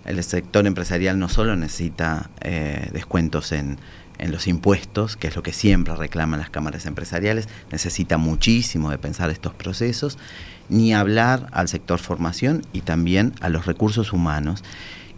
el 0.07 0.23
sector 0.23 0.65
empresarial 0.65 1.19
no 1.19 1.29
solo 1.29 1.55
necesita 1.55 2.29
eh, 2.41 2.89
descuentos 2.93 3.51
en, 3.51 3.77
los 4.19 4.47
impuestos, 4.47 5.15
que 5.15 5.27
es 5.27 5.35
lo 5.35 5.43
que 5.43 5.53
siempre 5.53 5.95
reclaman 5.95 6.39
las 6.39 6.49
cámaras 6.49 6.87
empresariales, 6.87 7.47
necesita 7.71 8.17
muchísimo 8.17 8.89
de 8.89 8.97
pensar 8.97 9.29
estos 9.29 9.53
procesos, 9.53 10.17
ni 10.69 10.91
hablar 10.91 11.47
al 11.51 11.67
sector 11.67 11.99
formación 11.99 12.63
y 12.73 12.81
también 12.81 13.35
a 13.41 13.49
los 13.49 13.67
recursos 13.67 14.13
humanos. 14.13 14.63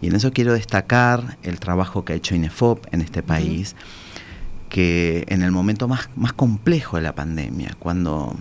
Y 0.02 0.08
en 0.08 0.16
eso 0.16 0.32
quiero 0.32 0.52
destacar 0.52 1.38
el 1.42 1.60
trabajo 1.60 2.04
que 2.04 2.12
ha 2.12 2.16
hecho 2.16 2.34
INEFOP 2.34 2.92
en 2.92 3.00
este 3.00 3.22
país, 3.22 3.74
que 4.68 5.24
en 5.28 5.42
el 5.42 5.50
momento 5.50 5.88
más, 5.88 6.10
más 6.14 6.34
complejo 6.34 6.98
de 6.98 7.02
la 7.02 7.14
pandemia, 7.14 7.76
cuando 7.78 8.36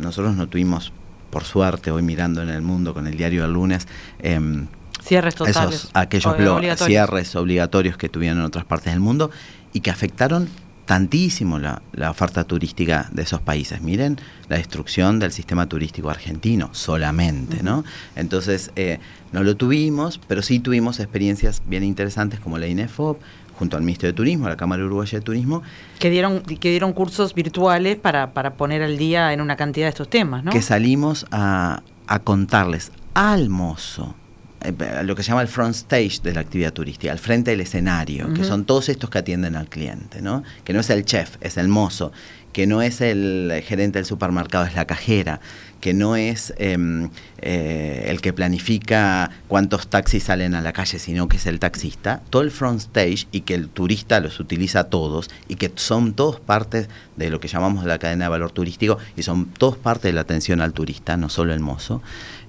nosotros 0.00 0.36
no 0.36 0.48
tuvimos, 0.48 0.92
por 1.30 1.42
suerte, 1.42 1.90
hoy 1.90 2.02
mirando 2.02 2.40
en 2.40 2.50
el 2.50 2.62
mundo 2.62 2.94
con 2.94 3.08
el 3.08 3.16
diario 3.16 3.42
del 3.42 3.52
lunes, 3.52 3.88
em, 4.20 4.68
cierres 5.02 5.34
totales, 5.34 5.74
esos, 5.74 5.90
aquellos 5.94 6.34
cierres 6.78 7.34
obligatorios 7.36 7.96
que 7.96 8.08
tuvieron 8.08 8.38
en 8.38 8.44
otras 8.44 8.64
partes 8.64 8.92
del 8.92 9.00
mundo 9.00 9.30
y 9.72 9.80
que 9.80 9.90
afectaron 9.90 10.48
tantísimo 10.86 11.58
la, 11.58 11.80
oferta 12.10 12.44
turística 12.44 13.08
de 13.12 13.22
esos 13.22 13.40
países. 13.40 13.80
Miren 13.82 14.18
la 14.48 14.56
destrucción 14.56 15.18
del 15.18 15.32
sistema 15.32 15.66
turístico 15.66 16.10
argentino 16.10 16.70
solamente, 16.72 17.62
¿no? 17.62 17.84
Entonces, 18.16 18.72
eh, 18.76 18.98
no 19.32 19.42
lo 19.42 19.56
tuvimos, 19.56 20.20
pero 20.26 20.42
sí 20.42 20.58
tuvimos 20.58 21.00
experiencias 21.00 21.62
bien 21.66 21.84
interesantes 21.84 22.40
como 22.40 22.58
la 22.58 22.66
INEFOP, 22.66 23.20
junto 23.58 23.76
al 23.76 23.82
Ministerio 23.84 24.12
de 24.12 24.16
Turismo, 24.16 24.48
la 24.48 24.56
Cámara 24.56 24.84
Uruguaya 24.84 25.18
de 25.18 25.24
Turismo. 25.24 25.62
Que 25.98 26.10
dieron, 26.10 26.40
que 26.40 26.70
dieron 26.70 26.92
cursos 26.92 27.32
virtuales 27.32 27.96
para, 27.96 28.32
para 28.32 28.54
poner 28.54 28.82
al 28.82 28.98
día 28.98 29.32
en 29.32 29.40
una 29.40 29.56
cantidad 29.56 29.86
de 29.86 29.90
estos 29.90 30.10
temas, 30.10 30.42
¿no? 30.42 30.50
Que 30.50 30.62
salimos 30.62 31.26
a, 31.30 31.82
a 32.06 32.18
contarles 32.18 32.90
al 33.14 33.48
mozo, 33.48 34.14
lo 35.04 35.14
que 35.14 35.22
se 35.22 35.28
llama 35.28 35.42
el 35.42 35.48
front 35.48 35.74
stage 35.74 36.20
de 36.22 36.32
la 36.32 36.40
actividad 36.40 36.72
turística, 36.72 37.12
al 37.12 37.18
frente 37.18 37.50
del 37.50 37.60
escenario, 37.60 38.32
que 38.34 38.44
son 38.44 38.64
todos 38.64 38.88
estos 38.88 39.10
que 39.10 39.18
atienden 39.18 39.56
al 39.56 39.68
cliente, 39.68 40.22
¿no? 40.22 40.42
Que 40.64 40.72
no 40.72 40.80
es 40.80 40.90
el 40.90 41.04
chef, 41.04 41.36
es 41.40 41.56
el 41.56 41.68
mozo, 41.68 42.12
que 42.52 42.66
no 42.66 42.82
es 42.82 43.00
el 43.00 43.62
gerente 43.64 43.98
del 43.98 44.06
supermercado, 44.06 44.64
es 44.66 44.74
la 44.74 44.84
cajera, 44.84 45.40
que 45.82 45.94
no 45.94 46.14
es 46.14 46.54
em, 46.58 47.10
eh, 47.38 48.04
el 48.06 48.20
que 48.20 48.32
planifica 48.32 49.32
cuántos 49.48 49.88
taxis 49.88 50.22
salen 50.22 50.54
a 50.54 50.60
la 50.60 50.72
calle, 50.72 51.00
sino 51.00 51.28
que 51.28 51.38
es 51.38 51.46
el 51.46 51.58
taxista, 51.58 52.22
todo 52.30 52.42
el 52.42 52.52
front 52.52 52.78
stage 52.78 53.26
y 53.32 53.40
que 53.40 53.54
el 53.54 53.68
turista 53.68 54.20
los 54.20 54.38
utiliza 54.38 54.84
todos 54.84 55.28
y 55.48 55.56
que 55.56 55.72
son 55.74 56.14
todos 56.14 56.38
partes 56.38 56.88
de 57.16 57.30
lo 57.30 57.40
que 57.40 57.48
llamamos 57.48 57.84
la 57.84 57.98
cadena 57.98 58.26
de 58.26 58.28
valor 58.30 58.52
turístico 58.52 58.98
y 59.16 59.24
son 59.24 59.46
todos 59.46 59.76
parte 59.76 60.06
de 60.06 60.14
la 60.14 60.20
atención 60.20 60.60
al 60.60 60.72
turista, 60.72 61.16
no 61.16 61.28
solo 61.28 61.52
el 61.52 61.58
mozo. 61.58 62.00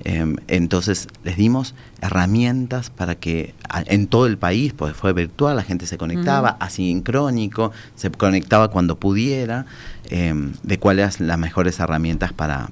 Em, 0.03 0.36
entonces 0.47 1.07
les 1.23 1.36
dimos 1.36 1.73
herramientas 2.01 2.91
para 2.91 3.15
que 3.15 3.55
en 3.88 4.05
todo 4.05 4.27
el 4.27 4.38
país, 4.38 4.73
pues 4.73 4.95
fue 4.95 5.11
virtual, 5.11 5.55
la 5.55 5.63
gente 5.63 5.88
se 5.88 5.97
conectaba, 5.97 6.49
asincrónico, 6.59 7.71
se 7.95 8.11
conectaba 8.11 8.67
cuando 8.67 8.99
pudiera, 8.99 9.65
em, 10.11 10.53
de 10.61 10.77
cuáles 10.77 11.19
las 11.19 11.39
mejores 11.39 11.79
herramientas 11.79 12.31
para, 12.31 12.69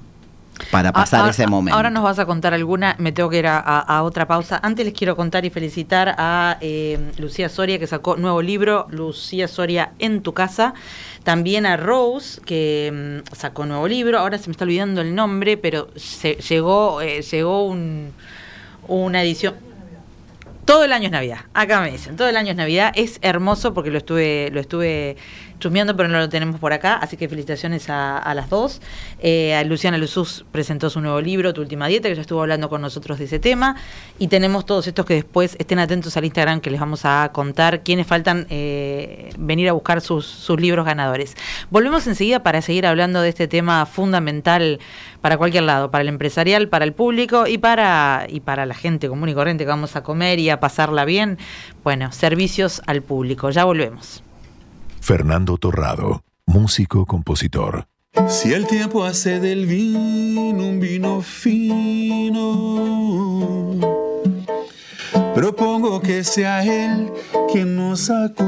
para 0.70 0.92
pasar 0.92 1.28
ese 1.28 1.46
momento. 1.46 1.76
Ahora 1.76 1.90
nos 1.90 2.02
vas 2.02 2.18
a 2.18 2.26
contar 2.26 2.54
alguna, 2.54 2.94
me 2.98 3.12
tengo 3.12 3.28
que 3.30 3.38
ir 3.38 3.46
a, 3.46 4.02
otra 4.02 4.26
pausa. 4.26 4.60
Antes 4.62 4.84
les 4.84 4.94
quiero 4.94 5.16
contar 5.16 5.44
y 5.44 5.50
felicitar 5.50 6.14
a 6.18 6.58
eh, 6.60 6.98
Lucía 7.18 7.48
Soria 7.48 7.78
que 7.78 7.86
sacó 7.86 8.16
nuevo 8.16 8.42
libro, 8.42 8.86
Lucía 8.90 9.48
Soria 9.48 9.92
en 9.98 10.22
tu 10.22 10.34
casa. 10.34 10.74
También 11.24 11.66
a 11.66 11.76
Rose 11.76 12.40
que 12.44 13.22
mm, 13.24 13.34
sacó 13.34 13.66
nuevo 13.66 13.86
libro. 13.88 14.18
Ahora 14.18 14.38
se 14.38 14.48
me 14.48 14.52
está 14.52 14.64
olvidando 14.64 15.00
el 15.00 15.14
nombre, 15.14 15.56
pero 15.56 15.88
se, 15.96 16.34
llegó, 16.34 17.00
eh, 17.00 17.22
llegó 17.22 17.66
un, 17.66 18.12
una 18.88 19.22
edición. 19.22 19.54
Todo 20.64 20.84
el 20.84 20.92
año 20.92 21.06
es 21.06 21.12
Navidad. 21.12 21.40
Acá 21.54 21.80
me 21.80 21.90
dicen, 21.90 22.16
todo 22.16 22.28
el 22.28 22.36
año 22.36 22.50
es 22.50 22.56
Navidad. 22.56 22.92
Es 22.94 23.18
hermoso 23.22 23.74
porque 23.74 23.90
lo 23.90 23.98
estuve, 23.98 24.50
lo 24.52 24.60
estuve 24.60 25.16
chusmeando, 25.62 25.96
pero 25.96 26.08
no 26.08 26.18
lo 26.18 26.28
tenemos 26.28 26.58
por 26.58 26.72
acá, 26.72 26.94
así 26.96 27.16
que 27.16 27.28
felicitaciones 27.28 27.88
a, 27.88 28.32
las 28.34 28.50
dos. 28.50 28.82
Eh, 29.20 29.62
Luciana 29.66 29.96
Luzuz 29.96 30.44
presentó 30.50 30.90
su 30.90 31.00
nuevo 31.00 31.20
libro, 31.20 31.54
Tu 31.54 31.60
Última 31.60 31.86
Dieta, 31.86 32.08
que 32.08 32.14
ya 32.14 32.20
estuvo 32.20 32.40
hablando 32.40 32.68
con 32.68 32.82
nosotros 32.82 33.18
de 33.18 33.26
ese 33.26 33.38
tema. 33.38 33.76
Y 34.18 34.28
tenemos 34.28 34.66
todos 34.66 34.86
estos 34.88 35.06
que 35.06 35.14
después 35.14 35.56
estén 35.58 35.78
atentos 35.78 36.16
al 36.16 36.24
Instagram, 36.24 36.60
que 36.60 36.70
les 36.70 36.80
vamos 36.80 37.04
a 37.04 37.30
contar 37.32 37.82
quiénes 37.82 38.06
faltan 38.06 38.46
eh, 38.50 39.30
venir 39.38 39.68
a 39.68 39.72
buscar 39.72 40.00
sus, 40.00 40.26
sus 40.26 40.60
libros 40.60 40.84
ganadores. 40.84 41.36
Volvemos 41.70 42.06
enseguida 42.08 42.42
para 42.42 42.60
seguir 42.60 42.84
hablando 42.84 43.22
de 43.22 43.28
este 43.28 43.46
tema 43.46 43.86
fundamental 43.86 44.80
para 45.20 45.38
cualquier 45.38 45.62
lado, 45.62 45.92
para 45.92 46.02
el 46.02 46.08
empresarial, 46.08 46.68
para 46.68 46.84
el 46.84 46.92
público 46.92 47.46
y 47.46 47.58
para, 47.58 48.26
y 48.28 48.40
para 48.40 48.66
la 48.66 48.74
gente 48.74 49.08
común 49.08 49.28
y 49.28 49.34
corriente 49.34 49.64
que 49.64 49.70
vamos 49.70 49.94
a 49.94 50.02
comer 50.02 50.40
y 50.40 50.50
a 50.50 50.58
pasarla 50.58 51.04
bien. 51.04 51.38
Bueno, 51.84 52.10
servicios 52.10 52.82
al 52.86 53.02
público. 53.02 53.50
Ya 53.50 53.64
volvemos. 53.64 54.24
Fernando 55.02 55.58
Torrado, 55.58 56.22
músico 56.46 57.04
compositor. 57.06 57.88
Si 58.28 58.52
el 58.52 58.68
tiempo 58.68 59.04
hace 59.04 59.40
del 59.40 59.66
vino 59.66 60.42
un 60.42 60.78
vino 60.78 61.20
fino, 61.22 62.30
propongo 65.34 66.00
que 66.00 66.22
sea 66.22 66.62
él 66.62 67.10
quien 67.50 67.74
nos 67.74 68.10
acuda. 68.10 68.44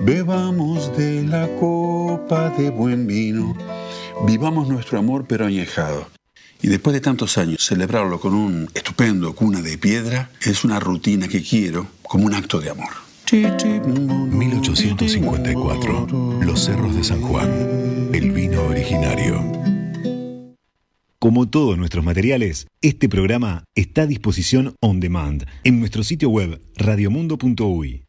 Bebamos 0.00 0.94
de 0.94 1.22
la 1.22 1.48
copa 1.58 2.50
de 2.50 2.68
buen 2.68 3.06
vino, 3.06 3.56
vivamos 4.26 4.68
nuestro 4.68 4.98
amor 4.98 5.24
pero 5.26 5.46
añejado. 5.46 6.06
Y 6.60 6.68
después 6.68 6.92
de 6.92 7.00
tantos 7.00 7.38
años, 7.38 7.64
celebrarlo 7.64 8.20
con 8.20 8.34
un 8.34 8.68
estupendo 8.74 9.34
cuna 9.34 9.62
de 9.62 9.78
piedra 9.78 10.28
es 10.42 10.64
una 10.64 10.80
rutina 10.80 11.28
que 11.28 11.42
quiero 11.42 11.86
como 12.02 12.26
un 12.26 12.34
acto 12.34 12.60
de 12.60 12.68
amor. 12.68 13.05
1854. 13.32 16.06
Los 16.42 16.64
Cerros 16.64 16.94
de 16.94 17.02
San 17.02 17.20
Juan. 17.20 17.50
El 18.12 18.30
vino 18.30 18.62
originario. 18.62 19.44
Como 21.18 21.48
todos 21.48 21.76
nuestros 21.76 22.04
materiales, 22.04 22.68
este 22.82 23.08
programa 23.08 23.64
está 23.74 24.02
a 24.02 24.06
disposición 24.06 24.76
on 24.80 25.00
demand 25.00 25.44
en 25.64 25.80
nuestro 25.80 26.04
sitio 26.04 26.30
web 26.30 26.60
radiomundo.uy. 26.76 28.05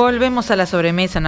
Volvemos 0.00 0.50
a 0.50 0.56
la 0.56 0.64
sobremesa, 0.64 1.20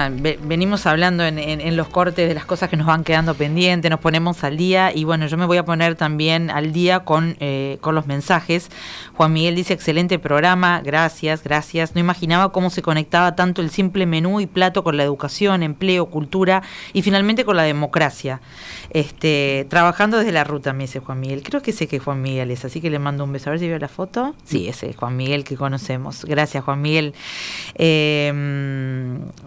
venimos 0.44 0.86
hablando 0.86 1.24
en, 1.26 1.76
los 1.76 1.88
cortes 1.88 2.26
de 2.26 2.32
las 2.32 2.46
cosas 2.46 2.70
que 2.70 2.78
nos 2.78 2.86
van 2.86 3.04
quedando 3.04 3.34
pendientes, 3.34 3.90
nos 3.90 4.00
ponemos 4.00 4.42
al 4.44 4.56
día 4.56 4.92
y 4.94 5.04
bueno, 5.04 5.26
yo 5.26 5.36
me 5.36 5.44
voy 5.44 5.58
a 5.58 5.64
poner 5.66 5.94
también 5.94 6.48
al 6.48 6.72
día 6.72 7.00
con, 7.00 7.36
eh, 7.40 7.76
con 7.82 7.94
los 7.94 8.06
mensajes. 8.06 8.70
Juan 9.12 9.34
Miguel 9.34 9.56
dice, 9.56 9.74
excelente 9.74 10.18
programa, 10.18 10.80
gracias, 10.82 11.44
gracias. 11.44 11.94
No 11.94 12.00
imaginaba 12.00 12.50
cómo 12.50 12.70
se 12.70 12.80
conectaba 12.80 13.36
tanto 13.36 13.60
el 13.60 13.68
simple 13.68 14.06
menú 14.06 14.40
y 14.40 14.46
plato 14.46 14.82
con 14.82 14.96
la 14.96 15.02
educación, 15.02 15.62
empleo, 15.62 16.06
cultura 16.06 16.62
y 16.94 17.02
finalmente 17.02 17.44
con 17.44 17.58
la 17.58 17.64
democracia. 17.64 18.40
Este, 18.88 19.66
trabajando 19.68 20.16
desde 20.16 20.32
la 20.32 20.44
ruta, 20.44 20.72
me 20.72 20.84
dice 20.84 21.00
Juan 21.00 21.20
Miguel. 21.20 21.42
Creo 21.42 21.60
que 21.60 21.72
sé 21.72 21.88
que 21.88 21.98
Juan 21.98 22.22
Miguel 22.22 22.50
es, 22.50 22.64
así 22.64 22.80
que 22.80 22.88
le 22.88 22.98
mando 22.98 23.24
un 23.24 23.32
beso. 23.32 23.50
A 23.50 23.52
ver 23.52 23.60
si 23.60 23.68
veo 23.68 23.78
la 23.78 23.88
foto. 23.88 24.34
Sí, 24.44 24.66
ese 24.66 24.88
es 24.88 24.96
Juan 24.96 25.14
Miguel 25.14 25.44
que 25.44 25.56
conocemos. 25.56 26.24
Gracias, 26.24 26.64
Juan 26.64 26.80
Miguel. 26.80 27.14
Em, 27.74 28.61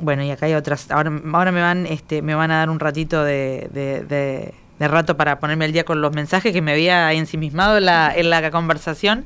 bueno, 0.01 0.23
y 0.23 0.31
acá 0.31 0.45
hay 0.45 0.53
otras. 0.53 0.91
Ahora, 0.91 1.11
ahora 1.33 1.51
me 1.51 1.61
van, 1.61 1.85
este, 1.85 2.21
me 2.21 2.35
van 2.35 2.51
a 2.51 2.57
dar 2.57 2.69
un 2.69 2.79
ratito 2.79 3.23
de, 3.23 3.69
de, 3.71 4.53
rato 4.87 5.17
para 5.17 5.39
ponerme 5.39 5.65
al 5.65 5.71
día 5.71 5.83
con 5.85 6.01
los 6.01 6.13
mensajes 6.13 6.53
que 6.53 6.61
me 6.61 6.71
había 6.71 7.11
ensimismado 7.13 7.77
en 7.77 7.85
la, 8.29 8.51
conversación. 8.51 9.25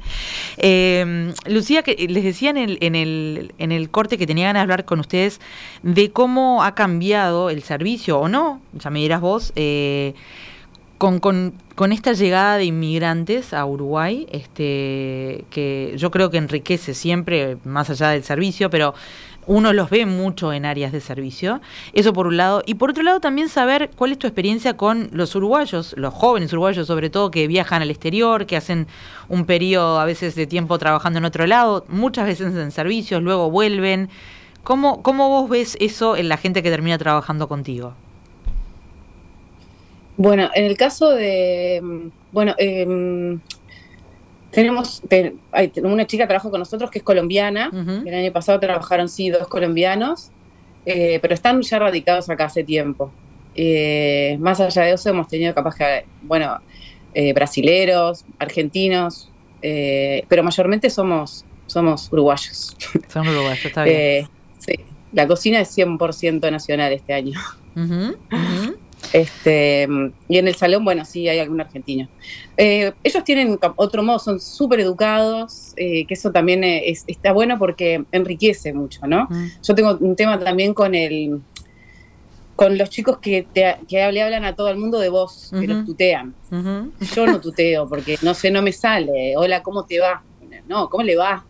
Em, 0.58 1.34
Lucía, 1.48 1.84
que 1.84 1.96
les 2.08 2.24
decía 2.24 2.52
en 2.52 2.58
el, 2.58 2.78
en, 2.82 2.96
el, 2.96 3.54
en 3.58 3.72
el 3.72 3.90
corte 3.90 4.18
que 4.18 4.28
tenía 4.28 4.48
ganas 4.48 4.62
de 4.62 4.64
hablar 4.64 4.86
con 4.86 5.00
ustedes 5.00 5.42
de 5.84 6.12
cómo 6.12 6.64
ha 6.64 6.76
cambiado 6.76 7.50
el 7.50 7.64
servicio 7.64 8.20
o 8.20 8.28
no, 8.30 8.62
ya 8.74 8.90
me 8.90 9.00
dirás 9.00 9.22
vos, 9.22 9.52
eh, 9.56 10.14
con, 11.00 11.20
con, 11.20 11.54
con, 11.76 11.94
esta 11.94 12.12
llegada 12.12 12.58
de 12.58 12.66
inmigrantes 12.66 13.54
a 13.54 13.66
Uruguay, 13.66 14.28
este, 14.32 15.46
que 15.50 15.94
yo 15.96 16.12
creo 16.12 16.30
que 16.30 16.38
enriquece 16.38 16.94
siempre, 16.94 17.58
más 17.64 17.90
allá 17.90 18.10
del 18.10 18.24
servicio, 18.26 18.70
pero 18.70 18.94
uno 19.50 19.74
los 19.74 19.90
ve 19.90 20.06
mucho 20.06 20.54
en 20.54 20.64
áreas 20.64 20.92
de 20.92 21.02
servicio. 21.02 21.60
Eso 21.94 22.14
por 22.14 22.28
un 22.28 22.38
lado. 22.38 22.62
Y 22.68 22.76
por 22.76 22.92
otro 22.92 23.02
lado 23.02 23.20
también 23.20 23.50
saber 23.50 23.90
cuál 23.96 24.12
es 24.12 24.20
tu 24.20 24.28
experiencia 24.28 24.78
con 24.78 25.10
los 25.12 25.36
uruguayos, 25.36 25.96
los 25.98 26.14
jóvenes 26.14 26.54
uruguayos 26.54 26.86
sobre 26.86 27.10
todo, 27.10 27.32
que 27.32 27.48
viajan 27.48 27.82
al 27.82 27.90
exterior, 27.90 28.46
que 28.46 28.56
hacen 28.56 28.86
un 29.28 29.46
periodo 29.46 30.00
a 30.00 30.06
veces 30.06 30.36
de 30.36 30.46
tiempo 30.46 30.78
trabajando 30.78 31.18
en 31.18 31.26
otro 31.26 31.48
lado, 31.48 31.84
muchas 31.90 32.28
veces 32.28 32.56
en 32.56 32.72
servicios, 32.72 33.24
luego 33.24 33.50
vuelven. 33.50 34.10
¿Cómo, 34.64 35.02
cómo 35.02 35.30
vos 35.30 35.50
ves 35.50 35.78
eso 35.80 36.16
en 36.16 36.30
la 36.30 36.38
gente 36.38 36.62
que 36.62 36.70
termina 36.70 37.00
trabajando 37.00 37.48
contigo? 37.48 37.96
Bueno, 40.18 40.50
en 40.54 40.66
el 40.66 40.78
caso 40.78 41.10
de, 41.10 42.12
bueno, 42.32 42.54
em, 42.60 43.40
tenemos, 44.52 45.02
hay, 45.52 45.72
una 45.84 46.08
chica 46.08 46.24
que 46.24 46.28
trabaja 46.28 46.50
con 46.50 46.60
nosotros 46.60 46.90
que 46.90 47.00
es 47.00 47.04
colombiana. 47.04 47.70
El 48.06 48.14
año 48.14 48.32
pasado 48.32 48.60
trabajaron, 48.60 49.08
sí, 49.08 49.30
dos 49.30 49.48
colombianos, 49.48 50.32
eh, 50.86 51.20
pero 51.22 51.34
están 51.34 51.62
ya 51.62 51.80
radicados 51.80 52.30
acá 52.30 52.46
hace 52.46 52.64
tiempo. 52.64 53.12
Eh, 53.56 54.38
más 54.40 54.60
allá 54.60 54.84
de 54.84 54.94
eso, 54.94 55.10
hemos 55.10 55.28
tenido 55.28 55.54
capaz 55.54 55.76
que, 55.76 56.06
bueno, 56.24 56.60
eh, 57.14 57.34
brasileros, 57.34 58.26
argentinos, 58.40 59.30
pero 59.62 60.44
mayormente 60.44 60.90
somos, 60.90 61.46
somos 61.68 62.12
uruguayos. 62.12 62.76
Somos 63.08 63.34
uruguayos, 63.34 63.66
está 63.66 63.84
bien. 63.86 64.28
sí. 64.58 64.74
La 65.12 65.28
cocina 65.28 65.60
es 65.60 65.76
100% 65.76 66.52
nacional 66.52 66.94
este 66.94 67.14
año. 67.14 67.40
Este, 69.14 69.88
y 70.28 70.38
en 70.38 70.48
el 70.48 70.56
salón, 70.56 70.86
bueno, 70.86 71.06
sí 71.06 71.28
hay 71.28 71.40
algún 71.40 71.62
argentino. 71.62 72.08
Eh, 72.58 72.92
ellos 73.04 73.24
tienen 73.24 73.58
otro 73.76 74.04
modo, 74.04 74.20
son 74.20 74.40
súper 74.40 74.82
educados, 74.82 75.74
eh, 75.78 76.06
que 76.06 76.14
eso 76.14 76.32
también 76.32 76.64
está 76.64 77.32
bueno 77.32 77.58
porque 77.58 78.04
enriquece 78.12 78.74
mucho, 78.74 79.08
¿no? 79.08 79.28
Mm. 79.30 79.48
Yo 79.64 79.76
tengo 79.76 79.98
un 80.00 80.16
tema 80.16 80.38
también 80.40 80.74
con 80.74 80.94
el 80.96 81.42
con 82.60 82.78
los 82.78 82.90
chicos 82.90 83.20
que, 83.20 83.48
te, 83.54 83.78
que 83.88 84.12
le 84.12 84.22
hablan 84.22 84.44
a 84.44 84.54
todo 84.54 84.68
el 84.68 84.76
mundo 84.76 85.00
de 85.00 85.08
vos, 85.08 85.50
que 85.58 85.66
los 85.66 85.86
tutean. 85.86 86.36
Yo 87.16 87.26
no 87.26 87.40
tuteo 87.40 87.88
porque 87.88 88.18
no 88.22 88.34
sé, 88.34 88.52
no 88.52 88.62
me 88.62 88.74
sale. 88.74 89.38
Hola, 89.38 89.64
¿cómo 89.64 89.86
te 89.86 90.02
va? 90.02 90.22
No, 90.68 90.90
¿cómo 90.90 91.06
le 91.06 91.16
va? 91.16 91.46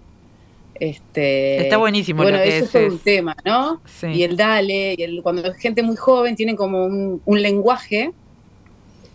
Este, 0.80 1.61
Está 1.61 1.77
buenísimo. 1.77 2.23
Bueno, 2.23 2.38
eso 2.38 2.80
es, 2.80 2.93
un 2.93 2.99
tema, 2.99 3.36
¿no? 3.43 3.82
Y 4.13 4.23
el 4.23 4.38
dale, 4.38 4.95
y 4.97 5.03
el, 5.03 5.21
cuando 5.21 5.45
es 5.45 5.57
gente 5.57 5.84
muy 5.84 5.97
joven, 5.97 6.36
tienen 6.36 6.55
como 6.55 6.86
un, 6.86 7.41
lenguaje 7.41 8.11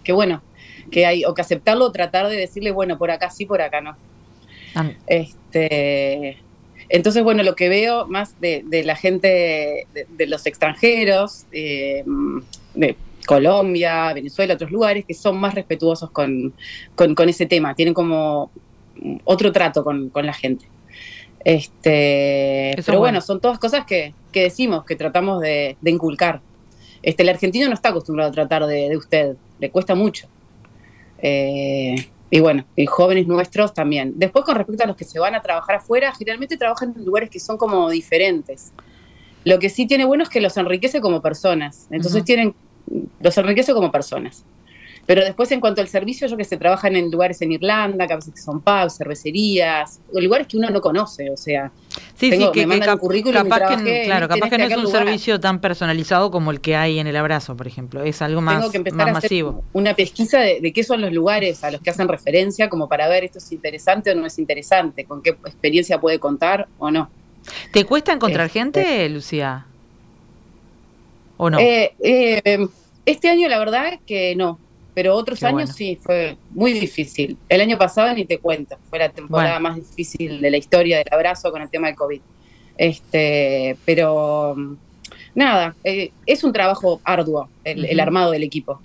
que, 0.03 0.13
bueno, 0.13 0.43
que 0.91 1.07
hay, 1.07 1.25
o 1.25 1.33
que 1.33 1.41
aceptarlo 1.41 1.87
o 1.87 1.93
tratar 1.93 2.29
de 2.29 2.37
decirle, 2.37 2.71
bueno, 2.71 2.99
por 2.99 3.11
acá 3.11 3.31
sí, 3.31 3.47
por 3.47 3.63
acá 3.63 3.81
no. 3.81 3.97
Ah. 4.75 4.91
Este, 5.07 6.37
entonces, 6.91 7.25
bueno, 7.25 7.43
lo 7.43 7.57
que 7.57 7.71
veo 7.71 8.07
más 8.07 8.39
de, 8.41 8.83
la 8.85 8.97
gente, 8.97 9.87
de, 9.95 10.27
los 10.27 10.45
extranjeros, 10.45 11.47
eh, 11.51 12.05
de 12.75 12.97
Colombia, 13.25 14.13
Venezuela, 14.13 14.53
otros 14.53 14.71
lugares, 14.71 15.07
que 15.07 15.15
son 15.15 15.39
más 15.39 15.55
respetuosos 15.55 16.11
con, 16.11 16.53
ese 17.27 17.47
tema, 17.47 17.75
tienen 17.75 17.95
como 17.95 18.51
otro 19.25 19.51
trato 19.51 19.83
con 19.83 20.27
la 20.27 20.35
gente. 20.35 20.67
Este, 21.45 22.75
pero 22.87 22.99
bueno. 22.99 23.21
son 23.21 23.39
todas 23.39 23.59
cosas 23.59 23.85
que, 23.85 24.15
decimos, 24.33 24.85
que 24.85 24.97
tratamos 24.97 25.41
de, 25.41 25.77
inculcar. 25.85 26.41
Este, 27.03 27.23
el 27.23 27.29
argentino 27.29 27.69
no 27.69 27.75
está 27.75 27.91
acostumbrado 27.91 28.31
a 28.31 28.33
tratar 28.33 28.67
de, 28.67 28.97
usted, 28.97 29.37
le 29.59 29.71
cuesta 29.71 29.95
mucho. 29.95 30.27
Eh, 31.19 31.97
y 32.31 32.41
bueno, 32.41 32.65
y 32.75 32.87
jóvenes 32.87 33.27
nuestros 33.27 33.75
también. 33.75 34.15
Después, 34.17 34.45
con 34.45 34.57
respecto 34.57 34.85
a 34.85 34.87
los 34.87 34.97
que 34.97 35.05
se 35.05 35.19
van 35.19 35.35
a 35.35 35.43
trabajar 35.43 35.77
afuera, 35.77 36.13
generalmente 36.15 36.57
trabajan 36.57 36.95
en 36.97 37.05
lugares 37.05 37.31
que 37.31 37.39
son 37.39 37.59
como 37.59 37.89
diferentes. 37.91 38.73
Lo 39.45 39.59
que 39.59 39.69
sí 39.69 39.87
tiene 39.87 40.07
bueno 40.07 40.23
es 40.23 40.31
que 40.31 40.41
los 40.41 40.57
enriquece 40.57 41.01
como 41.01 41.21
personas. 41.21 41.87
Entonces 41.91 42.25
tienen, 42.25 42.55
los 43.21 43.37
enriquece 43.37 43.75
como 43.75 43.93
personas. 43.93 44.45
Pero 45.07 45.23
después, 45.23 45.51
en 45.53 45.61
cuanto 45.61 45.81
al 45.81 45.89
servicio, 45.89 46.27
yo 46.27 46.37
que 46.37 46.45
se 46.45 46.57
trabajan 46.57 46.97
en 46.97 47.11
lugares 47.11 47.43
en 47.43 47.53
Irlanda, 47.53 48.07
que 48.07 48.15
a 48.15 48.17
veces 48.17 48.43
son 48.43 48.61
pubs, 48.61 48.97
cervecerías, 48.97 50.01
o 50.13 50.21
lugares 50.21 50.47
que 50.47 50.57
uno 50.57 50.71
no 50.71 50.81
conoce, 50.81 51.31
o 51.31 51.37
sea. 51.37 51.71
Sí, 52.15 52.31
sí, 52.31 52.49
que, 52.53 52.67
me 52.67 52.81
que 52.81 52.97
currículum 52.97 53.49
capaz 53.49 53.83
que, 53.83 54.05
claro, 54.05 54.29
capaz 54.29 54.49
que 54.49 54.59
no 54.59 54.65
es 54.65 54.77
un 54.77 54.87
servicio 54.87 55.39
tan 55.41 55.61
personalizado 55.61 56.31
como 56.31 56.51
el 56.51 56.61
que 56.61 56.77
hay 56.77 56.99
en 56.99 57.07
el 57.07 57.17
abrazo, 57.17 57.57
por 57.57 57.67
ejemplo. 57.67 58.03
Es 58.03 58.23
algo 58.23 58.41
más, 58.41 58.59
tengo 58.59 58.71
que 58.71 58.79
empezar 58.79 59.09
a 59.09 59.19
hacer 59.19 59.45
Una 59.73 59.95
pesquisa 59.95 60.41
de, 60.41 60.73
qué 60.73 60.85
son 60.85 61.03
los 61.03 61.13
lugares 61.13 61.63
a 61.65 61.71
los 61.71 61.81
que 61.83 61.91
hacen 61.91 62.09
referencia, 62.09 62.71
como 62.71 62.89
para 62.89 63.07
ver 63.09 63.25
esto 63.25 63.39
es 63.39 63.53
interesante 63.53 64.11
o 64.11 64.15
no 64.15 64.27
es 64.27 64.39
interesante, 64.39 65.05
con 65.05 65.23
qué 65.23 65.31
experiencia 65.31 66.01
puede 66.01 66.19
contar 66.19 66.67
o 66.79 66.91
no. 66.91 67.11
¿Te 67.73 67.85
cuesta 67.85 68.13
encontrar 68.13 68.47
este, 68.47 68.59
gente, 68.59 69.09
Lucía? 69.11 69.67
¿O 71.37 71.51
no? 71.51 71.59
Eh, 71.59 71.95
eh, 72.01 72.67
este 73.05 73.29
año, 73.29 73.49
la 73.49 73.59
verdad, 73.59 73.99
que 74.07 74.35
no 74.35 74.59
pero 74.95 75.15
otros 75.15 75.43
años 75.43 75.71
sí, 75.71 75.99
fue 76.01 76.37
muy 76.51 76.73
difícil. 76.73 77.37
El 77.49 77.61
año 77.61 77.77
pasado 77.77 78.15
ni 78.15 78.25
te 78.25 78.39
cuento, 78.39 78.77
fue 78.89 79.01
la 79.01 79.09
temporada 79.09 79.59
más 79.59 79.77
difícil 79.77 80.41
de 80.41 80.51
la 80.51 80.57
historia 80.57 80.99
del 80.99 81.09
abrazo 81.11 81.51
con 81.51 81.63
el 81.63 81.69
tema 81.69 81.89
del 81.89 81.97
COVID. 81.97 82.21
Este, 82.77 83.77
pero 83.85 84.55
nada, 85.35 85.75
eh, 85.85 86.13
es 86.27 86.45
un 86.45 86.53
trabajo 86.53 87.01
arduo 87.05 87.49
el, 87.65 87.99
armado 87.99 88.31
del 88.31 88.45
equipo. 88.45 88.81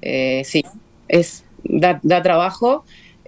Eh, 0.00 0.42
sí, 0.44 0.64
es 1.08 1.44
da, 1.64 2.00
da 2.02 2.22
trabajo. 2.22 2.84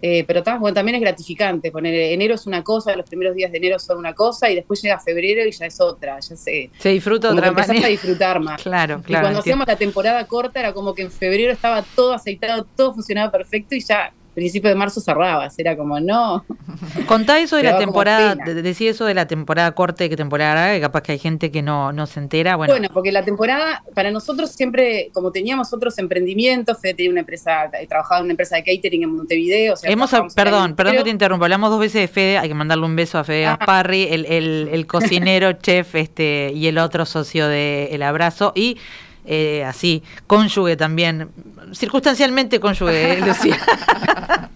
Eh, 0.07 0.23
pero 0.27 0.43
también 0.43 0.97
es 0.97 1.01
gratificante. 1.01 1.71
Poner 1.71 1.95
enero 1.95 2.35
es 2.35 2.47
una 2.47 2.63
cosa, 2.63 2.95
los 2.95 3.07
primeros 3.07 3.35
días 3.35 3.51
de 3.51 3.57
enero 3.57 3.79
son 3.79 3.97
una 3.97 4.13
cosa 4.13 4.51
y 4.51 4.55
después 4.55 4.83
llega 4.83 5.01
febrero 5.01 5.49
y 5.49 5.51
ya 5.51 5.65
es 5.65 5.81
otra. 5.81 6.21
Ya 6.21 6.37
se, 6.37 6.71
se 6.79 6.89
disfruta 6.91 7.31
otra 7.31 7.51
manera. 7.51 7.87
a 7.87 7.89
disfrutar 7.89 8.39
más. 8.39 8.61
Claro, 8.63 9.01
claro. 9.07 9.21
Y 9.21 9.23
cuando 9.23 9.39
hacíamos 9.39 9.67
la 9.67 9.77
temporada 9.77 10.27
corta 10.27 10.61
era 10.61 10.75
como 10.75 10.95
que 10.95 11.01
en 11.01 11.11
febrero 11.11 11.51
estaba 11.51 11.83
todo 11.97 12.13
aceitado, 12.13 12.67
todo 12.77 12.93
funcionaba 12.93 13.33
perfecto 13.33 13.77
y 13.77 13.81
ya 13.81 14.13
principio 14.35 14.69
de 14.69 14.77
marzo 14.77 15.01
cerrabas, 15.01 15.59
era 15.59 15.77
como 15.77 16.01
no. 16.01 16.45
Contá 17.07 17.39
eso 17.39 17.57
de 17.57 17.63
la 17.63 17.79
temporada, 17.79 18.35
decía 18.35 18.91
eso 18.91 19.05
de 19.05 19.15
la 19.15 19.27
temporada 19.27 19.73
corte 19.73 20.09
que 20.11 20.17
temporada 20.17 20.55
larga, 20.55 20.75
que 20.75 20.81
capaz 20.81 21.03
que 21.03 21.13
hay 21.13 21.19
gente 21.19 21.51
que 21.51 21.63
no, 21.63 21.93
no 21.93 22.07
se 22.07 22.21
entera. 22.21 22.57
Bueno. 22.57 22.73
bueno, 22.73 22.89
porque 22.93 23.13
la 23.13 23.25
temporada, 23.25 23.83
para 23.95 24.11
nosotros 24.11 24.51
siempre, 24.51 25.11
como 25.13 25.31
teníamos 25.31 25.73
otros 25.73 25.99
emprendimientos, 25.99 26.79
Fede 26.81 26.95
tenía 26.95 27.11
una 27.11 27.21
empresa, 27.21 27.71
trabajaba 27.89 28.19
en 28.19 28.25
una 28.25 28.33
empresa 28.33 28.57
de 28.57 28.65
catering 28.65 29.05
en 29.05 29.17
Montevideo. 29.17 29.75
Hemos, 29.85 30.11
perdón, 30.35 30.75
perdón 30.75 30.97
que 30.97 31.05
te 31.05 31.11
interrumpa, 31.11 31.47
hablamos 31.47 31.71
dos 31.71 31.81
veces 31.81 32.03
de 32.03 32.09
Fede, 32.09 32.39
hay 32.39 32.49
que 32.49 32.55
mandarle 32.55 32.85
un 32.85 32.97
beso 32.97 33.19
a 33.19 33.25
Fede 33.25 33.47
ah. 33.47 33.57
Gasparri, 33.57 34.09
el, 34.11 34.27
el, 34.27 34.69
el 34.73 34.87
cocinero, 34.87 35.53
chef, 35.63 35.95
este, 35.95 36.53
y 36.55 36.67
el 36.67 36.79
otro 36.79 37.07
socio 37.07 37.49
de 37.49 37.89
El 37.93 38.03
Abrazo, 38.03 38.53
y 38.55 38.79
eh, 39.25 39.65
así, 39.65 40.03
cónyuge 40.27 40.77
también, 40.77 41.31
circunstancialmente 41.73 42.61
cónyuge, 42.61 43.21
Lucía. 43.21 43.59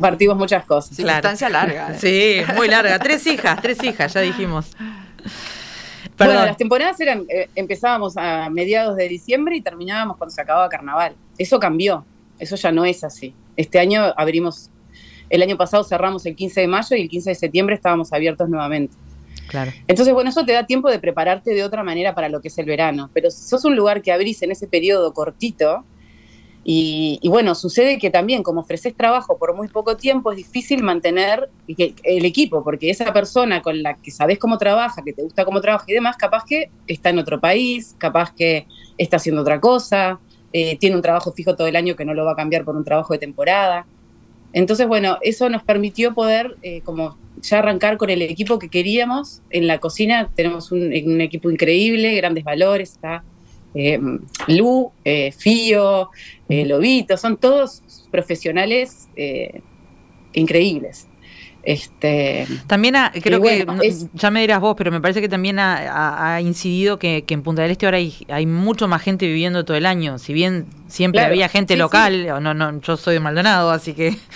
Partimos 0.00 0.36
muchas 0.36 0.64
cosas. 0.64 0.96
Circunstancia 0.96 1.48
larga. 1.48 1.92
¿eh? 1.92 1.98
Sí, 1.98 2.42
muy 2.56 2.68
larga. 2.68 2.98
Tres 2.98 3.26
hijas, 3.26 3.60
tres 3.62 3.82
hijas, 3.82 4.12
ya 4.12 4.20
dijimos. 4.20 4.72
Bueno, 6.18 6.34
las 6.44 6.56
temporadas 6.56 7.00
eran, 7.00 7.24
eh, 7.28 7.48
empezábamos 7.54 8.16
a 8.16 8.48
mediados 8.50 8.96
de 8.96 9.08
diciembre 9.08 9.56
y 9.56 9.60
terminábamos 9.60 10.16
cuando 10.16 10.34
se 10.34 10.40
acababa 10.40 10.68
carnaval. 10.68 11.14
Eso 11.38 11.58
cambió, 11.58 12.04
eso 12.38 12.56
ya 12.56 12.70
no 12.70 12.84
es 12.84 13.02
así. 13.04 13.34
Este 13.56 13.78
año 13.78 14.12
abrimos, 14.16 14.70
el 15.30 15.42
año 15.42 15.56
pasado 15.56 15.84
cerramos 15.84 16.26
el 16.26 16.36
15 16.36 16.60
de 16.60 16.68
mayo 16.68 16.96
y 16.96 17.02
el 17.02 17.08
15 17.08 17.30
de 17.30 17.34
septiembre 17.34 17.74
estábamos 17.74 18.12
abiertos 18.12 18.48
nuevamente. 18.48 18.94
Entonces, 19.86 20.14
bueno, 20.14 20.30
eso 20.30 20.44
te 20.44 20.52
da 20.52 20.66
tiempo 20.66 20.90
de 20.90 20.98
prepararte 20.98 21.54
de 21.54 21.64
otra 21.64 21.82
manera 21.82 22.14
para 22.14 22.28
lo 22.28 22.40
que 22.40 22.48
es 22.48 22.58
el 22.58 22.66
verano. 22.66 23.10
Pero 23.12 23.30
si 23.30 23.42
sos 23.48 23.64
un 23.64 23.76
lugar 23.76 24.02
que 24.02 24.12
abrís 24.12 24.42
en 24.42 24.50
ese 24.50 24.66
periodo 24.66 25.12
cortito, 25.12 25.84
y, 26.64 27.18
bueno, 27.28 27.56
sucede 27.56 27.98
que 27.98 28.10
también 28.10 28.44
como 28.44 28.60
ofreces 28.60 28.96
trabajo 28.96 29.36
por 29.36 29.54
muy 29.56 29.66
poco 29.66 29.96
tiempo, 29.96 30.30
es 30.30 30.36
difícil 30.36 30.84
mantener 30.84 31.50
el 31.66 32.24
equipo, 32.24 32.62
porque 32.62 32.88
esa 32.88 33.12
persona 33.12 33.62
con 33.62 33.82
la 33.82 33.94
que 33.94 34.12
sabes 34.12 34.38
cómo 34.38 34.58
trabaja, 34.58 35.02
que 35.02 35.12
te 35.12 35.22
gusta 35.22 35.44
cómo 35.44 35.60
trabaja 35.60 35.84
y 35.88 35.94
demás, 35.94 36.16
capaz 36.16 36.44
que 36.44 36.70
está 36.86 37.10
en 37.10 37.18
otro 37.18 37.40
país, 37.40 37.96
capaz 37.98 38.32
que 38.32 38.66
está 38.96 39.16
haciendo 39.16 39.42
otra 39.42 39.60
cosa, 39.60 40.20
eh, 40.52 40.76
tiene 40.78 40.94
un 40.94 41.02
trabajo 41.02 41.32
fijo 41.32 41.56
todo 41.56 41.66
el 41.66 41.74
año 41.74 41.96
que 41.96 42.04
no 42.04 42.14
lo 42.14 42.24
va 42.24 42.32
a 42.32 42.36
cambiar 42.36 42.64
por 42.64 42.76
un 42.76 42.84
trabajo 42.84 43.12
de 43.12 43.18
temporada. 43.18 43.86
Entonces, 44.52 44.86
bueno, 44.86 45.18
eso 45.22 45.48
nos 45.48 45.62
permitió 45.62 46.14
poder 46.14 46.56
eh, 46.62 46.82
como 46.82 47.16
ya 47.42 47.58
arrancar 47.58 47.96
con 47.96 48.10
el 48.10 48.22
equipo 48.22 48.58
que 48.58 48.68
queríamos. 48.68 49.42
En 49.50 49.66
la 49.66 49.78
cocina 49.78 50.30
tenemos 50.34 50.72
un, 50.72 51.20
equipo 51.20 51.50
increíble, 51.50 52.14
grandes 52.14 52.44
valores, 52.44 52.92
está 52.92 53.24
eh, 53.74 53.98
Lu, 54.48 54.92
eh, 55.04 55.32
Fío, 55.32 56.10
eh, 56.48 56.64
Lobito, 56.64 57.16
son 57.16 57.36
todos 57.36 57.82
profesionales 58.10 59.08
increíbles. 60.34 61.08
Este, 61.62 62.48
también 62.66 62.96
creo 63.22 63.40
que, 63.40 63.64
ya 64.14 64.30
me 64.32 64.40
dirás 64.40 64.60
vos, 64.60 64.74
pero 64.76 64.90
me 64.90 65.00
parece 65.00 65.20
que 65.20 65.28
también 65.28 65.58
ha, 65.60 66.40
incidido 66.40 66.98
que, 66.98 67.24
en 67.28 67.42
Punta 67.42 67.62
del 67.62 67.70
Este 67.70 67.86
ahora 67.86 67.98
hay, 67.98 68.14
hay 68.28 68.46
mucho 68.46 68.88
más 68.88 69.00
gente 69.02 69.26
viviendo 69.26 69.64
todo 69.64 69.76
el 69.76 69.86
año. 69.86 70.18
Si 70.18 70.32
bien 70.32 70.66
siempre 70.88 71.22
había 71.22 71.48
gente 71.48 71.76
local, 71.76 72.26
No, 72.42 72.52
no, 72.54 72.80
yo 72.80 72.96
soy 72.96 73.14
de 73.14 73.20
Maldonado, 73.20 73.70
así 73.70 73.94
que. 73.94 74.16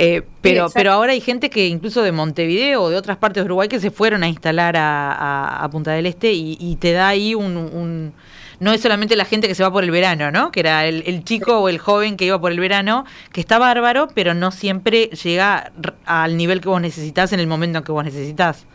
Eh, 0.00 0.22
pero, 0.42 0.68
pero 0.72 0.92
ahora 0.92 1.12
hay 1.12 1.20
gente 1.20 1.50
que 1.50 1.66
incluso 1.66 2.02
de 2.02 2.12
Montevideo 2.12 2.82
o 2.82 2.90
de 2.90 2.96
otras 2.96 3.16
partes 3.16 3.42
de 3.42 3.46
Uruguay 3.46 3.68
que 3.68 3.80
se 3.80 3.90
fueron 3.90 4.22
a 4.22 4.28
instalar 4.28 4.76
a, 4.78 5.68
Punta 5.72 5.90
del 5.90 6.06
Este 6.06 6.32
y, 6.32 6.76
te 6.76 6.92
da 6.92 7.08
ahí 7.08 7.34
un 7.34 8.12
no 8.60 8.72
es 8.72 8.80
solamente 8.80 9.16
la 9.16 9.24
gente 9.24 9.48
que 9.48 9.54
se 9.54 9.62
va 9.62 9.72
por 9.72 9.84
el 9.84 9.90
verano, 9.90 10.30
¿no? 10.30 10.50
Que 10.50 10.60
era 10.60 10.86
el, 10.86 11.24
chico 11.24 11.60
o 11.60 11.68
el 11.68 11.78
joven 11.78 12.16
que 12.16 12.24
iba 12.24 12.40
por 12.40 12.52
el 12.52 12.60
verano, 12.60 13.04
que 13.32 13.40
está 13.40 13.58
bárbaro, 13.58 14.08
pero 14.14 14.34
no 14.34 14.50
siempre 14.50 15.06
llega 15.08 15.72
al 16.04 16.36
nivel 16.36 16.60
que 16.60 16.68
vos 16.68 16.80
necesitas 16.80 17.32
en 17.32 17.40
el 17.40 17.46
momento 17.46 17.78
en 17.78 17.84
que 17.84 17.92
vos 17.92 18.04
necesitas. 18.04 18.66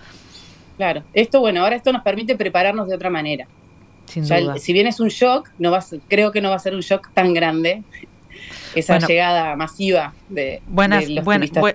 Claro, 0.78 1.04
esto, 1.14 1.40
bueno, 1.40 1.62
ahora 1.62 1.76
esto 1.76 1.92
nos 1.92 2.02
permite 2.02 2.36
prepararnos 2.36 2.88
de 2.88 2.96
otra 2.96 3.10
manera. 3.10 3.48
Sin 4.06 4.28
duda. 4.28 4.58
si 4.58 4.74
bien 4.74 4.88
es 4.88 5.00
un 5.00 5.08
shock, 5.08 5.50
no 5.60 5.72
va 5.72 5.84
creo 6.10 6.32
que 6.32 6.42
no 6.42 6.50
va 6.50 6.56
a 6.56 6.60
ser 6.60 6.76
un 6.76 6.82
shock 6.82 7.10
tan 7.14 7.34
grande. 7.34 7.84
Esa 8.76 9.00
llegada 9.00 9.56
masiva 9.56 10.14
de, 10.30 10.62
buenas, 10.68 11.06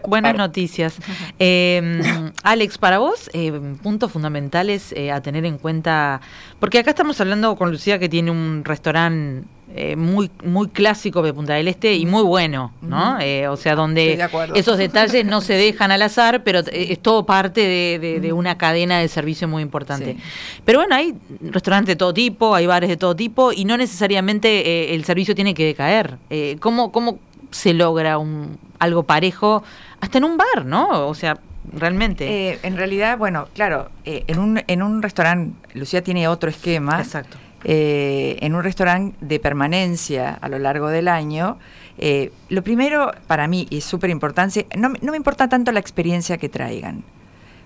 buenas 0.06 0.34
noticias. 0.36 0.96
Em, 1.38 2.32
Alex, 2.42 2.78
para 2.78 2.98
vos, 2.98 3.30
eh, 3.32 3.52
puntos 3.82 4.12
fundamentales 4.12 4.92
eh, 4.92 5.10
a 5.10 5.20
tener 5.20 5.44
en 5.44 5.58
cuenta, 5.58 6.20
porque 6.60 6.78
acá 6.78 6.90
estamos 6.90 7.20
hablando 7.20 7.56
con 7.56 7.70
Lucía 7.70 7.98
que 7.98 8.08
tiene 8.08 8.30
un 8.30 8.64
restaurante 8.64 9.44
eh, 9.76 9.96
muy 9.96 10.30
muy 10.44 10.68
clásico 10.68 11.20
de 11.20 11.34
Punta 11.34 11.52
del 11.52 11.68
Este 11.68 11.94
y 11.94 12.06
muy 12.06 12.22
bueno, 12.22 12.72
¿no? 12.80 13.20
Eh, 13.20 13.48
o 13.48 13.56
sea, 13.58 13.74
donde 13.74 14.26
esos 14.54 14.78
detalles 14.78 15.26
no 15.26 15.42
se 15.42 15.52
dejan 15.56 15.90
al 15.90 16.00
azar, 16.00 16.42
pero 16.42 16.60
es 16.72 16.98
todo 17.00 17.26
parte 17.26 17.60
de, 17.98 18.32
una 18.32 18.56
cadena 18.56 18.98
de 18.98 19.08
servicio 19.08 19.46
muy 19.46 19.62
importante. 19.62 20.16
Pero 20.64 20.78
bueno, 20.78 20.94
hay 20.94 21.14
restaurantes 21.42 21.92
de 21.92 21.96
todo 21.96 22.14
tipo, 22.14 22.54
hay 22.54 22.66
bares 22.66 22.88
de 22.88 22.96
todo 22.96 23.14
tipo 23.14 23.52
y 23.52 23.66
no 23.66 23.76
necesariamente 23.76 24.48
eh, 24.66 24.94
el 24.94 25.04
servicio 25.04 25.34
tiene 25.34 25.52
que 25.52 25.66
decaer. 25.66 26.16
¿cómo, 26.60 26.87
¿Cómo 26.92 27.18
se 27.50 27.74
logra 27.74 28.18
un, 28.18 28.58
algo 28.78 29.04
parejo 29.04 29.62
hasta 30.00 30.18
en 30.18 30.24
un 30.24 30.36
bar, 30.36 30.64
¿no? 30.64 31.08
O 31.08 31.14
sea, 31.14 31.38
realmente. 31.72 32.58
en 32.62 32.76
realidad, 32.76 33.18
bueno, 33.18 33.48
claro, 33.54 33.90
en, 34.04 34.38
un, 34.38 34.62
en 34.66 34.82
un 34.82 35.02
restaurante, 35.02 35.54
Lucía 35.74 36.02
tiene 36.02 36.28
otro 36.28 36.50
esquema. 36.50 37.00
Exacto 37.00 37.38
eh, 37.64 38.38
en 38.40 38.54
un 38.54 38.62
restaurante 38.62 39.16
de 39.20 39.40
permanencia 39.40 40.30
a 40.30 40.48
lo 40.48 40.60
largo 40.60 40.88
del 40.88 41.08
año, 41.08 41.58
eh, 41.98 42.30
lo 42.48 42.62
primero 42.62 43.12
para 43.26 43.48
mí 43.48 43.66
y 43.68 43.78
es 43.78 43.84
súper 43.84 44.10
importante, 44.10 44.66
no, 44.76 44.90
me 44.90 45.16
importa 45.16 45.48
tanto 45.48 45.72
la 45.72 45.80
experiencia 45.80 46.38
que 46.38 46.48
traigan, 46.48 47.02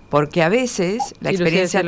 porque 0.09 0.41
a 0.41 0.49
veces 0.49 1.13
la 1.21 1.29
experiencia 1.29 1.83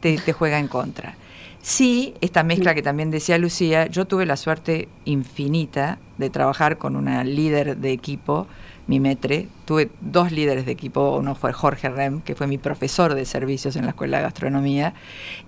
te, 0.00 0.32
juega 0.34 0.58
en 0.58 0.68
contra. 0.68 1.14
Sí, 1.62 2.14
esta 2.20 2.42
mezcla 2.42 2.74
que 2.74 2.82
también 2.82 3.10
decía 3.10 3.38
Lucía, 3.38 3.86
yo 3.86 4.04
tuve 4.04 4.26
la 4.26 4.36
suerte 4.36 4.88
infinita 5.06 5.98
de 6.18 6.30
trabajar 6.30 6.78
con 6.78 6.96
una 6.96 7.24
líder 7.24 7.76
de 7.76 7.92
equipo 7.92 8.46
mi 8.86 9.00
metre. 9.00 9.48
Tuve 9.64 9.90
dos 10.00 10.32
líderes 10.32 10.66
de 10.66 10.72
equipo, 10.72 11.16
uno 11.16 11.34
fue 11.34 11.52
Jorge 11.52 11.88
Rem, 11.88 12.20
que 12.20 12.34
fue 12.34 12.46
mi 12.46 12.58
profesor 12.58 13.14
de 13.14 13.24
servicios 13.24 13.76
en 13.76 13.84
la 13.84 13.90
Escuela 13.90 14.18
de 14.18 14.24
Gastronomía, 14.24 14.94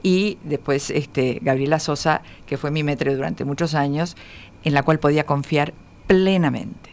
y 0.03 0.39
después 0.43 0.91
este, 0.91 1.39
Gabriela 1.43 1.79
Sosa, 1.79 2.23
que 2.47 2.57
fue 2.57 2.71
mi 2.71 2.83
metre 2.83 3.15
durante 3.15 3.45
muchos 3.45 3.75
años, 3.75 4.17
en 4.65 4.75
la 4.75 4.83
cual 4.83 4.99
podía 4.99 5.25
confiar 5.25 5.73
plenamente. 6.07 6.91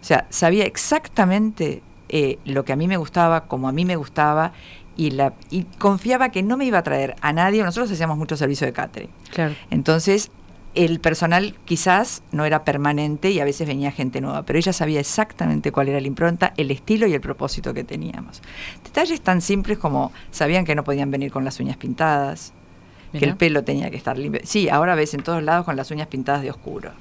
O 0.00 0.04
sea, 0.04 0.26
sabía 0.30 0.64
exactamente 0.64 1.82
eh, 2.08 2.38
lo 2.44 2.64
que 2.64 2.72
a 2.72 2.76
mí 2.76 2.86
me 2.86 2.96
gustaba, 2.96 3.46
como 3.46 3.68
a 3.68 3.72
mí 3.72 3.84
me 3.84 3.96
gustaba, 3.96 4.52
y, 4.96 5.12
la, 5.12 5.32
y 5.50 5.62
confiaba 5.78 6.30
que 6.30 6.42
no 6.42 6.56
me 6.56 6.64
iba 6.64 6.78
a 6.78 6.82
traer 6.82 7.14
a 7.20 7.32
nadie. 7.32 7.62
Nosotros 7.62 7.90
hacíamos 7.90 8.18
mucho 8.18 8.36
servicio 8.36 8.66
de 8.66 8.72
catering. 8.72 9.10
Claro. 9.30 9.54
Entonces, 9.70 10.32
el 10.74 11.00
personal 11.00 11.54
quizás 11.64 12.22
no 12.30 12.44
era 12.44 12.64
permanente 12.64 13.30
y 13.30 13.40
a 13.40 13.44
veces 13.44 13.66
venía 13.66 13.90
gente 13.90 14.20
nueva, 14.20 14.44
pero 14.44 14.58
ella 14.58 14.72
sabía 14.72 15.00
exactamente 15.00 15.72
cuál 15.72 15.88
era 15.88 16.00
la 16.00 16.06
impronta, 16.06 16.52
el 16.56 16.70
estilo 16.70 17.06
y 17.06 17.14
el 17.14 17.20
propósito 17.20 17.74
que 17.74 17.84
teníamos. 17.84 18.42
Detalles 18.84 19.20
tan 19.20 19.40
simples 19.40 19.78
como 19.78 20.12
sabían 20.30 20.64
que 20.64 20.74
no 20.74 20.84
podían 20.84 21.10
venir 21.10 21.32
con 21.32 21.44
las 21.44 21.58
uñas 21.60 21.76
pintadas, 21.76 22.52
que 23.12 23.24
el 23.24 23.36
pelo 23.36 23.64
tenía 23.64 23.90
que 23.90 23.96
estar 23.96 24.18
limpio. 24.18 24.42
Sí, 24.44 24.68
ahora 24.68 24.94
ves 24.94 25.14
en 25.14 25.22
todos 25.22 25.42
lados 25.42 25.64
con 25.64 25.76
las 25.76 25.90
uñas 25.90 26.08
pintadas 26.08 26.42
de 26.42 26.50
oscuro. 26.50 26.92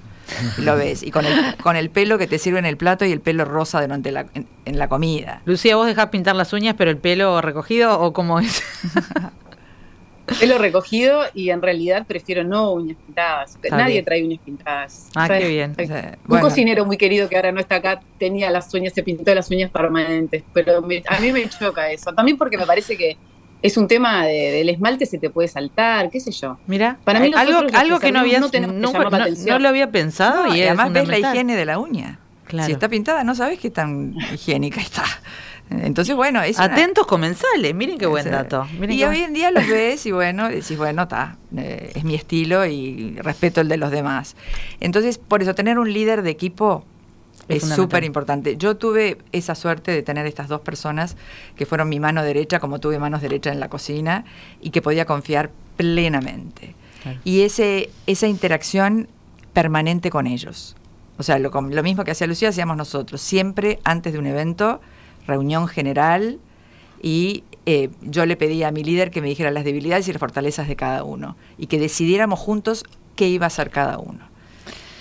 Lo 0.57 0.76
ves. 0.76 1.03
Y 1.03 1.11
con 1.11 1.26
el, 1.26 1.55
con 1.63 1.76
el 1.76 1.89
pelo 1.89 2.18
que 2.18 2.28
te 2.28 2.39
sirve 2.39 2.59
en 2.59 2.65
el 2.65 2.78
plato 2.78 3.05
y 3.05 3.11
el 3.11 3.22
pelo 3.22 3.45
rosa 3.45 3.82
durante 3.82 4.11
la, 4.11 4.26
en, 4.34 4.47
en 4.65 4.80
la 4.80 4.88
comida. 4.88 5.41
Lucía, 5.45 5.76
¿vos 5.76 5.88
dejás 5.88 6.07
pintar 6.07 6.36
las 6.36 6.53
uñas 6.53 6.76
pero 6.78 6.91
el 6.91 6.97
pelo 6.97 7.41
recogido 7.41 7.99
o 7.99 8.13
cómo 8.13 8.39
es? 8.39 8.63
Pelo 10.39 10.57
recogido 10.57 11.21
y 11.34 11.49
en 11.49 11.61
realidad 11.61 12.05
prefiero 12.05 12.43
no 12.43 12.73
uñas 12.73 12.97
pintadas. 13.05 13.57
Nadie 13.71 14.03
trae 14.03 14.23
uñas 14.23 14.39
pintadas. 14.43 15.09
Ah, 15.15 15.28
qué 15.28 15.47
bien. 15.47 15.75
un 16.28 16.39
cocinero 16.39 16.86
muy 16.86 16.97
querido 16.97 17.30
que 17.30 17.36
ahora 17.36 17.51
no 17.51 17.59
está 17.59 17.75
acá 17.75 18.01
tenía 18.17 18.51
las 18.51 18.73
uñas, 18.73 18.93
se 18.93 19.03
pintó 19.03 19.34
las 19.34 19.49
uñas 19.49 19.71
permanentes, 19.71 20.43
pero 20.53 20.78
a 20.78 21.19
mí 21.19 21.32
me 21.32 21.49
choca 21.49 21.91
eso. 21.91 22.13
También 22.13 22.38
porque 22.38 22.57
me 22.57 22.65
parece 22.65 22.97
que 22.97 23.17
es 23.61 23.78
un 23.78 23.88
tema 23.88 24.25
del 24.25 24.69
esmalte 24.69 25.05
se 25.05 25.17
te 25.17 25.30
puede 25.30 25.47
saltar, 25.47 26.09
qué 26.09 26.19
sé 26.19 26.32
yo. 26.32 26.57
Mira, 26.67 26.97
para 27.03 27.19
mí 27.19 27.32
algo, 27.36 27.61
algo 27.73 27.99
que 27.99 28.11
no 28.11 28.19
había 28.19 28.39
no, 28.39 28.49
no, 28.49 29.59
lo 29.59 29.69
había 29.69 29.91
pensado 29.91 30.53
y 30.53 30.61
además 30.61 30.93
ves 30.93 31.07
la 31.07 31.19
higiene 31.19 31.55
de 31.55 31.65
la 31.65 31.80
uña. 31.80 32.19
Si 32.65 32.71
está 32.71 32.88
pintada, 32.88 33.23
no 33.23 33.36
sabes 33.36 33.59
qué 33.59 33.69
tan 33.69 34.15
higiénica 34.34 34.80
está. 34.80 35.03
Entonces, 35.70 36.15
bueno, 36.15 36.41
es 36.41 36.59
Atentos 36.59 37.05
comensales, 37.07 37.76
miren 37.76 37.97
qué 37.97 38.05
buen 38.05 38.30
dato. 38.30 38.65
y 38.88 39.03
hoy 39.03 39.22
en 39.22 39.34
día 39.34 39.51
los 39.51 39.68
ves 39.68 40.05
y 40.05 40.11
bueno, 40.11 40.47
decís, 40.47 40.78
bueno, 40.78 41.03
está, 41.03 41.38
eh, 41.55 41.91
es 41.93 42.03
mi 42.03 42.15
estilo 42.15 42.65
y 42.65 43.18
respeto 43.18 43.61
el 43.61 43.68
de 43.68 43.78
los 43.78 43.91
demás. 43.91 44.36
Entonces, 44.80 45.18
por 45.18 45.41
eso, 45.41 45.55
tener 45.55 45.78
un 45.78 45.91
líder 45.91 46.22
de 46.22 46.30
equipo 46.30 46.86
es 47.47 47.63
súper 47.63 48.03
importante. 48.03 48.57
Yo 48.57 48.78
tuve 48.78 49.18
esa 49.32 49.55
suerte 49.55 49.91
de 49.91 50.03
tener 50.03 50.26
estas 50.26 50.47
dos 50.47 50.61
personas 50.61 51.15
que 51.55 51.65
fueron 51.65 51.89
mi 51.89 51.99
mano 51.99 52.24
derecha, 52.24 52.59
como 52.59 52.80
tuve 52.80 52.99
manos 52.99 53.22
derechas 53.22 53.53
en 53.53 53.59
la 53.59 53.70
cocina, 53.70 54.26
y 54.61 54.72
que 54.72 54.82
podía 54.82 55.05
confiar 55.05 55.51
plenamente. 55.76 56.76
Y 57.24 57.41
ese, 57.41 57.89
esa 58.05 58.28
interacción 58.28 59.07
permanente 59.53 60.09
con 60.09 60.28
ellos. 60.28 60.76
O 61.18 61.24
sea, 61.24 61.39
lo, 61.39 61.49
lo 61.49 61.84
mismo 61.84 62.03
que 62.03 62.11
hacía 62.11 62.28
Lucía, 62.28 62.49
hacíamos 62.49 62.76
nosotros. 62.76 63.22
Siempre 63.22 63.80
antes 63.86 64.11
de 64.11 64.20
un 64.20 64.28
evento 64.28 64.82
reunión 65.28 65.67
general 65.67 66.39
y 67.01 67.43
eh, 67.65 67.89
yo 68.01 68.25
le 68.25 68.36
pedí 68.36 68.63
a 68.63 68.71
mi 68.71 68.84
líder 68.84 69.11
que 69.11 69.21
me 69.21 69.28
dijera 69.28 69.51
las 69.51 69.63
debilidades 69.65 70.07
y 70.07 70.13
las 70.13 70.19
fortalezas 70.19 70.67
de 70.67 70.75
cada 70.75 71.03
uno 71.03 71.36
y 71.57 71.67
que 71.67 71.80
decidiéramos 71.80 72.39
juntos 72.39 72.84
qué 73.15 73.28
iba 73.28 73.45
a 73.45 73.47
hacer 73.47 73.69
cada 73.69 73.97
uno. 73.97 74.28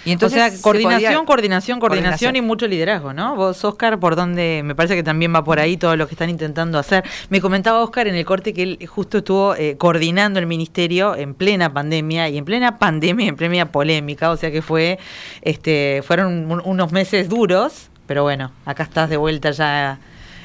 Y 0.07 0.13
entonces, 0.13 0.41
o 0.41 0.51
sea, 0.51 0.63
coordinación, 0.63 1.27
coordinación, 1.27 1.81
coordinación, 1.81 2.37
y 2.37 2.41
mucho 2.41 2.69
liderazgo, 2.69 3.13
¿no? 3.13 3.35
Vos, 3.35 3.65
Oscar, 3.65 3.99
por 3.99 4.15
donde 4.15 4.63
me 4.65 4.77
parece 4.77 4.95
que 4.95 5.03
también 5.03 5.35
va 5.35 5.43
por 5.43 5.59
ahí 5.59 5.77
todo 5.77 5.97
lo 5.97 6.07
que 6.07 6.15
están 6.15 6.31
intentando 6.31 6.79
hacer. 6.79 7.03
Me 7.29 7.41
comentaba 7.41 7.83
Oscar 7.83 8.07
en 8.07 8.15
el 8.15 8.25
corte 8.25 8.55
que 8.55 8.63
él 8.63 8.79
justo 8.87 9.19
estuvo 9.19 9.57
eh, 9.57 9.77
coordinando 9.77 10.39
el 10.39 10.47
ministerio 10.47 11.17
en 11.17 11.35
plena 11.35 11.75
pandemia 11.75 12.29
y 12.29 12.39
en 12.39 12.45
plena 12.45 12.79
pandemia, 12.79 13.27
en 13.27 13.35
plena 13.35 13.73
polémica, 13.73 14.31
o 14.31 14.37
sea 14.37 14.53
que 14.53 14.63
fue, 14.63 15.01
este, 15.43 16.03
fueron 16.07 16.63
unos 16.65 16.93
meses 16.93 17.29
duros, 17.29 17.91
pero 18.07 18.23
bueno, 18.23 18.53
acá 18.65 18.85
estás 18.85 19.11
de 19.11 19.17
vuelta 19.17 19.51
ya 19.51 19.99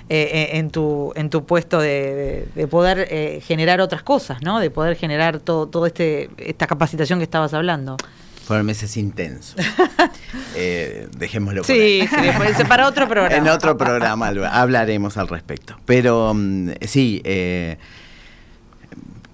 eh, 0.09 0.29
eh, 0.33 0.57
en, 0.57 0.69
tu, 0.69 1.13
en 1.15 1.29
tu 1.29 1.45
puesto 1.45 1.79
de, 1.79 2.47
poder 2.69 3.07
eh, 3.09 3.41
generar 3.45 3.81
otras 3.81 4.03
cosas, 4.03 4.41
¿no? 4.41 4.59
De 4.59 4.69
poder 4.69 4.95
generar 4.95 5.39
todo, 5.39 5.67
todo 5.67 5.85
este, 5.85 6.29
esta 6.37 6.67
capacitación 6.67 7.19
que 7.19 7.23
estabas 7.23 7.53
hablando. 7.53 7.97
Fueron 8.45 8.65
meses 8.65 8.97
intensos. 8.97 9.55
dejémoslo 11.17 11.61
por 11.61 11.67
sí, 11.67 12.01
Sí, 12.07 12.63
para 12.67 12.87
otro 12.87 13.07
programa. 13.09 13.35
en 13.37 13.47
otro 13.47 13.77
programa 13.77 14.27
hablaremos 14.51 15.17
al 15.17 15.27
respecto. 15.27 15.77
Pero 15.85 16.33
mm, 16.33 16.71
sí, 16.81 17.21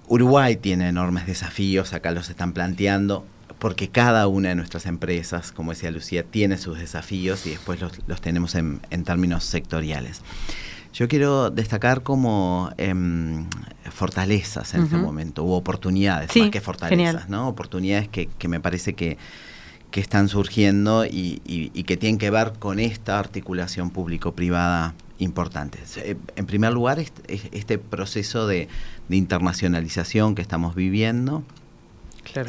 Uruguay 0.06 0.56
tiene 0.56 0.88
enormes 0.88 1.26
desafíos, 1.26 1.92
acá 1.92 2.12
los 2.12 2.30
están 2.30 2.52
planteando 2.52 3.24
porque 3.58 3.88
cada 3.88 4.26
una 4.28 4.50
de 4.50 4.54
nuestras 4.54 4.86
empresas, 4.86 5.52
como 5.52 5.72
decía 5.72 5.90
Lucía, 5.90 6.22
tiene 6.22 6.58
sus 6.58 6.78
desafíos 6.78 7.46
y 7.46 7.50
después 7.50 7.80
los, 7.80 8.20
tenemos 8.20 8.54
en, 8.54 8.80
términos 9.04 9.44
sectoriales. 9.44 10.22
Yo 10.92 11.08
quiero 11.08 11.50
destacar 11.50 12.02
como 12.02 12.70
em, 12.78 13.46
fortalezas 13.90 14.74
en 14.74 14.84
este 14.84 14.96
momento, 14.96 15.44
u 15.44 15.52
oportunidades, 15.52 16.34
más 16.34 16.50
que 16.50 16.60
fortalezas, 16.60 17.28
¿no? 17.28 17.48
Oportunidades 17.48 18.08
que, 18.08 18.48
me 18.48 18.60
parece 18.60 18.94
que, 18.94 19.18
están 19.92 20.28
surgiendo 20.28 21.04
y, 21.04 21.84
que 21.86 21.96
tienen 21.96 22.18
que 22.18 22.30
ver 22.30 22.52
con 22.58 22.78
esta 22.78 23.18
articulación 23.18 23.90
público-privada 23.90 24.94
importante. 25.18 25.78
Eh, 25.96 26.16
en 26.36 26.46
primer 26.46 26.72
lugar, 26.72 27.00
este, 27.00 27.78
proceso 27.78 28.46
de, 28.46 28.68
internacionalización 29.10 30.34
que 30.34 30.42
estamos 30.42 30.74
viviendo. 30.74 31.42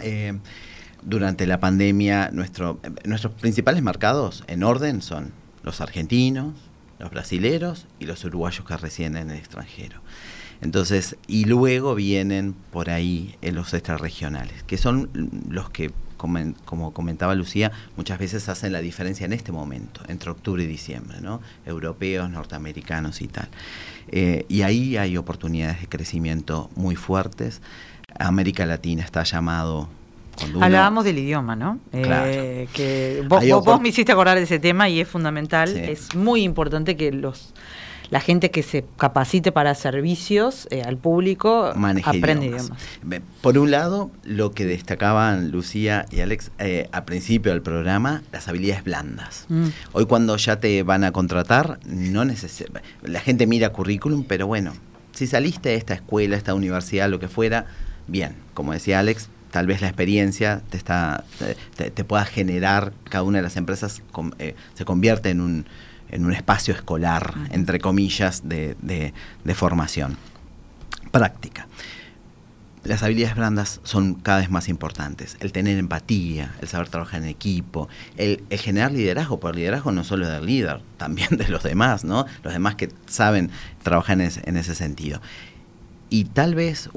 Eh, 0.03 0.38
durante 1.10 1.47
la 1.47 1.60
pandemia, 1.60 2.30
nuestro, 2.32 2.80
nuestros 3.03 3.34
principales 3.34 3.82
mercados 3.82 4.43
en 4.47 4.64
orden 4.64 5.01
son 5.01 5.32
los 5.64 5.82
argentinos, 5.82 6.53
los 6.99 7.10
brasileros 7.10 7.88
y 7.99 8.05
los 8.05 8.24
uruguayos 8.24 8.66
que 8.66 8.78
residen 8.78 9.18
en 9.18 9.32
el 9.32 9.38
extranjero. 9.38 10.01
Entonces, 10.62 11.16
y 11.28 11.45
luego 11.45 11.95
vienen 11.95 12.53
por 12.53 12.89
ahí 12.89 13.36
eh, 13.41 13.51
los 13.51 13.74
extrarregionales, 13.74 14.64
que 14.64 14.78
son 14.78 15.10
los 15.49 15.70
que, 15.70 15.91
como, 16.18 16.93
comentaba 16.93 17.34
Lucía, 17.34 17.72
muchas 17.95 18.20
veces 18.20 18.49
hacen 18.49 18.74
la 18.74 18.82
diferencia 18.82 19.26
en 19.26 19.32
este 19.32 19.53
momento, 19.53 20.01
entre 20.10 20.30
octubre 20.30 20.62
y 20.64 20.68
diciembre, 20.68 21.22
¿no? 21.22 21.41
Europeos, 21.66 22.30
norteamericanos 22.30 23.22
y 23.22 23.30
tal. 23.30 23.47
Eh, 24.10 24.45
y 24.49 24.64
ahí 24.64 24.97
hay 24.97 25.16
oportunidades 25.16 25.80
de 25.80 25.88
crecimiento 25.88 26.70
muy 26.76 26.97
fuertes. 26.97 27.62
América 28.20 28.66
Latina 28.66 29.03
está 29.03 29.24
llamado 29.24 29.88
Hablábamos 30.60 31.04
del 31.06 31.18
idioma, 31.18 31.56
¿no? 31.56 31.80
Eh, 31.92 32.68
que 32.74 33.24
vos, 33.28 33.82
me 33.82 33.90
hiciste 33.90 34.12
acordar 34.12 34.38
de 34.38 34.44
ese 34.44 34.60
tema 34.60 34.90
y 34.90 35.00
es 35.00 35.08
fundamental. 35.08 35.76
Es 35.76 36.16
muy 36.16 36.44
importante 36.44 36.96
que 36.96 37.12
los 37.12 37.54
la 38.10 38.20
gente 38.20 38.50
que 38.50 38.64
se 38.64 38.86
capacite 38.98 39.52
para 39.52 39.76
servicios 39.76 40.68
eh, 40.72 40.82
al 40.82 40.98
público 40.98 41.72
aprende 42.04 42.48
idiomas. 42.48 42.72
Por 43.42 43.58
un 43.58 43.72
lado, 43.72 44.10
lo 44.24 44.52
que 44.52 44.66
destacaban 44.66 45.52
Lucía 45.52 46.06
y 46.10 46.22
Alex 46.22 46.52
eh, 46.58 46.90
al 46.92 47.06
principio 47.06 47.52
del 47.52 47.62
programa, 47.62 48.24
las 48.32 48.48
habilidades 48.48 48.84
blandas. 48.84 49.46
Mm. 49.50 49.68
Hoy 49.94 50.06
cuando 50.06 50.36
ya 50.38 50.60
te 50.60 50.82
van 50.84 51.04
a 51.04 51.12
contratar, 51.12 51.80
no 51.86 52.26
la 53.04 53.20
gente 53.20 53.48
mira 53.48 53.70
currículum, 53.70 54.24
pero 54.24 54.48
bueno, 54.48 54.74
si 55.12 55.28
saliste 55.28 55.70
de 55.70 55.76
esta 55.76 55.94
escuela, 55.94 56.36
esta 56.36 56.54
universidad, 56.54 57.10
lo 57.10 57.20
que 57.20 57.28
fuera, 57.28 57.66
bien, 58.08 58.36
como 58.54 58.74
decía 58.74 59.00
Alex, 59.00 59.30
tal 59.52 59.68
vez 59.68 59.82
la 59.82 59.88
experiencia 59.88 60.62
te, 60.70 60.78
está, 60.78 61.24
te, 61.76 62.04
pueda 62.04 62.26
generar, 62.26 62.93
cada 63.10 63.24
una 63.24 63.39
de 63.39 63.43
las 63.43 63.58
empresas 63.58 64.02
eh, 64.39 64.56
se 64.74 64.86
convierte 64.86 65.30
en 65.30 65.41
un, 65.41 65.66
en 66.12 66.26
un 66.26 66.34
espacio 66.34 66.74
escolar, 66.74 67.34
entre 67.52 67.80
comillas, 67.80 68.47
de, 68.47 68.76
de, 68.82 69.56
formación. 69.56 70.18
Práctica. 71.12 71.68
Las 72.84 73.04
habilidades 73.04 73.36
blandas 73.36 73.82
son 73.84 74.16
cada 74.16 74.39
vez 74.39 74.50
más 74.50 74.70
importantes. 74.70 75.36
El 75.41 75.52
tener 75.52 75.78
empatía, 75.78 76.56
el 76.62 76.68
saber 76.68 76.88
trabajar 76.88 77.22
en 77.22 77.28
equipo, 77.28 77.89
el, 78.18 78.43
generar 78.52 78.91
liderazgo, 78.91 79.39
por 79.39 79.56
liderazgo 79.56 79.91
no 79.91 80.04
solo 80.04 80.28
del 80.30 80.45
líder, 80.45 80.82
también 80.97 81.30
de 81.38 81.47
los 81.50 81.64
demás, 81.64 82.04
¿no? 82.06 82.26
Los 82.43 82.54
demás 82.54 82.76
que 82.76 82.89
saben 83.08 83.52
trabajar 83.84 84.22
en 84.22 84.32
en 84.43 84.58
ese 84.58 84.76
sentido. 84.76 85.22
Y 86.10 86.26
tal 86.26 86.55
vez 86.55 86.89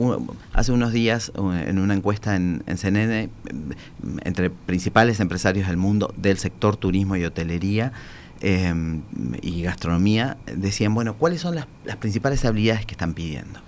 hace 0.54 0.72
unos 0.72 0.92
días 0.92 1.32
en 1.36 1.78
una 1.78 1.94
encuesta 1.94 2.34
en, 2.34 2.62
CNN 2.76 3.28
entre 4.24 4.50
principales 4.50 5.20
empresarios 5.20 5.68
del 5.68 5.76
mundo 5.76 6.14
del 6.16 6.38
sector 6.38 6.76
turismo 6.76 7.16
y 7.16 7.24
hotelería 7.24 7.92
em, 8.40 9.02
y 9.42 9.62
gastronomía 9.62 10.38
decían, 10.46 10.94
bueno, 10.94 11.14
¿cuáles 11.14 11.42
son 11.42 11.54
las, 11.56 11.66
las 11.84 11.96
principales 11.96 12.44
habilidades 12.46 12.86
que 12.86 12.92
están 12.92 13.12
pidiendo? 13.12 13.60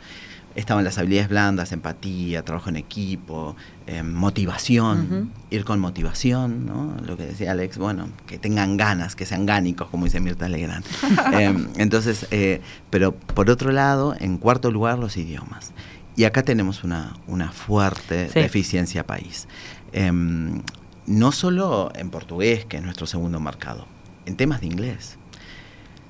Estaban 0.55 0.85
las 0.85 0.99
habilidades 0.99 1.29
blandas, 1.29 1.73
empatía, 1.73 2.45
trabajo 2.45 2.69
en 2.69 2.77
equipo, 2.77 3.57
em, 3.87 4.13
motivación, 4.13 5.33
ir 5.51 5.65
con 5.65 5.81
motivación, 5.81 6.67
¿no? 6.67 6.97
Lo 7.05 7.17
que 7.17 7.27
decía 7.27 7.51
Alex, 7.51 7.79
bueno, 7.79 8.09
que 8.27 8.39
tengan 8.39 8.77
ganas, 8.77 9.17
que 9.17 9.27
sean 9.27 9.47
gánicos, 9.47 9.89
como 9.89 10.05
dice 10.05 10.21
Mirta 10.21 10.49
Legrand. 10.49 10.85
Em, 11.33 11.69
entonces, 11.77 12.27
eh, 12.31 12.61
pero 12.91 13.13
por 13.15 13.51
otro 13.51 13.73
lado, 13.73 14.15
en 14.19 14.39
cuarto 14.39 14.71
lugar, 14.71 14.99
los 14.99 15.17
idiomas. 15.17 15.73
Y 16.17 16.25
acá 16.25 16.43
tenemos 16.43 16.85
una, 16.85 17.17
una 17.27 17.51
fuerte 17.51 18.29
deficiencia 18.29 19.05
país. 19.05 19.49
Em, 19.93 20.63
no 21.07 21.33
solo 21.33 21.91
en 21.97 22.11
portugués, 22.11 22.65
que 22.67 22.77
es 22.77 22.83
nuestro 22.83 23.07
segundo 23.07 23.41
mercado, 23.41 23.87
en 24.27 24.37
temas 24.37 24.61
de 24.61 24.67
inglés 24.67 25.19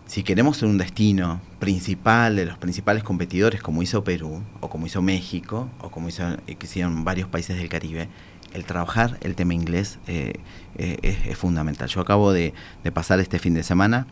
si 0.07 0.23
queremos 0.23 0.59
ser 0.59 0.69
un 0.69 0.79
destino 0.79 1.41
principal 1.59 2.37
de 2.37 2.45
los 2.45 2.59
principales 2.59 3.03
competidores 3.03 3.63
como 3.63 3.83
hizo 3.83 4.05
Perú 4.05 4.43
o 4.61 4.69
como 4.69 4.87
hizo 4.87 5.01
México 5.01 5.69
o 5.81 5.91
como 5.91 6.09
hizo, 6.09 6.25
eh, 6.47 6.57
hicieron 6.61 7.05
varios 7.05 7.29
países 7.29 7.57
del 7.57 7.69
Caribe, 7.69 8.09
el 8.53 8.65
trabajar 8.65 9.19
el 9.23 9.35
tema 9.35 9.55
inglés 9.55 9.99
eh, 10.07 10.35
eh, 10.77 10.99
es, 11.27 11.39
fundamental. 11.39 11.89
Yo 11.89 12.01
acabo 12.01 12.33
de, 12.33 12.53
pasar 12.93 13.19
este 13.19 13.39
fin 13.39 13.55
de 13.55 13.63
semana 13.63 14.07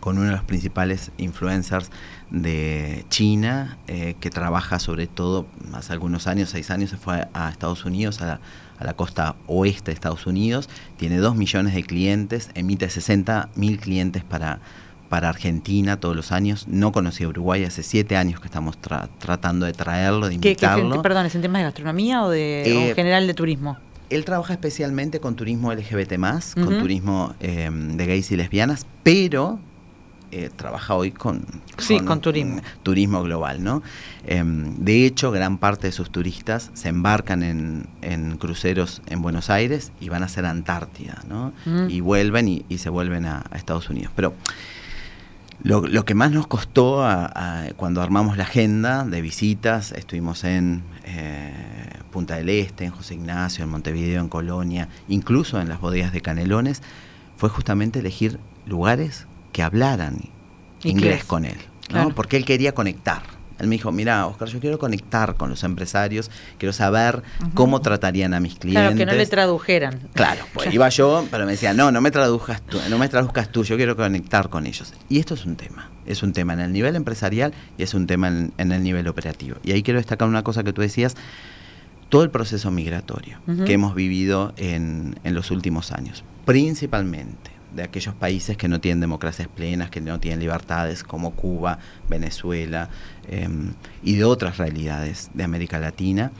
con 0.00 0.16
uno 0.18 0.26
de 0.26 0.32
los 0.32 0.44
principales 0.44 1.10
influencers 1.16 1.90
de 2.30 3.06
China, 3.08 3.78
que 3.86 4.30
trabaja 4.30 4.78
sobre 4.78 5.06
todo, 5.06 5.46
hace 5.72 5.94
algunos 5.94 6.26
años, 6.26 6.50
seis 6.50 6.70
años, 6.70 6.90
se 6.90 6.98
fue 6.98 7.26
a, 7.32 7.48
Estados 7.48 7.86
Unidos, 7.86 8.20
a 8.20 8.26
la, 8.26 8.40
a 8.78 8.84
la, 8.84 8.92
costa 8.92 9.34
oeste 9.46 9.92
de 9.92 9.94
Estados 9.94 10.26
Unidos, 10.26 10.68
tiene 10.98 11.16
dos 11.16 11.36
millones 11.36 11.74
de 11.74 11.84
clientes, 11.84 12.50
emite 12.54 12.90
60 12.90 13.48
mil 13.56 13.78
clientes 13.78 14.24
para, 14.24 14.60
para 15.14 15.28
Argentina 15.28 16.00
todos 16.00 16.16
los 16.16 16.32
años. 16.32 16.66
No 16.66 16.90
conocí 16.90 17.22
a 17.22 17.28
Uruguay, 17.28 17.62
hace 17.62 17.84
siete 17.84 18.16
años 18.16 18.40
que 18.40 18.46
estamos 18.46 18.76
tratando 19.20 19.64
de 19.64 19.72
traerlo, 19.72 20.26
de 20.26 20.34
invitarlo. 20.34 20.96
¿Qué, 20.96 21.02
perdón, 21.02 21.26
es 21.26 21.36
en 21.36 21.42
temas 21.42 21.60
de 21.60 21.64
gastronomía 21.66 22.24
o 22.24 22.30
de 22.30 22.90
eh, 22.90 22.94
general 22.96 23.28
de 23.28 23.34
turismo? 23.34 23.78
Él 24.10 24.24
trabaja 24.24 24.54
especialmente 24.54 25.20
con 25.20 25.36
turismo 25.36 25.72
LGBT, 25.72 26.14
con 26.54 26.80
turismo 26.80 27.32
em, 27.38 27.96
de 27.96 28.06
gays 28.06 28.32
y 28.32 28.36
lesbianas, 28.36 28.88
pero 29.04 29.60
eh, 30.32 30.50
trabaja 30.56 30.96
hoy 30.96 31.12
con, 31.12 31.46
sí, 31.78 32.00
con, 32.00 32.20
turismo. 32.20 32.60
turismo 32.82 33.22
global, 33.22 33.62
¿no? 33.62 33.84
Em, 34.26 34.74
de 34.78 35.06
hecho, 35.06 35.30
gran 35.30 35.58
parte 35.58 35.86
de 35.86 35.92
sus 35.92 36.10
turistas 36.10 36.72
se 36.74 36.88
embarcan 36.88 37.44
en, 37.44 38.36
cruceros 38.38 39.00
en 39.06 39.22
Buenos 39.22 39.48
Aires 39.48 39.92
y 40.00 40.08
van 40.08 40.24
a 40.24 40.26
hacer 40.26 40.44
Antártida, 40.44 41.22
¿no? 41.28 41.52
Mm. 41.66 41.88
Y 41.88 42.00
vuelven 42.00 42.48
y, 42.48 42.78
se 42.78 42.90
vuelven 42.90 43.26
a, 43.26 43.44
a 43.48 43.56
Estados 43.56 43.88
Unidos. 43.88 44.10
Pero 44.16 44.34
lo, 45.64 46.04
que 46.04 46.14
más 46.14 46.30
nos 46.30 46.46
costó 46.46 47.02
cuando 47.76 48.02
armamos 48.02 48.36
la 48.36 48.44
agenda 48.44 49.04
de 49.04 49.22
visitas, 49.22 49.92
estuvimos 49.92 50.44
en 50.44 50.82
eh, 51.04 51.52
Punta 52.12 52.36
del 52.36 52.50
Este, 52.50 52.84
en 52.84 52.90
José 52.90 53.14
Ignacio, 53.14 53.64
en 53.64 53.70
Montevideo, 53.70 54.20
en 54.20 54.28
Colonia, 54.28 54.88
incluso 55.08 55.58
en 55.60 55.70
las 55.70 55.80
bodegas 55.80 56.12
de 56.12 56.20
Canelones, 56.20 56.82
fue 57.36 57.48
justamente 57.48 58.00
elegir 58.00 58.38
lugares 58.66 59.26
que 59.52 59.62
hablaran 59.62 60.28
inglés. 60.82 61.24
con 61.24 61.46
él, 61.46 61.56
porque 62.14 62.36
él 62.36 62.44
quería 62.44 62.72
conectar. 62.72 63.22
Él 63.58 63.68
me 63.68 63.76
dijo, 63.76 63.92
mira, 63.92 64.26
Oscar, 64.26 64.48
yo 64.48 64.58
quiero 64.60 64.78
conectar 64.78 65.36
con 65.36 65.48
los 65.48 65.62
empresarios, 65.62 66.30
quiero 66.58 66.72
saber 66.72 67.22
cómo 67.54 67.80
tratarían 67.80 68.34
a 68.34 68.40
mis 68.40 68.56
clientes. 68.56 68.82
Claro, 68.82 68.96
que 68.96 69.06
no 69.06 69.12
le 69.12 69.26
tradujeran. 69.26 70.00
Claro, 70.12 70.44
pues 70.52 70.72
iba 70.74 70.88
yo, 70.88 71.26
pero 71.30 71.46
me 71.46 71.52
decía, 71.52 71.72
no, 71.72 71.92
no 71.92 72.00
me 72.00 72.10
traduzcas 72.10 72.62
tú, 72.62 72.78
no 72.90 72.98
me 72.98 73.08
traduzcas 73.08 73.50
tú, 73.50 73.62
yo 73.64 73.76
quiero 73.76 73.96
conectar 73.96 74.48
con 74.48 74.66
ellos. 74.66 74.92
Y 75.08 75.20
esto 75.20 75.34
es 75.34 75.46
un 75.46 75.56
tema, 75.56 75.90
es 76.04 76.22
un 76.22 76.32
tema 76.32 76.54
en 76.54 76.60
el 76.60 76.72
nivel 76.72 76.96
empresarial 76.96 77.54
y 77.78 77.84
es 77.84 77.94
un 77.94 78.06
tema 78.06 78.28
en, 78.28 78.52
el 78.58 78.82
nivel 78.82 79.06
operativo. 79.06 79.56
Y 79.62 79.72
ahí 79.72 79.82
quiero 79.82 79.98
destacar 79.98 80.28
una 80.28 80.42
cosa 80.42 80.64
que 80.64 80.72
tú 80.72 80.82
decías, 80.82 81.14
todo 82.08 82.22
el 82.22 82.30
proceso 82.30 82.70
migratorio 82.70 83.38
que 83.64 83.72
hemos 83.72 83.94
vivido 83.94 84.52
en, 84.56 85.18
en 85.24 85.34
los 85.34 85.50
últimos 85.50 85.90
años, 85.90 86.22
principalmente 86.44 87.53
de 87.74 87.82
aquellos 87.82 88.14
países 88.14 88.56
que 88.56 88.68
no 88.68 88.80
tienen 88.80 89.00
democracias 89.00 89.48
plenas, 89.48 89.90
que 89.90 90.00
no 90.00 90.20
tienen 90.20 90.40
libertades, 90.40 91.02
como 91.02 91.32
Cuba, 91.32 91.78
Venezuela 92.08 92.88
em, 93.28 93.72
y 94.02 94.16
de 94.16 94.24
otras 94.24 94.58
realidades 94.58 95.30
de 95.34 95.44
América 95.44 95.78
Latina, 95.78 96.32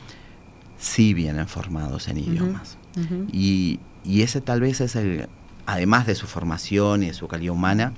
sí 0.78 1.14
vienen 1.14 1.49
formados 1.49 2.09
en 2.09 2.18
idiomas. 2.18 2.78
y, 3.32 3.80
ese 4.05 4.41
tal 4.41 4.61
vez 4.61 4.80
es 4.82 4.97
el, 4.97 5.28
además 5.66 6.07
de 6.07 6.14
su 6.14 6.26
formación 6.26 7.03
y 7.03 7.07
de 7.07 7.14
su 7.14 7.26
calidad 7.26 7.55
humana, 7.55 7.95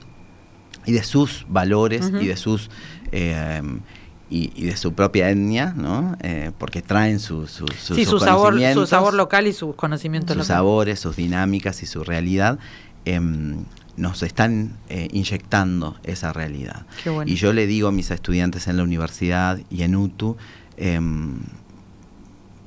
y 0.85 0.93
de 0.93 1.03
sus 1.03 1.45
valores 1.49 2.13
y 2.21 2.27
de 2.27 2.37
sus 2.37 2.71
em, 3.11 3.81
y, 4.29 4.65
de 4.65 4.77
su 4.77 4.93
propia 4.93 5.31
etnia, 5.31 5.73
¿no? 5.77 6.17
Eh, 6.21 6.51
porque 6.59 6.83
traen 6.83 7.21
su, 7.21 7.47
su, 7.47 7.67
sí, 7.69 8.05
su, 8.05 8.19
sabor, 8.19 8.59
su 8.75 8.87
sabor 8.87 9.15
local 9.15 9.47
y 9.47 9.53
sus 9.53 9.77
conocimientos 9.77 10.37
sus 10.37 10.47
sabores, 10.47 10.99
sus 10.99 11.15
dinámicas 11.15 11.83
y 11.83 11.87
su 11.87 12.03
realidad 12.03 12.59
Em, 13.07 13.65
nos 13.97 14.23
están 14.23 14.77
eh, 14.89 15.09
inyectando 15.13 15.97
esa 16.03 16.33
realidad. 16.33 16.85
Y 17.25 17.37
yo 17.37 17.53
le 17.53 17.67
digo 17.67 17.89
a 17.89 17.93
mis 17.93 18.11
estudiantes 18.11 18.67
en 18.67 18.77
la 18.77 18.83
universidad 18.83 19.59
y 19.71 19.85
en 19.85 19.97
UTU, 19.97 20.37
em, 20.77 21.39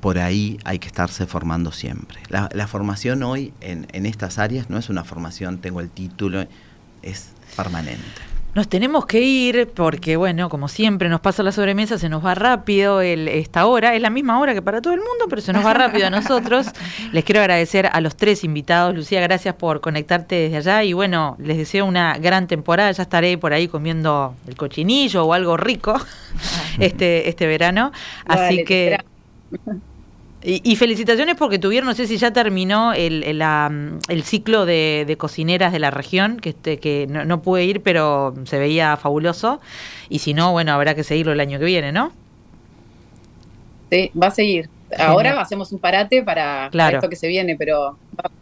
por 0.00 0.18
ahí 0.18 0.58
hay 0.64 0.78
que 0.78 0.88
estarse 0.88 1.26
formando 1.26 1.72
siempre. 1.72 2.18
La, 2.30 2.66
formación 2.66 3.22
hoy 3.22 3.52
en, 3.60 3.86
en, 3.92 4.06
estas 4.06 4.38
áreas 4.38 4.70
no 4.70 4.78
es 4.78 4.88
una 4.88 5.04
formación, 5.04 5.58
tengo 5.58 5.80
el 5.80 5.90
título, 5.90 6.46
es 7.02 7.28
permanente. 7.54 8.29
Nos 8.52 8.68
tenemos 8.68 9.06
que 9.06 9.20
ir 9.20 9.70
porque, 9.74 10.16
bueno, 10.16 10.48
como 10.48 10.66
siempre 10.66 11.08
nos 11.08 11.20
pasa 11.20 11.44
la 11.44 11.52
sobremesa, 11.52 11.98
se 11.98 12.08
nos 12.08 12.24
va 12.24 12.34
rápido 12.34 13.00
el, 13.00 13.28
esta 13.28 13.66
hora. 13.66 13.94
Es 13.94 14.02
la 14.02 14.10
misma 14.10 14.40
hora 14.40 14.54
que 14.54 14.62
para 14.62 14.82
todo 14.82 14.92
el 14.92 15.00
mundo, 15.00 15.26
pero 15.28 15.40
se 15.40 15.52
nos 15.52 15.64
va 15.64 15.72
rápido 15.72 16.08
a 16.08 16.10
nosotros. 16.10 16.66
Les 17.12 17.24
quiero 17.24 17.40
agradecer 17.40 17.88
a 17.92 18.00
los 18.00 18.16
tres 18.16 18.42
invitados. 18.42 18.94
Lucía, 18.94 19.20
gracias 19.20 19.54
por 19.54 19.80
conectarte 19.80 20.34
desde 20.34 20.56
allá. 20.56 20.82
Y 20.82 20.92
bueno, 20.92 21.36
les 21.38 21.58
deseo 21.58 21.84
una 21.86 22.18
gran 22.18 22.48
temporada. 22.48 22.90
Ya 22.90 23.02
estaré 23.02 23.38
por 23.38 23.52
ahí 23.52 23.68
comiendo 23.68 24.34
el 24.48 24.56
cochinillo 24.56 25.24
o 25.24 25.32
algo 25.32 25.56
rico 25.56 25.94
este, 26.78 27.28
este 27.28 27.46
verano. 27.46 27.92
Así 28.26 28.64
que... 28.64 28.98
Y, 30.42 30.76
felicitaciones 30.76 31.36
porque 31.36 31.58
tuvieron, 31.58 31.86
no 31.86 31.94
sé 31.94 32.06
si 32.06 32.16
ya 32.16 32.32
terminó 32.32 32.94
el, 32.94 33.24
el, 33.24 34.22
ciclo 34.22 34.64
de, 34.64 35.14
cocineras 35.18 35.70
de 35.70 35.78
la 35.78 35.90
región, 35.90 36.38
que, 36.38 36.50
este, 36.50 36.78
que 36.78 37.06
no, 37.10 37.26
no, 37.26 37.42
pude 37.42 37.64
ir, 37.64 37.82
pero 37.82 38.34
se 38.44 38.58
veía 38.58 38.96
fabuloso. 38.96 39.60
Y 40.08 40.20
si 40.20 40.32
no, 40.32 40.52
bueno, 40.52 40.72
habrá 40.72 40.94
que 40.94 41.04
seguirlo 41.04 41.32
el 41.32 41.40
año 41.40 41.58
que 41.58 41.66
viene, 41.66 41.92
¿no? 41.92 42.12
Sí, 43.90 44.10
va 44.20 44.28
a 44.28 44.30
seguir. 44.30 44.70
Ahora 44.98 45.38
hacemos 45.42 45.72
un 45.72 45.78
parate 45.78 46.22
para, 46.22 46.70
para, 46.72 46.96
esto 46.96 47.10
que 47.10 47.16
se 47.16 47.28
viene, 47.28 47.56
pero 47.56 47.98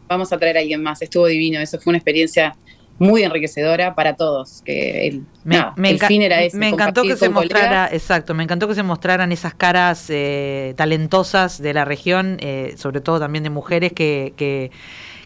vamos 0.06 0.32
a 0.32 0.38
traer 0.38 0.56
a 0.56 0.60
alguien 0.60 0.80
más. 0.80 1.02
Estuvo 1.02 1.26
divino, 1.26 1.58
eso 1.58 1.80
fue 1.80 1.90
una 1.90 1.98
experiencia 1.98 2.54
muy 2.98 3.22
enriquecedora 3.22 3.94
para 3.94 4.16
todos. 4.16 4.62
Que 4.64 5.08
el, 5.08 5.22
me, 5.44 5.98
fin 5.98 6.22
era 6.22 6.42
ese. 6.42 6.56
Me 6.56 6.68
encantó 6.68 7.02
que 7.02 7.16
se 7.16 7.28
mostrara, 7.28 7.88
exacto, 7.92 8.34
me 8.34 8.42
encantó 8.42 8.68
que 8.68 8.74
se 8.74 8.82
mostraran 8.82 9.32
esas 9.32 9.54
caras 9.54 10.06
eh, 10.08 10.74
talentosas 10.76 11.60
de 11.60 11.74
la 11.74 11.84
región, 11.84 12.38
eh, 12.40 12.74
sobre 12.76 13.00
todo 13.00 13.20
también 13.20 13.44
de 13.44 13.50
mujeres 13.50 13.92
que, 13.92 14.34
que 14.36 14.70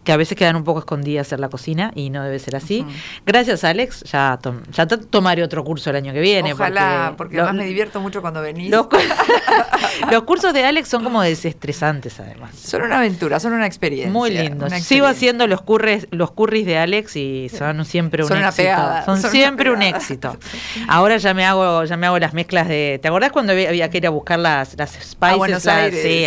que 0.04 0.12
a 0.12 0.16
veces 0.16 0.36
quedan 0.36 0.56
un 0.56 0.64
poco 0.64 0.80
escondidas 0.80 1.32
en 1.32 1.40
la 1.40 1.48
cocina 1.48 1.92
y 1.94 2.10
no 2.10 2.24
debe 2.24 2.38
ser 2.38 2.56
así. 2.56 2.84
Gracias, 3.24 3.62
Alex. 3.62 4.02
Ya, 4.10 4.38
ya 4.72 4.86
tomaré 4.86 5.44
otro 5.44 5.62
curso 5.62 5.90
el 5.90 5.96
año 5.96 6.12
que 6.12 6.20
viene. 6.20 6.52
Ojalá, 6.54 7.14
porque, 7.16 7.38
además 7.38 7.54
me 7.54 7.66
divierto 7.66 8.00
mucho 8.00 8.20
cuando 8.20 8.42
venís. 8.42 8.72
Los, 10.10 10.22
cursos 10.24 10.52
de 10.52 10.64
Alex 10.64 10.88
son 10.88 11.04
como 11.04 11.22
desestresantes, 11.22 12.18
además. 12.18 12.54
Son 12.56 12.82
una 12.82 12.98
aventura, 12.98 13.38
son 13.38 13.52
una 13.52 13.66
experiencia. 13.66 14.12
Muy 14.12 14.30
lindos. 14.30 14.72
Sigo 14.82 15.06
haciendo 15.06 15.46
los 15.46 15.62
curris, 15.62 16.08
los 16.10 16.30
curris 16.30 16.66
de 16.66 16.78
Alex 16.78 17.16
y 17.16 17.48
son 17.48 17.84
siempre 17.84 18.22
un 18.22 18.28
son 18.28 18.42
éxito. 18.42 18.70
Una 18.70 19.04
son, 19.04 19.18
siempre 19.18 19.70
un 19.70 19.82
éxito. 19.82 20.36
Ahora 20.88 21.18
ya 21.18 21.34
me 21.34 21.44
hago, 21.44 21.84
ya 21.84 21.96
me 21.96 22.06
hago 22.06 22.18
las 22.18 22.34
mezclas 22.34 22.68
de. 22.68 22.98
¿Te 23.00 23.08
acordás 23.08 23.32
cuando 23.32 23.52
había, 23.52 23.90
que 23.90 23.98
ir 23.98 24.06
a 24.06 24.10
buscar 24.10 24.38
las, 24.38 24.76
las 24.76 24.90
spices? 24.90 25.16
A 25.20 25.36
Buenos 25.36 25.66
Aires, 25.66 26.02
sí, 26.02 26.26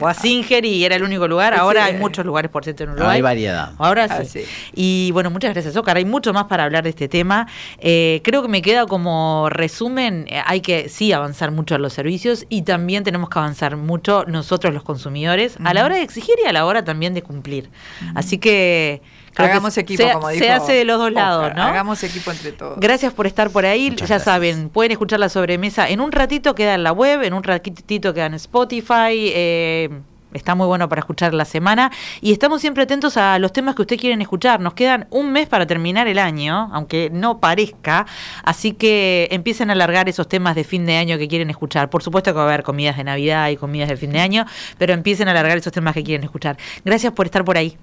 o 0.00 0.08
a 0.08 0.14
Singer 0.14 0.64
y 0.64 0.84
era 0.84 0.96
el 0.96 1.02
único 1.02 1.28
lugar. 1.28 1.54
Ahora 1.54 1.84
hay 1.84 1.96
muchos 1.96 2.24
lugares, 2.24 2.50
por 2.50 2.64
cierto, 2.64 2.84
en 2.84 2.90
Uruguay. 2.90 3.03
Hay 3.08 3.20
variedad. 3.20 3.72
Ahora 3.78 4.06
ah, 4.08 4.24
sí. 4.24 4.44
Y 4.74 5.10
bueno, 5.12 5.30
muchas 5.30 5.52
gracias, 5.52 5.76
Oscar. 5.76 5.96
Hay 5.96 6.04
mucho 6.04 6.32
más 6.32 6.44
para 6.44 6.64
hablar 6.64 6.84
de 6.84 6.90
este 6.90 7.08
tema. 7.08 7.46
Eh, 7.78 8.20
creo 8.24 8.42
que 8.42 8.48
me 8.48 8.62
queda 8.62 8.86
como 8.86 9.48
resumen, 9.50 10.26
eh, 10.28 10.40
hay 10.44 10.60
que 10.60 10.88
sí 10.88 11.12
avanzar 11.12 11.50
mucho 11.50 11.74
en 11.74 11.82
los 11.82 11.92
servicios 11.92 12.46
y 12.48 12.62
también 12.62 13.04
tenemos 13.04 13.28
que 13.28 13.38
avanzar 13.38 13.76
mucho 13.76 14.24
nosotros 14.26 14.72
los 14.74 14.82
consumidores 14.82 15.56
a 15.64 15.74
la 15.74 15.84
hora 15.84 15.96
de 15.96 16.02
exigir 16.02 16.34
y 16.42 16.46
a 16.46 16.52
la 16.52 16.66
hora 16.66 16.84
también 16.84 17.14
de 17.14 17.22
cumplir. 17.22 17.70
Así 18.14 18.38
que... 18.38 19.02
Hagamos 19.36 19.76
equipo, 19.78 20.04
como 20.12 20.28
dijo. 20.28 20.44
Se 20.44 20.50
hace 20.52 20.72
de 20.74 20.84
los 20.84 20.96
dos 20.98 21.12
lados, 21.12 21.52
¿no? 21.56 21.62
Hagamos 21.62 22.02
equipo 22.04 22.30
entre 22.30 22.52
todos. 22.52 22.78
Gracias 22.78 23.12
por 23.12 23.26
estar 23.26 23.50
por 23.50 23.66
ahí. 23.66 23.94
ya 23.96 24.20
saben, 24.20 24.68
pueden 24.68 24.92
escuchar 24.92 25.18
la 25.18 25.28
sobremesa. 25.28 25.88
En 25.88 26.00
un 26.00 26.12
ratito 26.12 26.54
queda 26.54 26.74
en 26.74 26.84
la 26.84 26.92
web, 26.92 27.22
en 27.22 27.34
un 27.34 27.42
ratito 27.42 28.14
queda 28.14 28.26
en 28.26 28.34
Spotify. 28.34 29.32
Eh, 29.34 29.88
Está 30.34 30.54
muy 30.56 30.66
bueno 30.66 30.88
para 30.88 30.98
escuchar 30.98 31.32
la 31.32 31.44
semana 31.44 31.90
y 32.20 32.32
estamos 32.32 32.60
siempre 32.60 32.82
atentos 32.82 33.16
a 33.16 33.38
los 33.38 33.52
temas 33.52 33.76
que 33.76 33.82
ustedes 33.82 34.00
quieren 34.00 34.20
escuchar. 34.20 34.60
Nos 34.60 34.74
quedan 34.74 35.06
un 35.10 35.32
mes 35.32 35.48
para 35.48 35.66
terminar 35.66 36.08
el 36.08 36.18
año, 36.18 36.70
aunque 36.72 37.08
no 37.10 37.38
parezca, 37.38 38.04
así 38.42 38.72
que 38.72 39.28
empiecen 39.30 39.70
a 39.70 39.74
alargar 39.74 40.08
esos 40.08 40.28
temas 40.28 40.56
de 40.56 40.64
fin 40.64 40.86
de 40.86 40.96
año 40.96 41.18
que 41.18 41.28
quieren 41.28 41.50
escuchar. 41.50 41.88
Por 41.88 42.02
supuesto 42.02 42.32
que 42.32 42.36
va 42.36 42.42
a 42.42 42.48
haber 42.48 42.64
comidas 42.64 42.96
de 42.96 43.04
Navidad 43.04 43.48
y 43.48 43.56
comidas 43.56 43.88
de 43.88 43.96
fin 43.96 44.10
de 44.10 44.20
año, 44.20 44.44
pero 44.76 44.92
empiecen 44.92 45.28
a 45.28 45.30
alargar 45.30 45.56
esos 45.56 45.72
temas 45.72 45.94
que 45.94 46.02
quieren 46.02 46.24
escuchar. 46.24 46.56
Gracias 46.84 47.12
por 47.12 47.26
estar 47.26 47.44
por 47.44 47.56
ahí. 47.56 47.78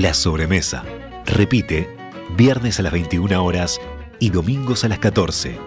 La 0.00 0.14
sobremesa. 0.14 0.84
Repite, 1.26 1.88
viernes 2.36 2.78
a 2.78 2.84
las 2.84 2.92
21 2.92 3.44
horas 3.44 3.80
y 4.20 4.30
domingos 4.30 4.84
a 4.84 4.88
las 4.88 5.00
14 5.00 5.58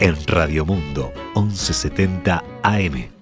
en 0.00 0.26
Radio 0.26 0.66
Mundo 0.66 1.10
1170 1.34 2.44
AM. 2.62 3.17